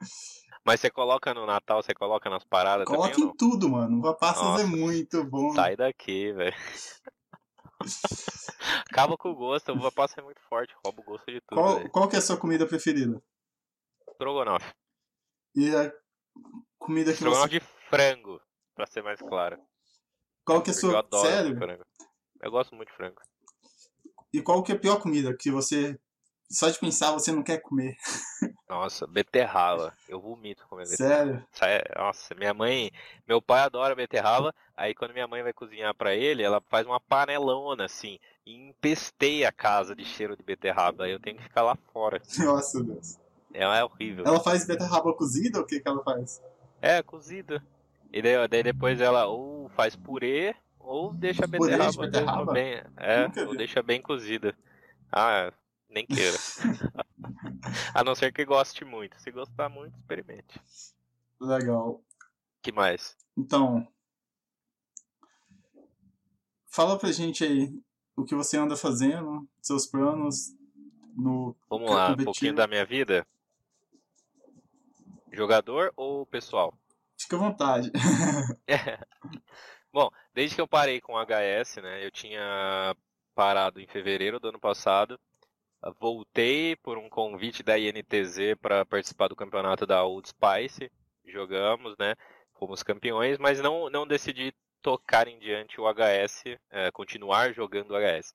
Mas 0.64 0.80
você 0.80 0.90
coloca 0.90 1.32
no 1.32 1.46
Natal, 1.46 1.80
você 1.80 1.94
coloca 1.94 2.28
nas 2.28 2.42
paradas 2.42 2.86
Coloca 2.86 3.14
também, 3.14 3.30
em 3.30 3.36
tudo, 3.36 3.70
mano. 3.70 3.98
Uva 3.98 4.14
passas 4.14 4.60
é 4.60 4.64
muito 4.64 5.22
bom. 5.24 5.54
Sai 5.54 5.76
daqui, 5.76 6.32
velho. 6.32 6.56
Acaba 8.90 9.16
com 9.16 9.30
o 9.30 9.34
gosto, 9.34 9.70
a 9.70 9.74
uva 9.74 9.92
passa 9.92 10.20
é 10.20 10.24
muito 10.24 10.40
forte, 10.48 10.74
rouba 10.84 11.00
o 11.02 11.04
gosto 11.04 11.26
de 11.30 11.40
tudo. 11.40 11.60
Qual, 11.60 11.88
qual 11.88 12.08
que 12.08 12.16
é 12.16 12.18
a 12.18 12.22
sua 12.22 12.36
comida 12.36 12.66
preferida? 12.66 13.22
Strogonoff. 14.14 14.66
E 15.54 15.74
a 15.74 15.92
comida 16.78 17.10
que 17.10 17.16
Strogonoff 17.16 17.48
você... 17.48 17.60
de 17.60 17.66
frango, 17.88 18.40
pra 18.74 18.86
ser 18.86 19.02
mais 19.02 19.20
claro. 19.20 19.58
Qual 20.44 20.62
que 20.62 20.70
é 20.70 20.72
a 20.72 20.76
sua... 20.76 20.92
Eu 20.92 20.98
adoro 20.98 21.28
Sério? 21.28 21.56
frango. 21.56 21.84
Eu 22.42 22.50
gosto 22.50 22.74
muito 22.74 22.88
de 22.88 22.96
frango. 22.96 23.20
E 24.32 24.42
qual 24.42 24.62
que 24.62 24.72
é 24.72 24.74
a 24.74 24.78
pior 24.78 25.00
comida 25.00 25.36
que 25.36 25.50
você 25.50 25.98
só 26.48 26.70
de 26.70 26.78
pensar 26.78 27.12
você 27.12 27.32
não 27.32 27.42
quer 27.42 27.58
comer. 27.58 27.96
Nossa, 28.68 29.06
beterraba. 29.06 29.92
Eu 30.08 30.20
vomito 30.20 30.66
comer 30.68 30.88
beterraba. 30.88 31.46
Sério? 31.52 31.84
Nossa, 31.96 32.34
minha 32.34 32.54
mãe. 32.54 32.90
Meu 33.26 33.42
pai 33.42 33.60
adora 33.60 33.94
beterraba. 33.94 34.54
Aí 34.76 34.94
quando 34.94 35.12
minha 35.12 35.26
mãe 35.26 35.42
vai 35.42 35.52
cozinhar 35.52 35.94
para 35.94 36.14
ele, 36.14 36.42
ela 36.42 36.60
faz 36.68 36.86
uma 36.86 37.00
panelona 37.00 37.84
assim. 37.84 38.18
E 38.44 38.54
empesteia 38.54 39.48
a 39.48 39.52
casa 39.52 39.94
de 39.94 40.04
cheiro 40.04 40.36
de 40.36 40.42
beterraba. 40.42 41.04
Aí 41.04 41.12
eu 41.12 41.20
tenho 41.20 41.36
que 41.36 41.42
ficar 41.42 41.62
lá 41.62 41.76
fora. 41.92 42.22
Nossa, 42.38 42.82
Deus. 42.82 43.18
É, 43.52 43.64
é 43.64 43.84
horrível. 43.84 44.24
Ela 44.24 44.40
faz 44.40 44.66
beterraba 44.66 45.12
cozida 45.14 45.58
ou 45.58 45.64
o 45.64 45.66
que, 45.66 45.80
que 45.80 45.88
ela 45.88 46.02
faz? 46.04 46.40
É, 46.86 47.02
cozida. 47.02 47.60
E 48.12 48.22
daí, 48.22 48.46
daí 48.46 48.62
depois 48.62 49.00
ela 49.00 49.26
ou 49.26 49.68
faz 49.70 49.96
purê 49.96 50.54
ou 50.78 51.12
deixa 51.12 51.44
a 51.44 51.48
beterraba, 51.48 51.90
de 51.90 51.98
beterraba? 51.98 52.52
bem. 52.52 52.74
É, 52.96 53.44
ou 53.44 53.56
deixa 53.56 53.82
bem 53.82 54.00
cozida. 54.00 54.56
Ah, 55.10 55.52
nem 55.90 56.06
queira. 56.06 56.36
A 57.92 58.04
não 58.04 58.14
ser 58.14 58.32
que 58.32 58.44
goste 58.44 58.84
muito. 58.84 59.20
Se 59.20 59.32
gostar 59.32 59.68
muito, 59.68 59.98
experimente. 59.98 60.60
Legal. 61.40 62.00
que 62.62 62.70
mais? 62.70 63.16
Então, 63.36 63.86
fala 66.68 66.96
pra 66.96 67.10
gente 67.10 67.42
aí 67.42 67.76
o 68.14 68.24
que 68.24 68.36
você 68.36 68.56
anda 68.56 68.76
fazendo, 68.76 69.44
seus 69.60 69.86
planos 69.86 70.54
no 71.16 71.56
Vamos 71.68 71.90
lá, 71.90 72.12
um 72.12 72.24
pouquinho 72.24 72.54
da 72.54 72.68
minha 72.68 72.84
vida. 72.84 73.26
Jogador 75.32 75.92
ou 75.96 76.26
pessoal? 76.26 76.74
Fica 77.18 77.36
à 77.36 77.38
vontade. 77.38 77.90
Bom, 79.92 80.10
desde 80.34 80.54
que 80.54 80.60
eu 80.60 80.68
parei 80.68 81.00
com 81.00 81.14
o 81.14 81.24
HS, 81.24 81.76
né, 81.82 82.04
eu 82.04 82.10
tinha 82.10 82.94
parado 83.34 83.80
em 83.80 83.86
fevereiro 83.86 84.38
do 84.38 84.48
ano 84.48 84.60
passado 84.60 85.18
voltei 86.00 86.76
por 86.76 86.98
um 86.98 87.08
convite 87.08 87.62
da 87.62 87.78
INTZ 87.78 88.56
para 88.60 88.84
participar 88.84 89.28
do 89.28 89.36
campeonato 89.36 89.86
da 89.86 90.04
Old 90.04 90.28
Spice. 90.28 90.90
Jogamos, 91.24 91.96
né? 91.98 92.14
Fomos 92.58 92.82
campeões, 92.82 93.38
mas 93.38 93.60
não, 93.60 93.90
não 93.90 94.06
decidi 94.06 94.54
tocar 94.80 95.28
em 95.28 95.38
diante 95.38 95.80
o 95.80 95.92
HS, 95.92 96.44
é, 96.70 96.90
continuar 96.90 97.52
jogando 97.52 97.92
o 97.92 97.98
HS. 97.98 98.32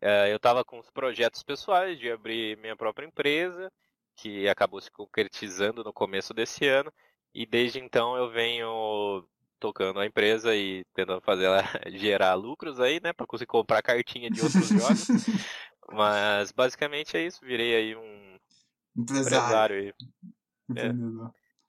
É, 0.00 0.30
eu 0.30 0.36
estava 0.36 0.64
com 0.64 0.78
os 0.78 0.90
projetos 0.90 1.42
pessoais 1.42 1.98
de 1.98 2.10
abrir 2.10 2.56
minha 2.58 2.76
própria 2.76 3.06
empresa, 3.06 3.72
que 4.16 4.48
acabou 4.48 4.80
se 4.80 4.90
concretizando 4.90 5.82
no 5.84 5.92
começo 5.92 6.32
desse 6.32 6.66
ano, 6.66 6.92
e 7.34 7.44
desde 7.44 7.78
então 7.78 8.16
eu 8.16 8.30
venho 8.30 9.26
tocando 9.58 9.98
a 9.98 10.06
empresa 10.06 10.54
e 10.54 10.84
tentando 10.94 11.20
fazer 11.20 11.44
ela 11.44 11.62
gerar 11.94 12.34
lucros 12.34 12.80
aí, 12.80 13.00
né, 13.02 13.12
para 13.12 13.26
conseguir 13.26 13.48
comprar 13.48 13.82
cartinha 13.82 14.30
de 14.30 14.40
outros 14.42 14.68
jogos. 14.68 15.08
Mas 15.92 16.52
basicamente 16.52 17.16
é 17.16 17.26
isso, 17.26 17.44
virei 17.44 17.74
aí 17.74 17.96
um 17.96 18.38
empresário, 18.96 19.36
empresário 19.36 19.76
aí. 19.76 19.94
É. 20.76 20.92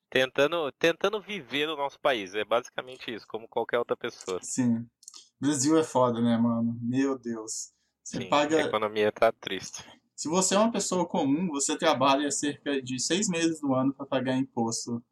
Tentando, 0.10 0.72
tentando 0.74 1.22
viver 1.22 1.68
no 1.68 1.76
nosso 1.76 2.00
país, 2.00 2.36
é 2.36 2.46
basicamente 2.46 3.14
isso, 3.14 3.26
como 3.28 3.48
qualquer 3.48 3.80
outra 3.80 3.98
pessoa. 3.98 4.40
Sim. 4.42 4.86
Brasil 5.40 5.78
é 5.78 5.84
foda, 5.84 6.22
né, 6.22 6.38
mano? 6.38 6.78
Meu 6.82 7.18
Deus. 7.18 7.74
Você 8.04 8.22
Sim, 8.22 8.30
paga. 8.30 8.58
A 8.58 8.62
economia 8.62 9.12
tá 9.12 9.32
triste. 9.32 9.84
Se 10.16 10.30
você 10.30 10.56
é 10.56 10.60
uma 10.60 10.72
pessoa 10.72 11.06
comum, 11.06 11.50
você 11.50 11.78
trabalha 11.78 12.32
cerca 12.32 12.82
de 12.82 13.00
seis 13.00 13.28
meses 13.28 13.60
do 13.60 13.74
ano 13.74 13.94
para 13.94 14.06
pagar 14.06 14.38
imposto 14.38 15.04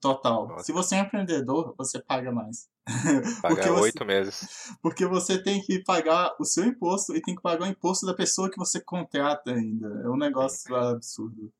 total. 0.00 0.48
Nossa. 0.48 0.64
Se 0.64 0.72
você 0.72 0.96
é 0.96 0.98
empreendedor, 0.98 1.74
você 1.78 2.02
paga 2.02 2.32
mais. 2.32 2.68
Pagar 3.40 3.72
oito 3.74 4.04
meses. 4.04 4.74
Porque 4.82 5.06
você 5.06 5.40
tem 5.40 5.62
que 5.62 5.84
pagar 5.84 6.34
o 6.40 6.44
seu 6.44 6.64
imposto 6.64 7.14
e 7.14 7.22
tem 7.22 7.36
que 7.36 7.40
pagar 7.40 7.64
o 7.64 7.68
imposto 7.68 8.04
da 8.04 8.12
pessoa 8.12 8.50
que 8.50 8.58
você 8.58 8.80
contrata 8.80 9.52
ainda. 9.52 9.86
É 10.04 10.08
um 10.08 10.16
negócio 10.16 10.74
absurdo. 10.74 11.52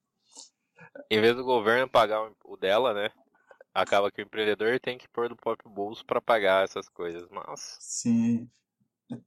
Em 1.09 1.21
vez 1.21 1.37
do 1.37 1.45
governo 1.45 1.89
pagar 1.89 2.29
o 2.45 2.57
dela, 2.57 2.93
né? 2.93 3.11
Acaba 3.73 4.11
que 4.11 4.21
o 4.21 4.25
empreendedor 4.25 4.81
tem 4.81 4.99
que 4.99 5.09
pôr 5.09 5.29
do 5.29 5.37
próprio 5.37 5.71
bolso 5.71 6.05
para 6.05 6.21
pagar 6.21 6.65
essas 6.65 6.89
coisas. 6.89 7.29
Mas. 7.31 7.77
Sim. 7.79 8.51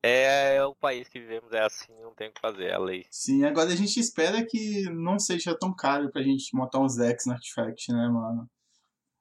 É, 0.02 0.56
é, 0.56 0.66
o 0.66 0.76
país 0.76 1.08
que 1.08 1.20
vivemos, 1.20 1.52
é 1.52 1.62
assim, 1.62 1.94
não 2.02 2.14
tem 2.14 2.30
o 2.30 2.34
que 2.34 2.42
fazer, 2.42 2.66
é 2.66 2.74
a 2.74 2.80
lei. 2.80 3.06
Sim, 3.10 3.44
agora 3.44 3.72
a 3.72 3.76
gente 3.76 4.00
espera 4.00 4.46
que 4.46 4.84
não 4.90 5.20
seja 5.20 5.58
tão 5.58 5.74
caro 5.74 6.12
pra 6.12 6.22
gente 6.22 6.56
montar 6.56 6.80
uns 6.80 6.96
decks 6.96 7.26
no 7.26 7.34
Artifact, 7.34 7.92
né, 7.92 8.08
mano? 8.08 8.50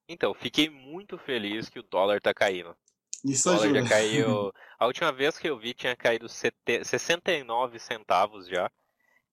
Então, 0.09 0.35
fiquei 0.35 0.68
muito 0.68 1.16
feliz 1.18 1.68
que 1.68 1.79
o 1.79 1.83
dólar 1.83 2.20
tá 2.20 2.35
caindo. 2.35 2.77
Isso 3.24 3.48
o 3.48 3.53
dólar 3.53 3.64
ajuda. 3.64 3.83
já 3.83 3.88
caiu. 3.88 4.53
A 4.79 4.87
última 4.87 5.11
vez 5.11 5.38
que 5.38 5.48
eu 5.48 5.59
vi 5.59 5.72
tinha 5.72 5.96
caído 5.96 6.29
69 6.29 7.79
centavos 7.79 8.46
já. 8.46 8.70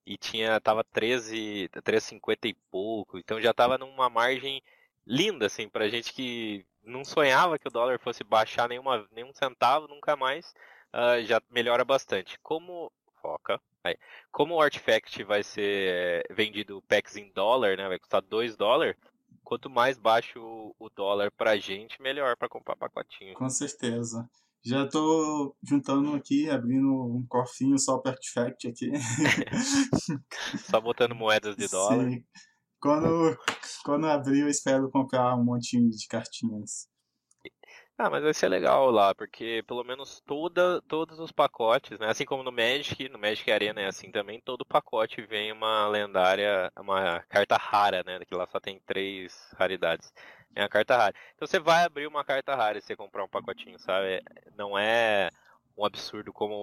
E 0.04 0.16
tinha 0.16 0.60
tava 0.60 0.82
13, 0.82 1.68
3,50 1.74 2.48
e 2.48 2.54
pouco. 2.70 3.18
Então 3.18 3.40
já 3.40 3.52
tava 3.52 3.76
numa 3.76 4.08
margem 4.08 4.62
linda, 5.06 5.46
assim, 5.46 5.68
pra 5.68 5.88
gente 5.88 6.12
que 6.12 6.64
não 6.82 7.04
sonhava 7.04 7.58
que 7.58 7.68
o 7.68 7.70
dólar 7.70 7.98
fosse 8.00 8.24
baixar 8.24 8.68
nenhuma, 8.68 9.06
nenhum 9.12 9.32
centavo, 9.32 9.86
nunca 9.86 10.16
mais. 10.16 10.52
Uh, 10.94 11.24
já 11.24 11.40
melhora 11.50 11.84
bastante. 11.84 12.38
Como. 12.42 12.90
Foca. 13.20 13.60
Aí. 13.84 13.96
Como 14.30 14.54
o 14.54 14.60
Artifact 14.60 15.22
vai 15.24 15.42
ser 15.42 16.26
vendido 16.30 16.82
PEX 16.88 17.16
em 17.16 17.30
dólar, 17.32 17.76
né? 17.76 17.88
Vai 17.88 17.98
custar 17.98 18.20
2 18.20 18.56
dólares 18.56 18.96
quanto 19.44 19.68
mais 19.68 19.98
baixo 19.98 20.40
o 20.78 20.88
dólar 20.90 21.30
pra 21.30 21.56
gente, 21.56 22.00
melhor 22.00 22.36
para 22.36 22.48
comprar 22.48 22.76
pacotinho. 22.76 23.34
Com 23.34 23.48
certeza. 23.48 24.28
Já 24.64 24.86
tô 24.86 25.56
juntando 25.62 26.14
aqui, 26.14 26.48
abrindo 26.48 26.88
um 26.88 27.26
cofrinho 27.28 27.76
só 27.78 27.98
para 27.98 28.12
Artifact 28.12 28.68
aqui. 28.68 28.92
só 30.70 30.80
botando 30.80 31.16
moedas 31.16 31.56
de 31.56 31.68
dólar. 31.68 32.08
Sim. 32.08 32.24
Quando, 32.80 33.36
quando 33.84 34.06
abrir, 34.06 34.40
eu 34.40 34.48
espero 34.48 34.90
comprar 34.90 35.34
um 35.36 35.44
monte 35.44 35.80
de 35.80 36.06
cartinhas. 36.06 36.88
Ah, 38.02 38.10
mas 38.10 38.24
vai 38.24 38.34
ser 38.34 38.48
legal 38.48 38.90
lá, 38.90 39.14
porque 39.14 39.62
pelo 39.64 39.84
menos 39.84 40.20
toda, 40.26 40.82
todos 40.88 41.20
os 41.20 41.30
pacotes, 41.30 42.00
né? 42.00 42.08
Assim 42.08 42.24
como 42.24 42.42
no 42.42 42.50
Magic, 42.50 43.08
no 43.08 43.16
Magic 43.16 43.48
Arena 43.48 43.80
é 43.80 43.86
assim 43.86 44.10
também, 44.10 44.40
todo 44.40 44.64
pacote 44.64 45.22
vem 45.22 45.52
uma 45.52 45.86
lendária, 45.86 46.72
uma 46.76 47.20
carta 47.28 47.56
rara, 47.56 48.02
né? 48.04 48.18
Que 48.26 48.34
lá 48.34 48.44
só 48.48 48.58
tem 48.58 48.80
três 48.84 49.54
raridades. 49.56 50.12
É 50.52 50.64
a 50.64 50.68
carta 50.68 50.96
rara. 50.96 51.14
Então 51.36 51.46
você 51.46 51.60
vai 51.60 51.84
abrir 51.84 52.08
uma 52.08 52.24
carta 52.24 52.56
rara 52.56 52.80
se 52.80 52.88
você 52.88 52.96
comprar 52.96 53.22
um 53.22 53.28
pacotinho, 53.28 53.78
sabe? 53.78 54.20
Não 54.56 54.76
é 54.76 55.30
um 55.78 55.84
absurdo 55.84 56.32
como 56.32 56.56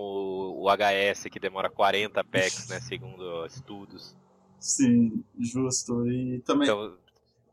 o 0.61 0.69
HS 0.69 1.29
que 1.31 1.39
demora 1.39 1.69
40 1.69 2.21
packs, 2.21 2.67
né? 2.67 2.81
Segundo 2.83 3.45
estudos. 3.45 4.13
Sim, 4.59 5.23
justo. 5.39 6.05
E 6.05 6.41
também. 6.41 6.67
Então, 6.67 6.97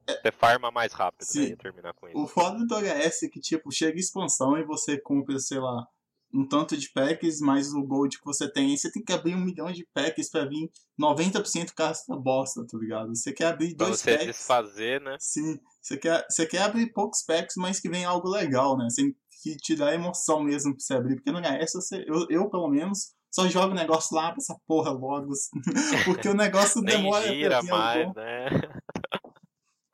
você 0.07 0.32
farma 0.32 0.70
mais 0.70 0.92
rápido, 0.92 1.26
né? 1.34 1.42
E 1.42 1.57
terminar 1.57 1.92
com 1.94 2.09
isso. 2.09 2.18
O 2.18 2.26
foda 2.26 2.64
do 2.64 2.74
HS 2.74 3.24
é 3.24 3.28
que, 3.28 3.40
tipo, 3.40 3.70
chega 3.72 3.98
expansão 3.98 4.57
e 4.59 4.64
você 4.64 4.98
compra, 5.00 5.38
sei 5.38 5.59
lá, 5.59 5.86
um 6.34 6.46
tanto 6.46 6.76
de 6.76 6.90
packs, 6.92 7.40
mais 7.40 7.72
o 7.72 7.82
gold 7.82 8.18
que 8.18 8.24
você 8.24 8.50
tem. 8.50 8.72
E 8.74 8.78
você 8.78 8.90
tem 8.90 9.02
que 9.02 9.12
abrir 9.12 9.34
um 9.34 9.44
milhão 9.44 9.70
de 9.72 9.86
packs 9.94 10.30
pra 10.30 10.44
vir 10.44 10.70
90% 11.00 11.72
casta 11.74 12.16
bosta, 12.16 12.66
tá 12.66 12.78
ligado? 12.78 13.14
Você 13.14 13.32
quer 13.32 13.46
abrir 13.46 13.74
pra 13.74 13.86
dois 13.86 14.00
você 14.00 14.12
packs. 14.12 14.26
desfazer, 14.26 15.00
né? 15.00 15.16
Sim. 15.18 15.59
Você 15.80 15.96
quer, 15.96 16.26
você 16.28 16.46
quer 16.46 16.62
abrir 16.62 16.92
poucos 16.92 17.22
packs, 17.22 17.54
mas 17.57 17.80
que 17.80 17.88
vem 17.88 18.04
algo 18.04 18.28
legal, 18.28 18.76
né? 18.76 18.88
Você 18.90 19.14
que 19.42 19.57
te 19.57 19.76
dá 19.76 19.94
emoção 19.94 20.42
mesmo 20.42 20.72
pra 20.72 20.80
você 20.80 20.94
abrir. 20.94 21.16
Porque 21.16 21.30
no 21.30 21.38
HS, 21.38 21.72
você, 21.74 22.04
eu, 22.07 22.26
eu 22.28 22.50
pelo 22.50 22.68
menos, 22.68 23.12
só 23.30 23.46
jogo 23.48 23.72
o 23.72 23.76
negócio 23.76 24.16
lá 24.16 24.32
pra 24.32 24.38
essa 24.38 24.57
porra 24.66 24.90
logo. 24.90 25.32
porque 26.04 26.28
o 26.28 26.34
negócio 26.34 26.82
Nem 26.82 26.96
demora 26.96 27.28
gira 27.28 27.50
pra 27.50 27.61
vir 27.61 27.70
mais, 27.70 28.07
bom. 28.07 28.12
né? 28.16 28.46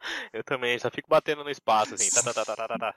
Eu 0.33 0.45
também, 0.45 0.79
só 0.79 0.91
fico 0.91 1.09
batendo 1.09 1.45
no 1.45 1.51
espaço, 1.51 1.95
assim. 1.95 2.11
Tá, 2.11 2.23
tá, 2.23 2.33
tá, 2.33 2.45
tá, 2.45 2.57
tá, 2.57 2.69
tá, 2.69 2.79
tá. 2.79 2.95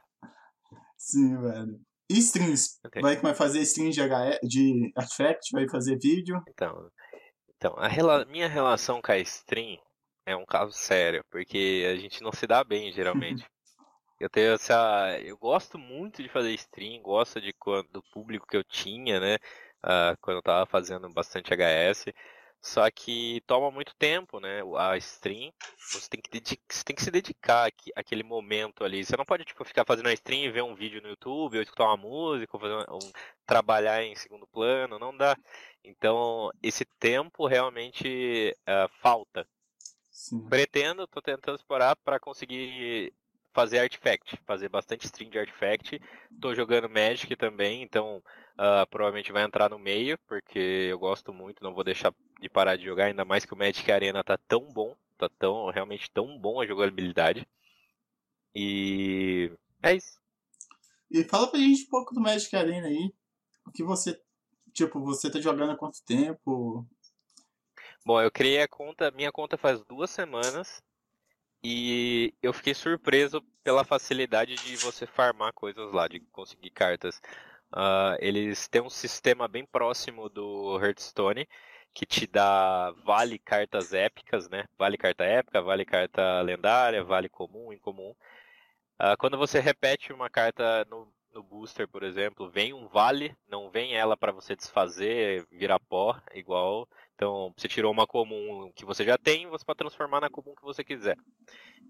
Sim, 0.97 1.37
velho. 1.41 1.79
E 2.09 2.19
strings? 2.19 2.79
Vai, 3.01 3.15
vai 3.17 3.33
fazer 3.33 3.61
strings 3.61 3.95
de, 3.95 4.01
HS, 4.01 4.39
de 4.43 4.91
artifact? 4.95 5.51
Vai 5.51 5.67
fazer 5.67 5.97
vídeo? 5.97 6.41
Então, 6.47 6.89
então 7.57 7.75
a 7.77 7.87
rela- 7.87 8.25
minha 8.25 8.47
relação 8.47 9.01
com 9.01 9.11
a 9.11 9.17
stream 9.17 9.79
é 10.25 10.35
um 10.35 10.45
caso 10.45 10.71
sério, 10.73 11.23
porque 11.31 11.85
a 11.91 11.95
gente 11.95 12.21
não 12.21 12.31
se 12.31 12.45
dá 12.47 12.63
bem 12.63 12.91
geralmente. 12.91 13.43
Eu 14.17 14.29
tenho 14.29 14.53
essa, 14.53 15.19
eu 15.25 15.37
gosto 15.37 15.77
muito 15.77 16.23
de 16.23 16.29
fazer 16.29 16.53
stream, 16.53 17.01
gosto 17.01 17.41
de 17.41 17.51
quando, 17.51 17.89
do 17.89 18.01
público 18.13 18.47
que 18.47 18.55
eu 18.55 18.63
tinha, 18.63 19.19
né? 19.19 19.37
ah, 19.83 20.15
quando 20.21 20.37
eu 20.37 20.41
tava 20.41 20.65
fazendo 20.65 21.07
bastante 21.09 21.53
HS. 21.53 22.05
Só 22.65 22.89
que 22.89 23.41
toma 23.45 23.69
muito 23.69 23.93
tempo, 23.95 24.39
né? 24.39 24.61
A 24.75 24.97
stream, 24.97 25.53
você 25.93 26.09
tem 26.09 26.19
que, 26.19 26.31
dedi- 26.31 26.59
você 26.67 26.83
tem 26.83 26.95
que 26.95 27.03
se 27.03 27.11
dedicar 27.11 27.67
àque- 27.67 27.91
àquele 27.95 28.23
momento 28.23 28.83
ali. 28.83 29.05
Você 29.05 29.15
não 29.15 29.23
pode 29.23 29.45
tipo 29.45 29.63
ficar 29.63 29.85
fazendo 29.85 30.09
a 30.09 30.13
stream 30.13 30.45
e 30.45 30.49
ver 30.49 30.63
um 30.63 30.73
vídeo 30.73 30.99
no 30.99 31.09
YouTube, 31.09 31.57
ou 31.57 31.61
escutar 31.61 31.85
uma 31.85 31.95
música, 31.95 32.57
ou 32.57 32.59
fazer 32.59 32.91
um, 32.91 33.11
trabalhar 33.45 34.03
em 34.03 34.15
segundo 34.15 34.47
plano, 34.47 34.97
não 34.97 35.15
dá. 35.15 35.37
Então, 35.83 36.49
esse 36.63 36.85
tempo 36.99 37.45
realmente 37.45 38.57
ah, 38.65 38.89
falta. 38.99 39.47
Sim. 40.09 40.49
Pretendo, 40.49 41.05
tô 41.05 41.21
tentando 41.21 41.57
explorar 41.57 41.95
para 41.97 42.19
conseguir 42.19 43.13
fazer 43.53 43.77
artifact, 43.77 44.37
fazer 44.43 44.69
bastante 44.69 45.05
stream 45.05 45.29
de 45.29 45.37
artifact. 45.37 46.01
Tô 46.41 46.55
jogando 46.55 46.89
Magic 46.89 47.35
também, 47.35 47.83
então 47.83 48.23
ah, 48.57 48.87
provavelmente 48.89 49.31
vai 49.31 49.43
entrar 49.43 49.69
no 49.69 49.77
meio, 49.77 50.17
porque 50.27 50.87
eu 50.89 50.97
gosto 50.97 51.31
muito, 51.31 51.63
não 51.63 51.71
vou 51.71 51.83
deixar 51.83 52.11
de 52.39 52.49
parar 52.49 52.75
de 52.75 52.85
jogar, 52.85 53.05
ainda 53.05 53.25
mais 53.25 53.45
que 53.45 53.53
o 53.53 53.57
Magic 53.57 53.89
Arena 53.91 54.23
tá 54.23 54.37
tão 54.37 54.61
bom, 54.71 54.95
tá 55.17 55.29
tão 55.39 55.69
realmente 55.69 56.09
tão 56.11 56.37
bom 56.37 56.61
a 56.61 56.65
jogabilidade. 56.65 57.47
E 58.53 59.51
é 59.81 59.95
isso. 59.95 60.19
E 61.11 61.23
fala 61.23 61.47
pra 61.47 61.59
gente 61.59 61.83
um 61.83 61.89
pouco 61.89 62.13
do 62.13 62.21
Magic 62.21 62.55
Arena 62.55 62.87
aí. 62.87 63.13
O 63.65 63.71
que 63.71 63.83
você. 63.83 64.19
Tipo, 64.73 64.99
você 64.99 65.29
tá 65.29 65.39
jogando 65.39 65.71
há 65.71 65.77
quanto 65.77 66.03
tempo? 66.03 66.85
Bom, 68.05 68.21
eu 68.21 68.29
criei 68.29 68.61
a 68.61 68.67
conta, 68.67 69.09
minha 69.11 69.31
conta 69.31 69.57
faz 69.57 69.81
duas 69.83 70.09
semanas 70.09 70.83
e 71.63 72.33
eu 72.43 72.53
fiquei 72.53 72.73
surpreso 72.73 73.41
pela 73.63 73.83
facilidade 73.83 74.55
de 74.55 74.75
você 74.75 75.07
farmar 75.07 75.53
coisas 75.53 75.91
lá, 75.91 76.07
de 76.07 76.19
conseguir 76.31 76.69
cartas. 76.69 77.19
Ah, 77.71 78.15
eles 78.19 78.67
têm 78.67 78.81
um 78.81 78.89
sistema 78.89 79.47
bem 79.47 79.65
próximo 79.65 80.29
do 80.29 80.79
Hearthstone 80.79 81.47
que 81.95 82.05
te 82.05 82.27
dá 82.27 82.91
vale 83.05 83.39
cartas 83.39 83.93
épicas, 83.93 84.49
né? 84.49 84.65
Vale 84.77 84.97
carta 84.97 85.23
épica, 85.23 85.61
vale 85.61 85.85
carta 85.85 86.41
lendária, 86.41 87.01
vale 87.03 87.29
comum, 87.29 87.71
incomum. 87.71 88.13
Ah, 88.99 89.15
quando 89.17 89.37
você 89.37 89.61
repete 89.61 90.11
uma 90.11 90.29
carta 90.29 90.85
no, 90.89 91.07
no 91.33 91.41
booster, 91.41 91.87
por 91.87 92.03
exemplo, 92.03 92.49
vem 92.49 92.73
um 92.73 92.87
vale, 92.87 93.33
não 93.47 93.69
vem 93.69 93.95
ela 93.95 94.17
para 94.17 94.33
você 94.33 94.55
desfazer, 94.57 95.47
virar 95.49 95.79
pó, 95.79 96.19
igual. 96.33 96.87
Então, 97.15 97.53
você 97.55 97.67
tirou 97.69 97.93
uma 97.93 98.05
comum 98.05 98.71
que 98.75 98.83
você 98.83 99.05
já 99.05 99.17
tem, 99.17 99.47
você 99.47 99.63
pode 99.63 99.77
transformar 99.77 100.19
na 100.19 100.29
comum 100.29 100.53
que 100.53 100.63
você 100.63 100.83
quiser. 100.83 101.17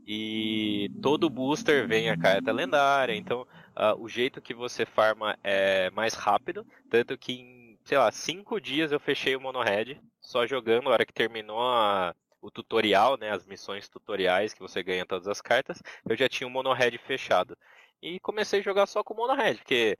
E 0.07 0.91
todo 1.01 1.31
booster 1.31 1.87
vem 1.87 2.11
a 2.11 2.17
carta 2.17 2.51
lendária, 2.51 3.15
então 3.15 3.47
ah, 3.75 3.95
o 3.95 4.07
jeito 4.07 4.39
que 4.41 4.53
você 4.53 4.85
farma 4.85 5.35
é 5.43 5.89
mais 5.91 6.13
rápido, 6.13 6.65
tanto 6.91 7.17
que 7.17 7.33
em, 7.33 7.64
sei 7.85 7.97
lá, 7.97 8.11
cinco 8.11 8.59
dias 8.59 8.91
eu 8.91 8.99
fechei 8.99 9.35
o 9.35 9.41
monohead, 9.41 10.01
só 10.21 10.47
jogando, 10.47 10.89
a 10.89 10.93
hora 10.93 11.05
que 11.05 11.13
terminou 11.13 11.61
a- 11.61 12.15
o 12.41 12.51
tutorial, 12.51 13.17
né, 13.17 13.31
as 13.31 13.45
missões 13.45 13.89
tutoriais 13.89 14.53
que 14.53 14.59
você 14.61 14.83
ganha 14.83 15.05
todas 15.05 15.27
as 15.27 15.41
cartas, 15.41 15.81
eu 16.09 16.15
já 16.17 16.29
tinha 16.29 16.47
o 16.47 16.51
monohead 16.51 16.97
fechado. 16.99 17.57
E 18.01 18.19
comecei 18.19 18.59
a 18.59 18.63
jogar 18.63 18.87
só 18.87 19.03
com 19.03 19.13
o 19.13 19.17
monohead, 19.17 19.59
porque 19.59 19.97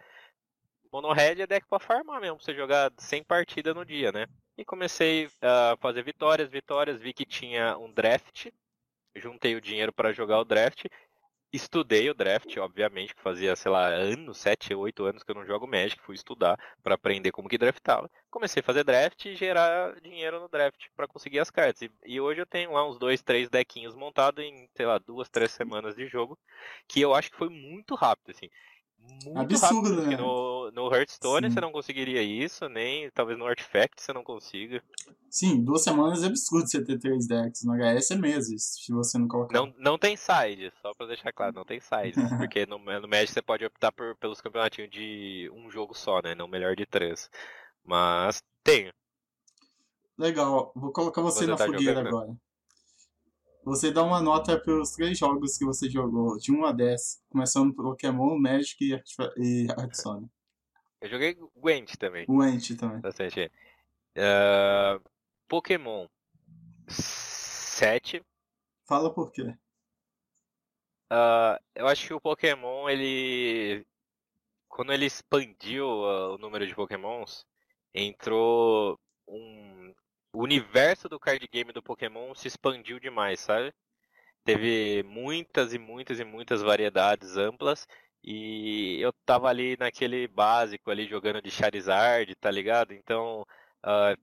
monohead 0.91 1.41
é 1.41 1.47
deck 1.47 1.67
pra 1.67 1.79
farmar 1.79 2.21
mesmo, 2.21 2.37
pra 2.37 2.45
você 2.45 2.55
jogar 2.55 2.91
100 2.97 3.23
partidas 3.23 3.75
no 3.75 3.85
dia, 3.85 4.11
né? 4.11 4.27
E 4.57 4.65
comecei 4.65 5.29
a 5.41 5.77
fazer 5.81 6.03
vitórias, 6.03 6.49
vitórias, 6.49 7.01
vi 7.01 7.13
que 7.13 7.25
tinha 7.25 7.77
um 7.77 7.91
draft, 7.91 8.47
juntei 9.15 9.55
o 9.55 9.61
dinheiro 9.61 9.93
para 9.93 10.13
jogar 10.13 10.39
o 10.39 10.45
draft, 10.45 10.85
estudei 11.55 12.09
o 12.09 12.13
draft, 12.13 12.55
obviamente, 12.57 13.15
que 13.15 13.21
fazia, 13.21 13.55
sei 13.55 13.71
lá, 13.71 13.87
anos, 13.87 14.37
7, 14.37 14.73
8 14.73 15.05
anos 15.05 15.23
que 15.23 15.31
eu 15.31 15.35
não 15.35 15.45
jogo 15.45 15.67
Magic, 15.67 16.01
fui 16.01 16.15
estudar 16.15 16.59
para 16.83 16.95
aprender 16.95 17.31
como 17.31 17.49
que 17.49 17.57
draftava. 17.57 18.09
Comecei 18.29 18.61
a 18.61 18.63
fazer 18.63 18.83
draft 18.83 19.25
e 19.25 19.35
gerar 19.35 19.99
dinheiro 20.01 20.39
no 20.39 20.49
draft 20.49 20.87
para 20.95 21.07
conseguir 21.07 21.39
as 21.39 21.49
cartas. 21.49 21.81
E, 21.81 21.91
e 22.05 22.19
hoje 22.19 22.41
eu 22.41 22.45
tenho 22.45 22.73
lá 22.73 22.87
uns 22.87 22.97
dois, 22.97 23.21
três 23.21 23.49
deckinhos 23.49 23.95
montados 23.95 24.43
em, 24.43 24.69
sei 24.75 24.85
lá, 24.85 24.97
duas, 24.97 25.29
três 25.29 25.51
semanas 25.51 25.95
de 25.95 26.07
jogo, 26.07 26.37
que 26.87 27.01
eu 27.01 27.13
acho 27.13 27.31
que 27.31 27.37
foi 27.37 27.49
muito 27.49 27.95
rápido, 27.95 28.31
assim. 28.31 28.49
Muito 28.99 29.39
Absurdo, 29.39 29.95
rápido, 29.95 30.07
né? 30.07 30.17
no, 30.17 30.71
no 30.71 30.93
Hearthstone 30.93 31.47
Sim. 31.47 31.53
você 31.53 31.61
não 31.61 31.71
conseguiria 31.71 32.21
isso, 32.21 32.69
nem 32.69 33.09
talvez 33.11 33.37
no 33.37 33.45
Artifact 33.45 34.01
você 34.01 34.13
não 34.13 34.23
consiga. 34.23 34.83
Sim, 35.29 35.63
duas 35.63 35.83
semanas 35.83 36.23
é 36.23 36.27
absurdo 36.27 36.69
você 36.69 36.83
ter 36.83 36.99
três 36.99 37.27
decks. 37.27 37.63
No 37.63 37.73
HS 37.73 38.11
é 38.11 38.15
meses, 38.15 38.75
se 38.83 38.93
você 38.93 39.17
não 39.17 39.27
colocar. 39.27 39.53
Não, 39.53 39.73
não 39.77 39.97
tem 39.97 40.15
side, 40.15 40.71
só 40.81 40.93
pra 40.93 41.07
deixar 41.07 41.33
claro, 41.33 41.53
não 41.55 41.65
tem 41.65 41.79
side. 41.79 42.13
porque 42.37 42.65
no, 42.65 42.77
no 42.77 43.07
Magic 43.07 43.33
você 43.33 43.41
pode 43.41 43.65
optar 43.65 43.91
por, 43.91 44.15
pelos 44.15 44.39
campeonatinhos 44.39 44.91
de 44.91 45.49
um 45.53 45.69
jogo 45.69 45.93
só, 45.93 46.21
né? 46.21 46.35
Não 46.35 46.47
melhor 46.47 46.75
de 46.75 46.85
três. 46.85 47.29
Mas 47.83 48.41
tem. 48.63 48.91
Legal, 50.17 50.71
vou 50.75 50.91
colocar 50.91 51.21
você, 51.21 51.39
Você 51.39 51.47
na 51.47 51.57
tá 51.57 51.65
fogueira 51.65 51.95
jogando, 51.95 52.07
agora. 52.07 52.37
Você 53.65 53.91
dá 53.91 54.03
uma 54.03 54.21
nota 54.21 54.59
pelos 54.59 54.91
três 54.91 55.17
jogos 55.17 55.57
que 55.57 55.65
você 55.65 55.89
jogou, 55.89 56.37
de 56.37 56.51
1 56.51 56.65
a 56.65 56.71
10, 56.71 57.23
começando 57.29 57.73
por 57.73 57.83
Pokémon, 57.83 58.37
Magic 58.39 58.77
e 58.83 58.93
e 59.37 59.67
Hearthstone. 59.67 60.29
Eu 61.01 61.09
joguei 61.09 61.35
Gwent 61.55 61.95
também, 61.97 62.25
O 62.27 62.43
Ent 62.43 62.77
também. 62.77 63.01
bastante. 63.01 63.51
Ah, 64.15 64.99
Pokémon 65.47 66.07
7. 66.87 68.23
Fala 68.87 69.11
por 69.13 69.31
quê. 69.31 69.55
Ah, 71.09 71.59
eu 71.75 71.87
acho 71.87 72.07
que 72.07 72.13
o 72.13 72.21
Pokémon, 72.21 72.87
ele. 72.89 73.85
Quando 74.69 74.93
ele 74.93 75.05
expandiu 75.05 75.85
ah, 75.87 76.35
o 76.35 76.37
número 76.37 76.67
de 76.67 76.75
Pokémons, 76.75 77.45
entrou 77.93 78.99
um. 79.27 79.93
O 80.35 80.43
universo 80.43 81.07
do 81.07 81.17
card 81.17 81.47
game 81.47 81.71
do 81.71 81.81
Pokémon 81.81 82.35
se 82.35 82.49
expandiu 82.49 82.99
demais, 82.99 83.39
sabe? 83.39 83.73
Teve 84.43 85.01
muitas 85.03 85.73
e 85.73 85.79
muitas 85.79 86.19
e 86.19 86.25
muitas 86.25 86.61
variedades 86.61 87.37
amplas. 87.37 87.87
E 88.21 88.99
eu 88.99 89.13
tava 89.25 89.47
ali 89.47 89.77
naquele 89.79 90.27
básico 90.27 90.91
ali 90.91 91.07
jogando 91.07 91.41
de 91.41 91.49
Charizard, 91.49 92.35
tá 92.35 92.51
ligado? 92.51 92.93
Então 92.93 93.45
ah, 93.81 94.15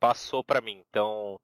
passou 0.00 0.42
pra 0.42 0.62
mim. 0.62 0.82
Então 0.88 1.38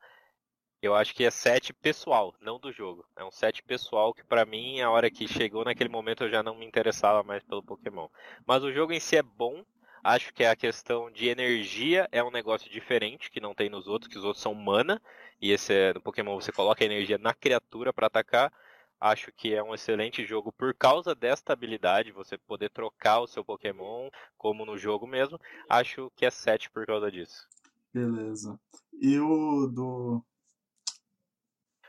eu 0.80 0.94
acho 0.94 1.14
que 1.14 1.24
é 1.24 1.30
set 1.30 1.74
pessoal, 1.74 2.34
não 2.40 2.58
do 2.58 2.72
jogo. 2.72 3.06
É 3.16 3.24
um 3.24 3.30
set 3.30 3.62
pessoal 3.64 4.14
que 4.14 4.24
pra 4.24 4.46
mim, 4.46 4.80
a 4.80 4.90
hora 4.90 5.10
que 5.10 5.28
chegou 5.28 5.62
naquele 5.64 5.90
momento, 5.90 6.24
eu 6.24 6.30
já 6.30 6.42
não 6.42 6.56
me 6.56 6.64
interessava 6.66 7.22
mais 7.22 7.42
pelo 7.44 7.62
Pokémon. 7.62 8.08
Mas 8.46 8.64
o 8.64 8.72
jogo 8.72 8.92
em 8.94 9.00
si 9.00 9.16
é 9.16 9.22
bom. 9.22 9.62
Acho 10.06 10.32
que 10.32 10.44
a 10.44 10.54
questão 10.54 11.10
de 11.10 11.26
energia 11.26 12.08
é 12.12 12.22
um 12.22 12.30
negócio 12.30 12.70
diferente 12.70 13.28
que 13.28 13.40
não 13.40 13.52
tem 13.52 13.68
nos 13.68 13.88
outros, 13.88 14.08
que 14.08 14.16
os 14.16 14.22
outros 14.22 14.40
são 14.40 14.54
mana. 14.54 15.02
E 15.40 15.50
esse 15.50 15.74
é, 15.74 15.94
no 15.94 16.00
Pokémon 16.00 16.40
você 16.40 16.52
coloca 16.52 16.84
a 16.84 16.86
energia 16.86 17.18
na 17.18 17.34
criatura 17.34 17.92
pra 17.92 18.06
atacar. 18.06 18.52
Acho 19.00 19.32
que 19.32 19.52
é 19.52 19.60
um 19.60 19.74
excelente 19.74 20.24
jogo 20.24 20.52
por 20.52 20.72
causa 20.74 21.12
desta 21.12 21.52
habilidade, 21.52 22.12
você 22.12 22.38
poder 22.38 22.70
trocar 22.70 23.18
o 23.18 23.26
seu 23.26 23.44
Pokémon, 23.44 24.08
como 24.38 24.64
no 24.64 24.78
jogo 24.78 25.08
mesmo. 25.08 25.40
Acho 25.68 26.08
que 26.14 26.24
é 26.24 26.30
7 26.30 26.70
por 26.70 26.86
causa 26.86 27.10
disso. 27.10 27.48
Beleza. 27.92 28.60
E 28.92 29.18
o 29.18 29.66
do. 29.66 30.24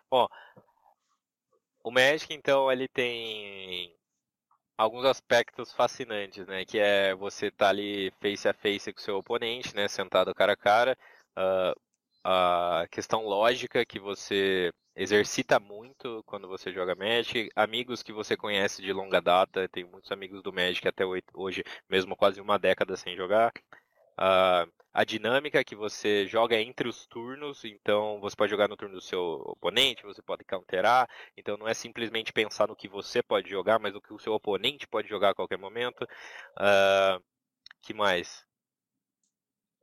Ó, 0.09 0.27
o 1.83 1.91
Magic, 1.91 2.33
então, 2.33 2.71
ele 2.71 2.87
tem 2.87 3.95
alguns 4.77 5.05
aspectos 5.05 5.73
fascinantes, 5.73 6.45
né? 6.47 6.65
Que 6.65 6.79
é 6.79 7.15
você 7.15 7.49
tá 7.51 7.69
ali 7.69 8.11
face 8.21 8.47
a 8.47 8.53
face 8.53 8.93
com 8.93 8.99
seu 9.01 9.17
oponente, 9.17 9.75
né? 9.75 9.87
Sentado 9.87 10.33
cara 10.35 10.53
a 10.53 10.57
cara. 10.57 10.97
Uh, 11.37 11.79
a 12.23 12.87
questão 12.91 13.23
lógica 13.25 13.85
que 13.85 13.99
você 13.99 14.71
exercita 14.95 15.59
muito 15.59 16.23
quando 16.25 16.47
você 16.47 16.73
joga 16.73 16.95
Magic, 16.95 17.49
amigos 17.55 18.03
que 18.03 18.11
você 18.11 18.35
conhece 18.35 18.81
de 18.81 18.91
longa 18.91 19.21
data, 19.21 19.69
tem 19.69 19.85
muitos 19.85 20.11
amigos 20.11 20.41
do 20.41 20.51
Magic 20.51 20.87
até 20.87 21.03
hoje, 21.33 21.63
mesmo 21.89 22.15
quase 22.15 22.41
uma 22.41 22.57
década 22.59 22.97
sem 22.97 23.15
jogar. 23.15 23.53
Uh, 24.19 24.71
a 24.97 25.03
dinâmica 25.03 25.63
que 25.63 25.75
você 25.75 26.25
joga 26.25 26.59
entre 26.59 26.89
os 26.89 27.05
turnos, 27.05 27.63
então 27.63 28.19
você 28.19 28.35
pode 28.35 28.49
jogar 28.49 28.67
no 28.67 28.75
turno 28.75 28.95
do 28.95 29.01
seu 29.01 29.43
oponente, 29.45 30.01
você 30.01 30.23
pode 30.23 30.43
counterar, 30.43 31.07
então 31.37 31.55
não 31.55 31.67
é 31.67 31.73
simplesmente 31.75 32.33
pensar 32.33 32.67
no 32.67 32.75
que 32.75 32.87
você 32.87 33.21
pode 33.21 33.47
jogar, 33.47 33.77
mas 33.77 33.93
o 33.93 34.01
que 34.01 34.11
o 34.11 34.17
seu 34.17 34.33
oponente 34.33 34.87
pode 34.87 35.07
jogar 35.07 35.29
a 35.29 35.35
qualquer 35.35 35.59
momento. 35.59 36.01
Uh, 36.01 37.23
que 37.79 37.93
mais? 37.93 38.43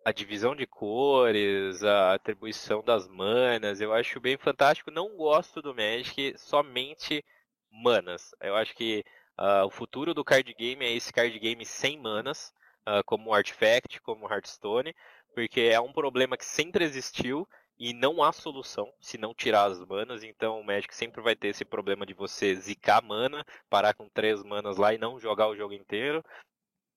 A 0.04 0.10
divisão 0.10 0.56
de 0.56 0.66
cores, 0.66 1.84
a 1.84 2.14
atribuição 2.14 2.82
das 2.82 3.06
manas, 3.06 3.80
eu 3.80 3.92
acho 3.92 4.18
bem 4.18 4.36
fantástico. 4.36 4.90
Não 4.90 5.16
gosto 5.16 5.62
do 5.62 5.72
Magic 5.72 6.36
somente 6.36 7.24
manas. 7.70 8.34
Eu 8.40 8.56
acho 8.56 8.74
que 8.74 9.04
uh, 9.38 9.64
o 9.64 9.70
futuro 9.70 10.12
do 10.12 10.24
card 10.24 10.52
game 10.54 10.84
é 10.84 10.92
esse 10.92 11.12
card 11.12 11.38
game 11.38 11.64
sem 11.64 12.00
manas 12.00 12.52
uh, 12.88 13.02
como 13.04 13.32
Artifact, 13.32 14.00
como 14.00 14.30
Hearthstone, 14.30 14.94
porque 15.34 15.62
é 15.62 15.80
um 15.80 15.92
problema 15.92 16.36
que 16.36 16.44
sempre 16.44 16.84
existiu 16.84 17.46
e 17.78 17.92
não 17.92 18.22
há 18.22 18.32
solução 18.32 18.92
se 19.00 19.18
não 19.18 19.34
tirar 19.34 19.64
as 19.64 19.80
manas, 19.80 20.22
então 20.22 20.60
o 20.60 20.64
Magic 20.64 20.94
sempre 20.94 21.20
vai 21.20 21.34
ter 21.34 21.48
esse 21.48 21.64
problema 21.64 22.06
de 22.06 22.14
você 22.14 22.54
zicar 22.54 23.02
mana, 23.02 23.44
parar 23.68 23.94
com 23.94 24.08
três 24.08 24.42
manas 24.44 24.76
lá 24.76 24.94
e 24.94 24.98
não 24.98 25.18
jogar 25.18 25.48
o 25.48 25.56
jogo 25.56 25.74
inteiro. 25.74 26.24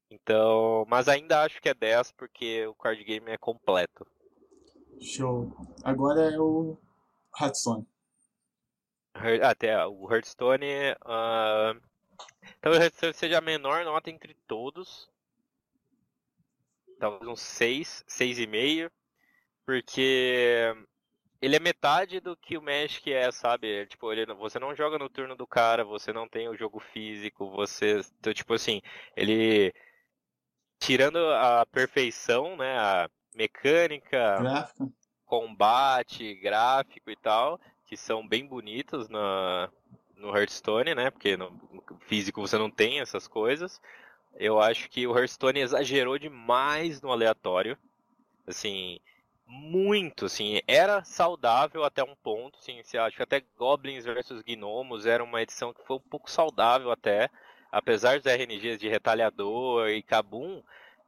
Então, 0.10 0.86
mas 0.88 1.08
ainda 1.08 1.42
acho 1.42 1.62
que 1.62 1.68
é 1.68 1.74
10 1.74 2.14
porque 2.14 2.66
o 2.68 2.76
card 2.76 3.04
game 3.04 3.30
é 3.30 3.38
completo. 3.38 4.08
Show. 5.02 5.52
Agora 5.84 6.32
é 6.32 6.40
o 6.40 6.78
Hearthstone. 7.40 7.86
Até 9.44 9.86
o 9.86 10.12
Hearthstone. 10.12 10.66
Uh... 11.04 11.82
Talvez 12.62 12.80
o 12.80 12.84
Hearthstone 12.84 13.14
seja 13.14 13.38
a 13.40 13.42
menor 13.42 13.84
nota 13.84 14.10
entre 14.10 14.34
todos 14.48 15.10
talvez 17.00 17.28
uns 17.28 17.42
6, 17.42 18.04
6,5, 18.08 18.92
porque 19.66 20.74
ele 21.42 21.56
é 21.56 21.60
metade 21.60 22.20
do 22.20 22.36
que 22.36 22.58
o 22.58 22.62
Magic 22.62 23.12
é, 23.12 23.32
sabe? 23.32 23.86
Tipo, 23.88 24.12
ele, 24.12 24.26
você 24.34 24.60
não 24.60 24.76
joga 24.76 24.98
no 24.98 25.10
turno 25.10 25.36
do 25.36 25.46
cara, 25.46 25.84
você 25.84 26.12
não 26.12 26.28
tem 26.28 26.50
o 26.50 26.58
jogo 26.58 26.80
físico, 26.80 27.50
você. 27.50 28.02
Então, 28.20 28.34
tipo 28.34 28.54
assim, 28.54 28.82
ele. 29.16 29.74
Tirando 30.80 31.18
a 31.18 31.66
perfeição, 31.66 32.56
né? 32.56 32.78
A 32.78 33.10
mecânica, 33.36 34.38
Gráfico. 34.40 34.94
combate, 35.26 36.36
gráfico 36.36 37.10
e 37.10 37.16
tal, 37.16 37.60
que 37.86 37.98
são 37.98 38.28
bem 38.28 38.46
bonitos 38.46 39.10
na, 39.10 39.72
no 40.16 40.36
Hearthstone, 40.36 40.96
né? 40.96 41.12
Porque 41.12 41.38
no 41.38 41.52
físico 42.02 42.42
você 42.42 42.58
não 42.58 42.70
tem 42.70 43.00
essas 43.00 43.28
coisas. 43.28 43.82
Eu 44.38 44.62
acho 44.62 44.90
que 44.90 45.08
o 45.08 45.18
Hearthstone 45.18 45.60
exagerou 45.60 46.18
demais 46.18 47.02
no 47.02 47.12
aleatório. 47.12 47.78
Assim, 48.46 49.00
muito, 49.48 50.26
assim, 50.26 50.62
era 50.68 51.04
saudável 51.04 51.84
até 51.84 52.04
um 52.04 52.16
ponto, 52.16 52.60
assim, 52.60 52.80
acho 52.98 53.16
que 53.16 53.24
até 53.24 53.42
Goblins 53.58 54.04
versus 54.04 54.42
Gnomos 54.42 55.06
era 55.06 55.24
uma 55.24 55.42
edição 55.42 55.74
que 55.74 55.86
foi 55.86 55.96
um 55.96 56.10
pouco 56.10 56.30
saudável 56.30 56.92
até, 56.92 57.30
apesar 57.72 58.20
dos 58.20 58.26
RNGs 58.26 58.78
de 58.78 58.90
Retalhador 58.90 59.90
e 59.90 60.02
Kabum, 60.02 60.62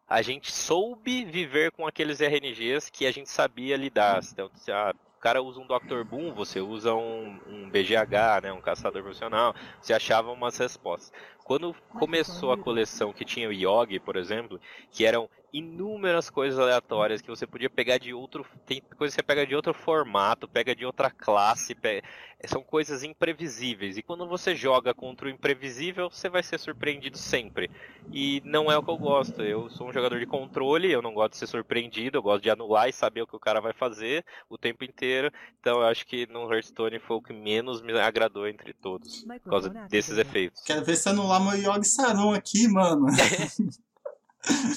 a 0.08 0.22
gente 0.22 0.52
soube 0.52 1.26
viver 1.26 1.72
com 1.72 1.86
aqueles 1.86 2.20
RNGs 2.22 2.90
que 2.90 3.06
a 3.06 3.12
gente 3.12 3.30
sabia 3.30 3.76
lidar, 3.76 4.22
então, 4.24 4.50
se 4.56 4.72
a 4.72 4.96
o 5.20 5.22
cara 5.22 5.44
usa 5.44 5.60
um 5.60 5.68
Dr. 5.68 6.06
Boom, 6.06 6.34
você 6.34 6.62
usa 6.62 6.96
um, 6.96 7.38
um 7.46 7.70
BGH, 7.70 8.40
né, 8.42 8.54
um 8.54 8.62
caçador 8.62 9.04
profissional, 9.04 9.54
você 9.82 9.92
achava 9.92 10.32
umas 10.32 10.58
respostas. 10.58 11.12
Quando 11.44 11.76
começou 12.00 12.54
a 12.54 12.58
coleção 12.58 13.12
que 13.12 13.26
tinha 13.26 13.50
o 13.50 13.52
Yogi, 13.52 14.00
por 14.00 14.16
exemplo, 14.16 14.62
que 14.90 15.06
eram 15.06 15.30
inúmeras 15.52 16.30
coisas 16.30 16.60
aleatórias 16.60 17.22
que 17.22 17.30
você 17.30 17.46
podia 17.48 17.70
pegar 17.70 17.98
de 17.98 18.14
outro. 18.14 18.46
Tem 18.66 18.82
coisas 18.98 19.16
que 19.16 19.22
você 19.22 19.26
pega 19.26 19.46
de 19.46 19.56
outro 19.56 19.74
formato, 19.74 20.48
pega 20.48 20.76
de 20.76 20.86
outra 20.86 21.10
classe, 21.10 21.74
pega, 21.76 22.08
são 22.46 22.64
coisas 22.64 23.04
imprevisíveis. 23.04 23.98
E 23.98 24.02
quando 24.02 24.28
você 24.28 24.56
joga 24.56 24.94
contra 24.94 25.28
o 25.28 25.30
imprevisível, 25.30 26.10
você 26.10 26.30
vai 26.30 26.42
ser 26.42 26.58
surpreendido 26.60 27.18
sempre. 27.18 27.70
E 28.14 28.42
não 28.46 28.72
é 28.72 28.78
o 28.78 28.84
que 28.84 28.90
eu 28.90 28.98
gosto. 28.98 29.42
Eu 29.42 29.70
sou 29.70 29.90
um 29.90 29.94
jogador 29.94 30.20
de 30.20 30.26
controle, 30.26 30.92
eu 30.92 31.02
não 31.02 31.14
gosto 31.14 31.34
de 31.34 31.40
ser 31.40 31.48
surpreendido, 31.48 32.18
eu 32.18 32.24
gosto 32.24 32.44
de 32.44 32.50
anular 32.50 32.88
e 32.88 32.94
saber 32.94 33.22
o 33.22 33.28
que 33.28 33.36
o 33.36 33.40
cara 33.40 33.60
vai 33.60 33.74
fazer 33.74 34.24
o 34.50 34.58
tempo 34.58 34.84
inteiro. 34.84 35.32
Então 35.60 35.82
eu 35.82 35.88
acho 35.88 36.06
que 36.06 36.28
no 36.28 36.52
Hearthstone 36.52 37.00
foi 37.00 37.18
o 37.18 37.22
que 37.22 37.34
menos 37.34 37.82
me 37.82 37.94
agradou 38.00 38.48
entre 38.48 38.74
todos, 38.74 39.26
por 39.44 39.50
causa 39.50 39.70
desses 39.90 40.18
efeitos. 40.18 40.64
Quero 40.64 40.86
ver 40.86 40.96
se 40.96 41.10
anular 41.10 41.44
meu 41.44 41.56
Yogi 41.56 41.88
Saron 41.88 42.34
aqui, 42.34 42.68
mano. 42.68 43.08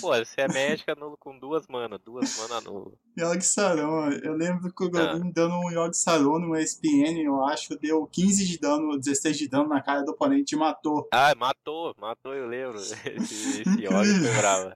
Pô, 0.01 0.09
você 0.09 0.41
é 0.41 0.49
médica 0.49 0.95
nulo 0.97 1.17
com 1.17 1.39
duas 1.39 1.67
manas, 1.69 2.01
duas 2.05 2.37
manas 2.37 2.65
nulo. 2.65 2.99
Yogi 3.19 3.43
Saron, 3.43 4.11
eu 4.11 4.33
lembro 4.35 4.73
que 4.75 4.85
o 4.85 4.91
ah. 4.97 5.21
dando 5.33 5.55
um 5.55 5.71
Yogi 5.71 5.97
Saron 5.97 6.41
no 6.41 6.57
SPN, 6.57 7.23
eu 7.23 7.45
acho, 7.45 7.79
deu 7.79 8.05
15 8.07 8.45
de 8.45 8.59
dano, 8.59 8.99
16 8.99 9.39
de 9.39 9.49
dano 9.49 9.69
na 9.69 9.81
cara 9.81 10.03
do 10.03 10.11
oponente 10.11 10.55
e 10.55 10.59
matou. 10.59 11.09
Ah, 11.13 11.33
matou, 11.37 11.95
matou, 11.99 12.35
eu 12.35 12.47
lembro. 12.49 12.79
Esse, 12.83 13.63
esse 13.63 13.81
Yogi 13.81 14.21
foi 14.21 14.37
bravo. 14.37 14.73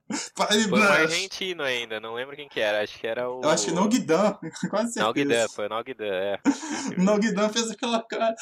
foi 0.68 0.80
um 0.80 0.82
argentino 0.82 1.62
ainda, 1.62 1.99
não 1.99 2.14
lembro 2.14 2.37
quem 2.37 2.49
que 2.49 2.61
era, 2.61 2.82
acho 2.82 2.99
que 2.99 3.07
era 3.07 3.28
o... 3.28 3.41
Eu 3.43 3.51
acho 3.51 3.66
que 3.66 3.72
Nogdan, 3.72 4.39
quase 4.70 4.93
certeza. 4.93 5.03
Nogdan, 5.03 5.49
foi 5.49 5.68
Nogdan, 5.68 6.05
é. 6.05 6.39
Nogdan 6.97 7.49
fez 7.49 7.70
aquela 7.70 8.03
cara. 8.03 8.34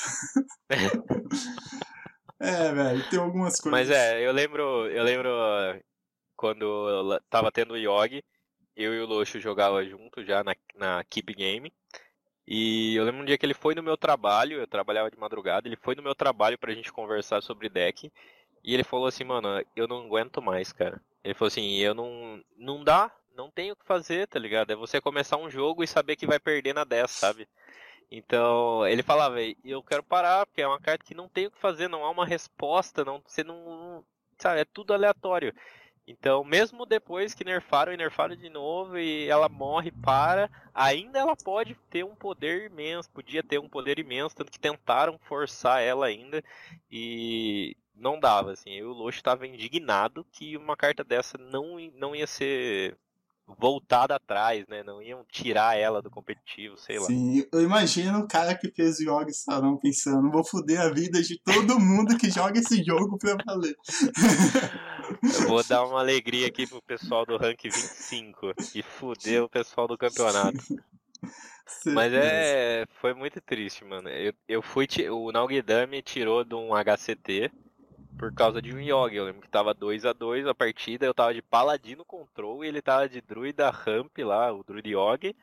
é, 2.41 2.73
velho, 2.73 3.11
tem 3.11 3.19
algumas 3.19 3.59
coisas. 3.59 3.71
Mas 3.71 3.91
é, 3.91 4.27
eu 4.27 4.33
lembro, 4.33 4.63
eu 4.91 5.03
lembro 5.03 5.31
quando 6.45 7.19
tava 7.31 7.51
tendo 7.51 7.73
o 7.73 7.77
Yogi, 7.79 8.23
eu 8.77 8.93
e 8.93 9.01
o 9.01 9.07
Loxo 9.07 9.41
jogava 9.41 9.83
junto 9.83 10.23
já 10.23 10.45
na, 10.45 10.55
na 10.75 11.03
Keep 11.05 11.33
Game. 11.33 11.73
E 12.47 12.95
eu 12.95 13.03
lembro 13.03 13.23
um 13.23 13.25
dia 13.25 13.39
que 13.39 13.47
ele 13.47 13.55
foi 13.55 13.75
no 13.75 13.83
meu 13.83 13.97
trabalho, 13.97 14.59
eu 14.59 14.67
trabalhava 14.67 15.11
de 15.11 15.17
madrugada, 15.17 15.67
ele 15.67 15.77
foi 15.77 15.95
no 15.95 16.03
meu 16.03 16.15
trabalho 16.15 16.59
pra 16.59 16.75
gente 16.75 16.93
conversar 16.93 17.43
sobre 17.43 17.71
deck. 17.71 18.13
E 18.63 18.75
ele 18.75 18.85
falou 18.85 19.07
assim, 19.07 19.25
mano, 19.25 19.65
eu 19.75 19.89
não 19.89 20.05
aguento 20.05 20.43
mais, 20.43 20.71
cara. 20.71 21.01
Ele 21.25 21.33
falou 21.33 21.49
assim, 21.49 21.79
eu 21.79 21.95
não. 21.95 22.45
Não 22.59 22.85
dá, 22.85 23.11
não 23.35 23.51
tenho 23.51 23.73
o 23.73 23.77
que 23.77 23.87
fazer, 23.87 24.29
tá 24.29 24.39
ligado? 24.39 24.71
É 24.71 24.77
você 24.77 25.01
começar 25.01 25.39
um 25.39 25.49
jogo 25.49 25.83
e 25.83 25.87
saber 25.87 26.15
que 26.15 26.27
vai 26.27 26.39
perder 26.39 26.75
na 26.75 26.85
10, 26.85 27.11
sabe? 27.11 27.49
Então, 28.11 28.87
ele 28.87 29.03
falava, 29.03 29.37
eu 29.65 29.83
quero 29.83 30.03
parar, 30.03 30.45
porque 30.45 30.61
é 30.61 30.69
uma 30.69 30.79
carta 30.79 31.07
que 31.07 31.15
não 31.15 31.27
tem 31.27 31.47
o 31.47 31.51
que 31.51 31.59
fazer, 31.59 31.89
não 31.89 32.05
há 32.05 32.11
uma 32.11 32.27
resposta, 32.27 33.03
não, 33.03 33.23
você 33.27 33.43
não. 33.43 34.05
Sabe, 34.39 34.61
é 34.61 34.65
tudo 34.67 34.93
aleatório. 34.93 35.55
Então, 36.07 36.45
mesmo 36.45 36.85
depois 36.85 37.35
que 37.35 37.45
nerfaram 37.45 37.93
e 37.93 37.97
nerfaram 37.97 38.37
de 38.37 38.51
novo 38.51 38.99
e 38.99 39.27
ela 39.27 39.49
morre 39.49 39.91
para, 39.91 40.51
ainda 40.75 41.19
ela 41.19 41.35
pode 41.35 41.75
ter 41.89 42.05
um 42.05 42.15
poder 42.15 42.71
imenso, 42.71 43.11
podia 43.11 43.43
ter 43.43 43.59
um 43.59 43.69
poder 43.69 43.99
imenso, 43.99 44.37
tanto 44.37 44.53
que 44.53 44.59
tentaram 44.59 45.19
forçar 45.19 45.83
ela 45.83 46.07
ainda 46.07 46.45
e 46.91 47.75
não 47.95 48.21
dava, 48.21 48.53
assim. 48.53 48.71
Eu, 48.73 48.91
o 48.91 48.93
Loxo 48.93 49.19
estava 49.19 49.47
indignado 49.47 50.27
que 50.31 50.57
uma 50.57 50.77
carta 50.77 51.03
dessa 51.03 51.39
não, 51.39 51.79
não 51.95 52.15
ia 52.15 52.27
ser 52.27 52.99
voltada 53.47 54.17
atrás, 54.17 54.67
né? 54.69 54.83
Não 54.83 55.03
iam 55.03 55.25
tirar 55.31 55.77
ela 55.77 56.01
do 56.01 56.11
competitivo, 56.11 56.77
sei 56.79 56.99
lá. 56.99 57.07
Sim, 57.07 57.45
eu 57.53 57.63
imagino 57.63 58.21
o 58.21 58.29
cara 58.29 58.55
que 58.55 58.71
fez 58.71 58.99
o 58.99 59.03
Yogi 59.03 59.35
Sarão 59.35 59.77
pensando, 59.77 60.31
vou 60.31 60.45
foder 60.45 60.81
a 60.81 60.91
vida 60.91 61.23
de 61.23 61.39
todo 61.39 61.79
mundo 61.79 62.17
que 62.17 62.31
joga 62.31 62.59
esse 62.59 62.83
jogo 62.83 63.19
pra 63.19 63.37
valer. 63.45 63.77
Eu 65.23 65.49
vou 65.49 65.63
dar 65.65 65.85
uma 65.85 66.01
alegria 66.01 66.47
aqui 66.47 66.67
pro 66.67 66.83
pessoal 66.83 67.27
do 67.27 67.37
rank 67.37 67.63
25 67.65 68.53
e 68.75 68.83
foder 68.83 69.43
o 69.43 69.49
pessoal 69.49 69.87
do 69.87 69.99
campeonato. 69.99 70.59
Mas 71.87 72.13
é. 72.13 72.85
Foi 73.01 73.15
muito 73.15 73.41
triste, 73.41 73.85
mano. 73.85 74.09
Eu, 74.09 74.35
eu 74.47 74.63
fui. 74.63 74.87
O 75.11 75.33
Naugidame 75.33 76.03
tirou 76.03 76.45
de 76.45 76.55
um 76.55 76.71
HCT 76.75 77.51
por 78.19 78.33
causa 78.33 78.61
de 78.61 78.75
um 78.75 78.81
Yogi. 78.81 79.17
Eu 79.17 79.25
lembro 79.25 79.43
que 79.43 79.49
tava 79.49 79.75
2 79.75 80.05
a 80.05 80.13
2 80.13 80.47
a 80.47 80.55
partida, 80.55 81.07
eu 81.07 81.15
tava 81.15 81.35
de 81.35 81.43
Paladino 81.43 82.05
Control 82.05 82.65
e 82.65 82.69
ele 82.69 82.81
tava 82.81 83.09
de 83.09 83.21
Druida 83.21 83.71
Ramp 83.71 84.19
lá, 84.19 84.53
o 84.53 84.63
Druid 84.63 84.89
Yogi. 84.89 85.37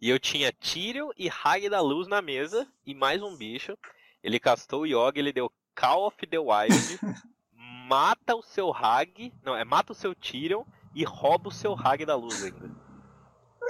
E 0.00 0.10
eu 0.10 0.18
tinha 0.18 0.52
Tyrion 0.52 1.10
e 1.16 1.28
Hag 1.28 1.68
da 1.70 1.80
Luz 1.80 2.06
na 2.06 2.20
mesa 2.20 2.66
e 2.84 2.94
mais 2.94 3.22
um 3.22 3.34
bicho. 3.34 3.76
Ele 4.22 4.38
castou 4.38 4.82
o 4.82 4.86
Yogi, 4.86 5.18
ele 5.18 5.32
deu 5.32 5.50
Call 5.74 6.06
of 6.06 6.26
the 6.26 6.38
Wild, 6.38 6.98
mata 7.88 8.34
o 8.34 8.42
seu 8.42 8.72
Hag, 8.74 9.32
não, 9.42 9.56
é 9.56 9.64
mata 9.64 9.92
o 9.92 9.94
seu 9.94 10.14
Tyrion 10.14 10.64
e 10.94 11.04
rouba 11.04 11.48
o 11.48 11.52
seu 11.52 11.74
Hag 11.74 12.04
da 12.04 12.16
luz 12.16 12.42
ainda. 12.42 12.85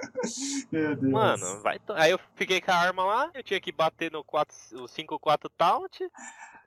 Meu 0.73 0.97
Deus. 0.97 1.13
Mano, 1.13 1.61
vai. 1.63 1.81
Aí 1.95 2.11
eu 2.11 2.21
fiquei 2.35 2.61
com 2.61 2.71
a 2.71 2.77
arma 2.77 3.05
lá, 3.05 3.31
eu 3.35 3.43
tinha 3.43 3.61
que 3.61 3.73
bater 3.73 4.11
no 4.11 4.23
4, 4.25 4.57
o 4.75 4.85
5-4 4.85 5.51
Taunt. 5.57 6.01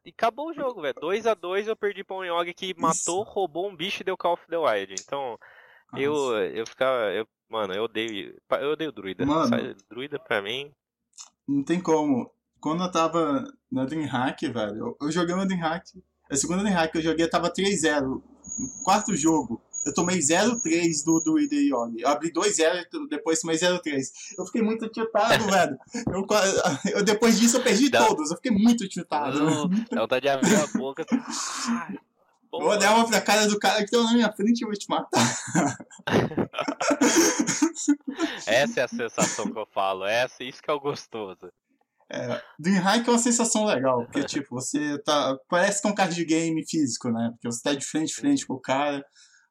E 0.06 0.10
acabou 0.10 0.50
o 0.50 0.54
jogo, 0.54 0.82
velho. 0.82 0.96
2x2 0.96 1.68
eu 1.68 1.76
perdi 1.76 2.04
pra 2.04 2.16
um 2.16 2.24
Yogi 2.24 2.54
que 2.54 2.74
matou, 2.78 3.24
roubou 3.24 3.70
um 3.70 3.76
bicho 3.76 4.02
e 4.02 4.06
deu 4.06 4.18
Call 4.18 4.34
of 4.34 4.48
the 4.48 4.58
Wild. 4.58 4.96
Então, 5.00 5.38
eu, 5.94 6.14
Nossa. 6.14 6.46
eu 6.46 6.68
ficava. 6.68 7.12
Eu, 7.12 7.28
mano, 7.50 7.74
eu 7.74 7.84
odeio. 7.84 8.36
Eu 8.60 8.72
odeio 8.72 8.92
druida. 8.92 9.26
Mano. 9.26 9.76
Druida 9.90 10.18
pra 10.20 10.42
mim. 10.42 10.72
Não 11.48 11.64
tem 11.64 11.82
como. 11.82 12.32
Quando 12.62 12.84
eu 12.84 12.92
tava 12.92 13.52
na 13.72 13.86
DreamHack, 13.86 14.48
velho, 14.48 14.78
eu, 14.78 14.98
eu 15.02 15.12
joguei 15.12 15.34
uma 15.34 15.46
DreamHack. 15.46 16.04
A 16.30 16.36
segunda 16.36 16.62
DreamHack 16.62 16.92
que 16.92 16.98
eu 17.00 17.02
joguei 17.02 17.28
tava 17.28 17.52
3-0. 17.52 18.02
No 18.02 18.24
quarto 18.84 19.16
jogo, 19.16 19.62
eu 19.86 19.94
tomei 19.94 20.20
0-3 20.20 21.04
do 21.04 21.40
e 21.40 21.70
Yogi. 21.70 22.02
Eu 22.02 22.10
abri 22.10 22.32
2-0 22.32 22.86
e 22.94 23.08
depois 23.10 23.40
tomei 23.42 23.58
0-3. 23.58 23.82
Eu 24.38 24.46
fiquei 24.46 24.62
muito 24.62 24.88
tiltado, 24.90 25.44
velho. 25.50 25.78
Eu, 26.12 26.26
eu- 26.94 27.04
depois 27.04 27.40
disso 27.40 27.58
eu 27.58 27.64
perdi 27.64 27.90
Dá- 27.90 28.06
todos. 28.06 28.30
Eu 28.32 28.38
fiquei 28.38 28.52
muito 28.52 28.88
tiltado. 28.88 29.68
Dá 29.92 30.02
vontade 30.02 30.22
de 30.24 30.30
abrir 30.30 30.56
a 30.56 30.68
boca. 30.78 31.06
Ai, 31.12 31.98
Eu 32.52 32.60
vou 32.62 32.78
dar 32.80 32.96
uma 32.96 33.08
pra 33.08 33.22
cara 33.22 33.48
do 33.48 33.60
cara 33.60 33.84
que 33.86 33.92
tá 33.92 34.02
na 34.04 34.14
minha 34.14 34.32
frente 34.34 34.62
e 34.62 34.66
vou 34.66 34.74
te 34.74 34.90
matar. 34.90 35.38
Essa 38.46 38.82
é 38.82 38.84
a 38.84 38.88
sensação 38.88 39.52
que 39.52 39.58
eu 39.58 39.68
falo. 39.74 40.06
Essa, 40.06 40.44
isso 40.44 40.62
que 40.62 40.70
é 40.70 40.74
o 40.74 40.80
gostoso. 40.80 41.52
É, 42.12 42.42
DreamHack 42.58 43.08
é 43.08 43.12
uma 43.12 43.20
sensação 43.20 43.66
legal, 43.66 44.04
porque, 44.06 44.24
tipo, 44.24 44.56
você 44.56 44.98
tá. 45.00 45.38
Parece 45.48 45.82
que 45.82 45.88
é 45.88 45.92
um 45.92 45.96
card 45.96 46.26
game 46.26 46.66
físico, 46.68 47.10
né? 47.12 47.30
Porque 47.34 47.48
você 47.52 47.62
tá 47.62 47.74
de 47.74 47.86
frente 47.86 48.14
a 48.18 48.22
frente 48.22 48.48
com 48.48 48.56
o 48.56 48.60
cara, 48.60 49.06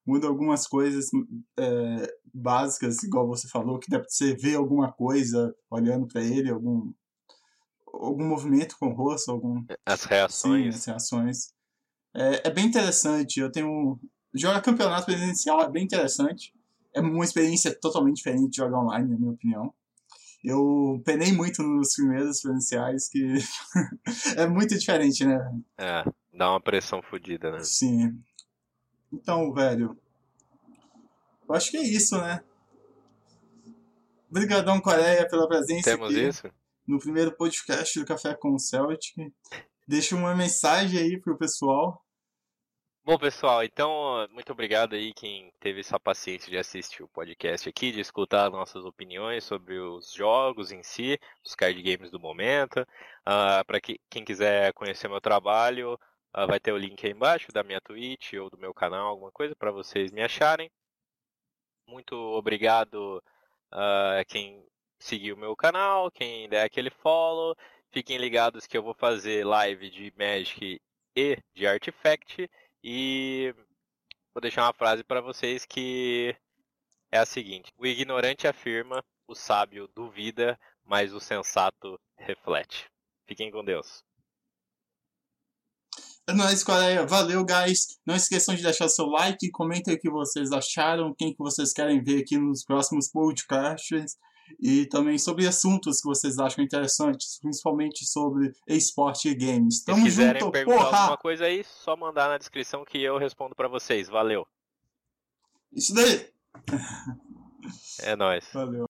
muda 0.08 0.26
algumas 0.26 0.66
coisas 0.66 1.10
é, 1.58 2.14
básicas, 2.32 3.02
igual 3.02 3.28
você 3.28 3.46
falou, 3.46 3.78
que 3.78 3.90
dá 3.90 3.98
pra 4.00 4.08
você 4.08 4.34
ver 4.34 4.56
alguma 4.56 4.90
coisa 4.90 5.54
olhando 5.70 6.06
pra 6.08 6.22
ele, 6.22 6.50
algum. 6.50 6.90
algum 7.92 8.24
movimento 8.26 8.78
com 8.78 8.86
o 8.86 8.94
rosto, 8.94 9.30
algum. 9.30 9.62
As 9.84 10.00
Sim, 10.00 10.08
reações. 10.08 10.74
as 10.76 10.84
reações. 10.86 11.52
É, 12.14 12.48
é 12.48 12.50
bem 12.50 12.64
interessante. 12.64 13.38
Eu 13.38 13.52
tenho. 13.52 14.00
Jogar 14.34 14.62
campeonato 14.62 15.04
presencial 15.04 15.60
é 15.60 15.70
bem 15.70 15.84
interessante. 15.84 16.54
É 16.94 17.00
uma 17.00 17.24
experiência 17.24 17.78
totalmente 17.78 18.16
diferente 18.16 18.50
de 18.50 18.56
jogar 18.56 18.80
online, 18.80 19.10
na 19.10 19.18
minha 19.18 19.32
opinião. 19.32 19.74
Eu 20.42 21.02
penei 21.04 21.32
muito 21.32 21.62
nos 21.62 21.94
primeiros 21.94 22.40
presenciais, 22.40 23.08
que 23.08 23.20
é 24.38 24.46
muito 24.46 24.78
diferente, 24.78 25.24
né? 25.26 25.38
É, 25.76 26.04
dá 26.32 26.50
uma 26.50 26.60
pressão 26.60 27.02
fodida, 27.02 27.50
né? 27.50 27.58
Sim. 27.62 28.22
Então, 29.12 29.52
velho. 29.52 29.96
Eu 31.48 31.54
acho 31.54 31.70
que 31.70 31.76
é 31.76 31.82
isso, 31.82 32.18
né? 32.18 32.44
Obrigadão, 34.30 34.80
Coreia, 34.80 35.26
pela 35.28 35.48
presença 35.48 35.90
Temos 35.90 36.10
aqui 36.10 36.28
isso? 36.28 36.50
no 36.86 36.98
primeiro 36.98 37.32
podcast 37.32 37.98
do 37.98 38.04
Café 38.04 38.34
com 38.34 38.54
o 38.54 38.58
Celtic. 38.58 39.32
Deixa 39.86 40.14
uma 40.14 40.34
mensagem 40.34 41.00
aí 41.00 41.18
pro 41.18 41.38
pessoal. 41.38 42.04
Bom, 43.02 43.16
pessoal, 43.16 43.64
então, 43.64 44.28
muito 44.32 44.52
obrigado 44.52 44.94
aí 44.94 45.14
quem 45.14 45.50
teve 45.58 45.80
essa 45.80 45.98
paciência 45.98 46.50
de 46.50 46.58
assistir 46.58 47.02
o 47.02 47.08
podcast 47.08 47.66
aqui, 47.66 47.90
de 47.90 48.00
escutar 48.00 48.50
nossas 48.50 48.84
opiniões 48.84 49.44
sobre 49.44 49.78
os 49.78 50.12
jogos 50.12 50.70
em 50.70 50.82
si, 50.82 51.18
os 51.42 51.54
card 51.54 51.80
games 51.80 52.10
do 52.10 52.20
momento. 52.20 52.86
Para 53.24 53.80
quem 53.80 54.24
quiser 54.26 54.74
conhecer 54.74 55.08
meu 55.08 55.22
trabalho, 55.22 55.98
ah, 56.32 56.46
vai 56.46 56.60
ter 56.60 56.72
o 56.72 56.78
link 56.78 57.04
aí 57.04 57.12
embaixo 57.12 57.52
da 57.52 57.62
minha 57.62 57.80
Twitch 57.80 58.34
ou 58.34 58.50
do 58.50 58.58
meu 58.58 58.74
canal, 58.74 59.08
alguma 59.08 59.32
coisa, 59.32 59.54
para 59.56 59.70
vocês 59.70 60.10
me 60.12 60.22
acharem. 60.22 60.70
Muito 61.86 62.14
obrigado 62.14 63.22
a 63.70 64.24
quem 64.26 64.64
seguiu 64.98 65.36
o 65.36 65.38
meu 65.38 65.56
canal, 65.56 66.10
quem 66.10 66.48
der 66.48 66.64
aquele 66.64 66.90
follow. 66.90 67.56
Fiquem 67.90 68.18
ligados 68.18 68.66
que 68.66 68.76
eu 68.76 68.82
vou 68.82 68.94
fazer 68.94 69.44
live 69.46 69.90
de 69.90 70.12
Magic 70.16 70.80
e 71.16 71.38
de 71.54 71.66
Artifact. 71.66 72.50
E 72.82 73.54
vou 74.34 74.40
deixar 74.40 74.64
uma 74.64 74.72
frase 74.72 75.02
para 75.02 75.20
vocês 75.20 75.64
que 75.64 76.36
é 77.10 77.18
a 77.18 77.26
seguinte: 77.26 77.72
O 77.76 77.86
ignorante 77.86 78.46
afirma, 78.46 79.04
o 79.26 79.34
sábio 79.34 79.88
duvida, 79.88 80.58
mas 80.84 81.12
o 81.12 81.20
sensato 81.20 81.98
reflete. 82.16 82.90
Fiquem 83.26 83.50
com 83.50 83.64
Deus. 83.64 84.07
É 86.28 86.32
nóis, 86.34 86.62
Coreia. 86.62 87.06
Valeu, 87.06 87.42
guys. 87.42 87.98
Não 88.04 88.14
esqueçam 88.14 88.54
de 88.54 88.62
deixar 88.62 88.86
seu 88.90 89.06
like, 89.06 89.50
comentem 89.50 89.94
o 89.94 89.98
que 89.98 90.10
vocês 90.10 90.52
acharam, 90.52 91.14
quem 91.14 91.32
que 91.32 91.38
vocês 91.38 91.72
querem 91.72 92.04
ver 92.04 92.20
aqui 92.20 92.36
nos 92.36 92.62
próximos 92.62 93.08
podcasts. 93.08 94.14
E 94.60 94.84
também 94.86 95.16
sobre 95.16 95.46
assuntos 95.46 96.02
que 96.02 96.06
vocês 96.06 96.38
acham 96.38 96.62
interessantes, 96.62 97.38
principalmente 97.40 98.04
sobre 98.04 98.52
esporte 98.66 99.30
e 99.30 99.34
games. 99.34 99.78
Se 99.78 99.84
Tamo 99.86 100.04
quiserem 100.04 100.40
junto, 100.42 100.52
perguntar 100.52 100.84
porra! 100.84 100.98
alguma 100.98 101.16
coisa 101.16 101.46
aí, 101.46 101.64
só 101.64 101.96
mandar 101.96 102.28
na 102.28 102.36
descrição 102.36 102.84
que 102.84 103.02
eu 103.02 103.16
respondo 103.16 103.54
para 103.54 103.68
vocês. 103.68 104.06
Valeu. 104.06 104.46
Isso 105.72 105.94
daí! 105.94 106.28
É 108.00 108.14
nóis. 108.16 108.44
Valeu. 108.52 108.87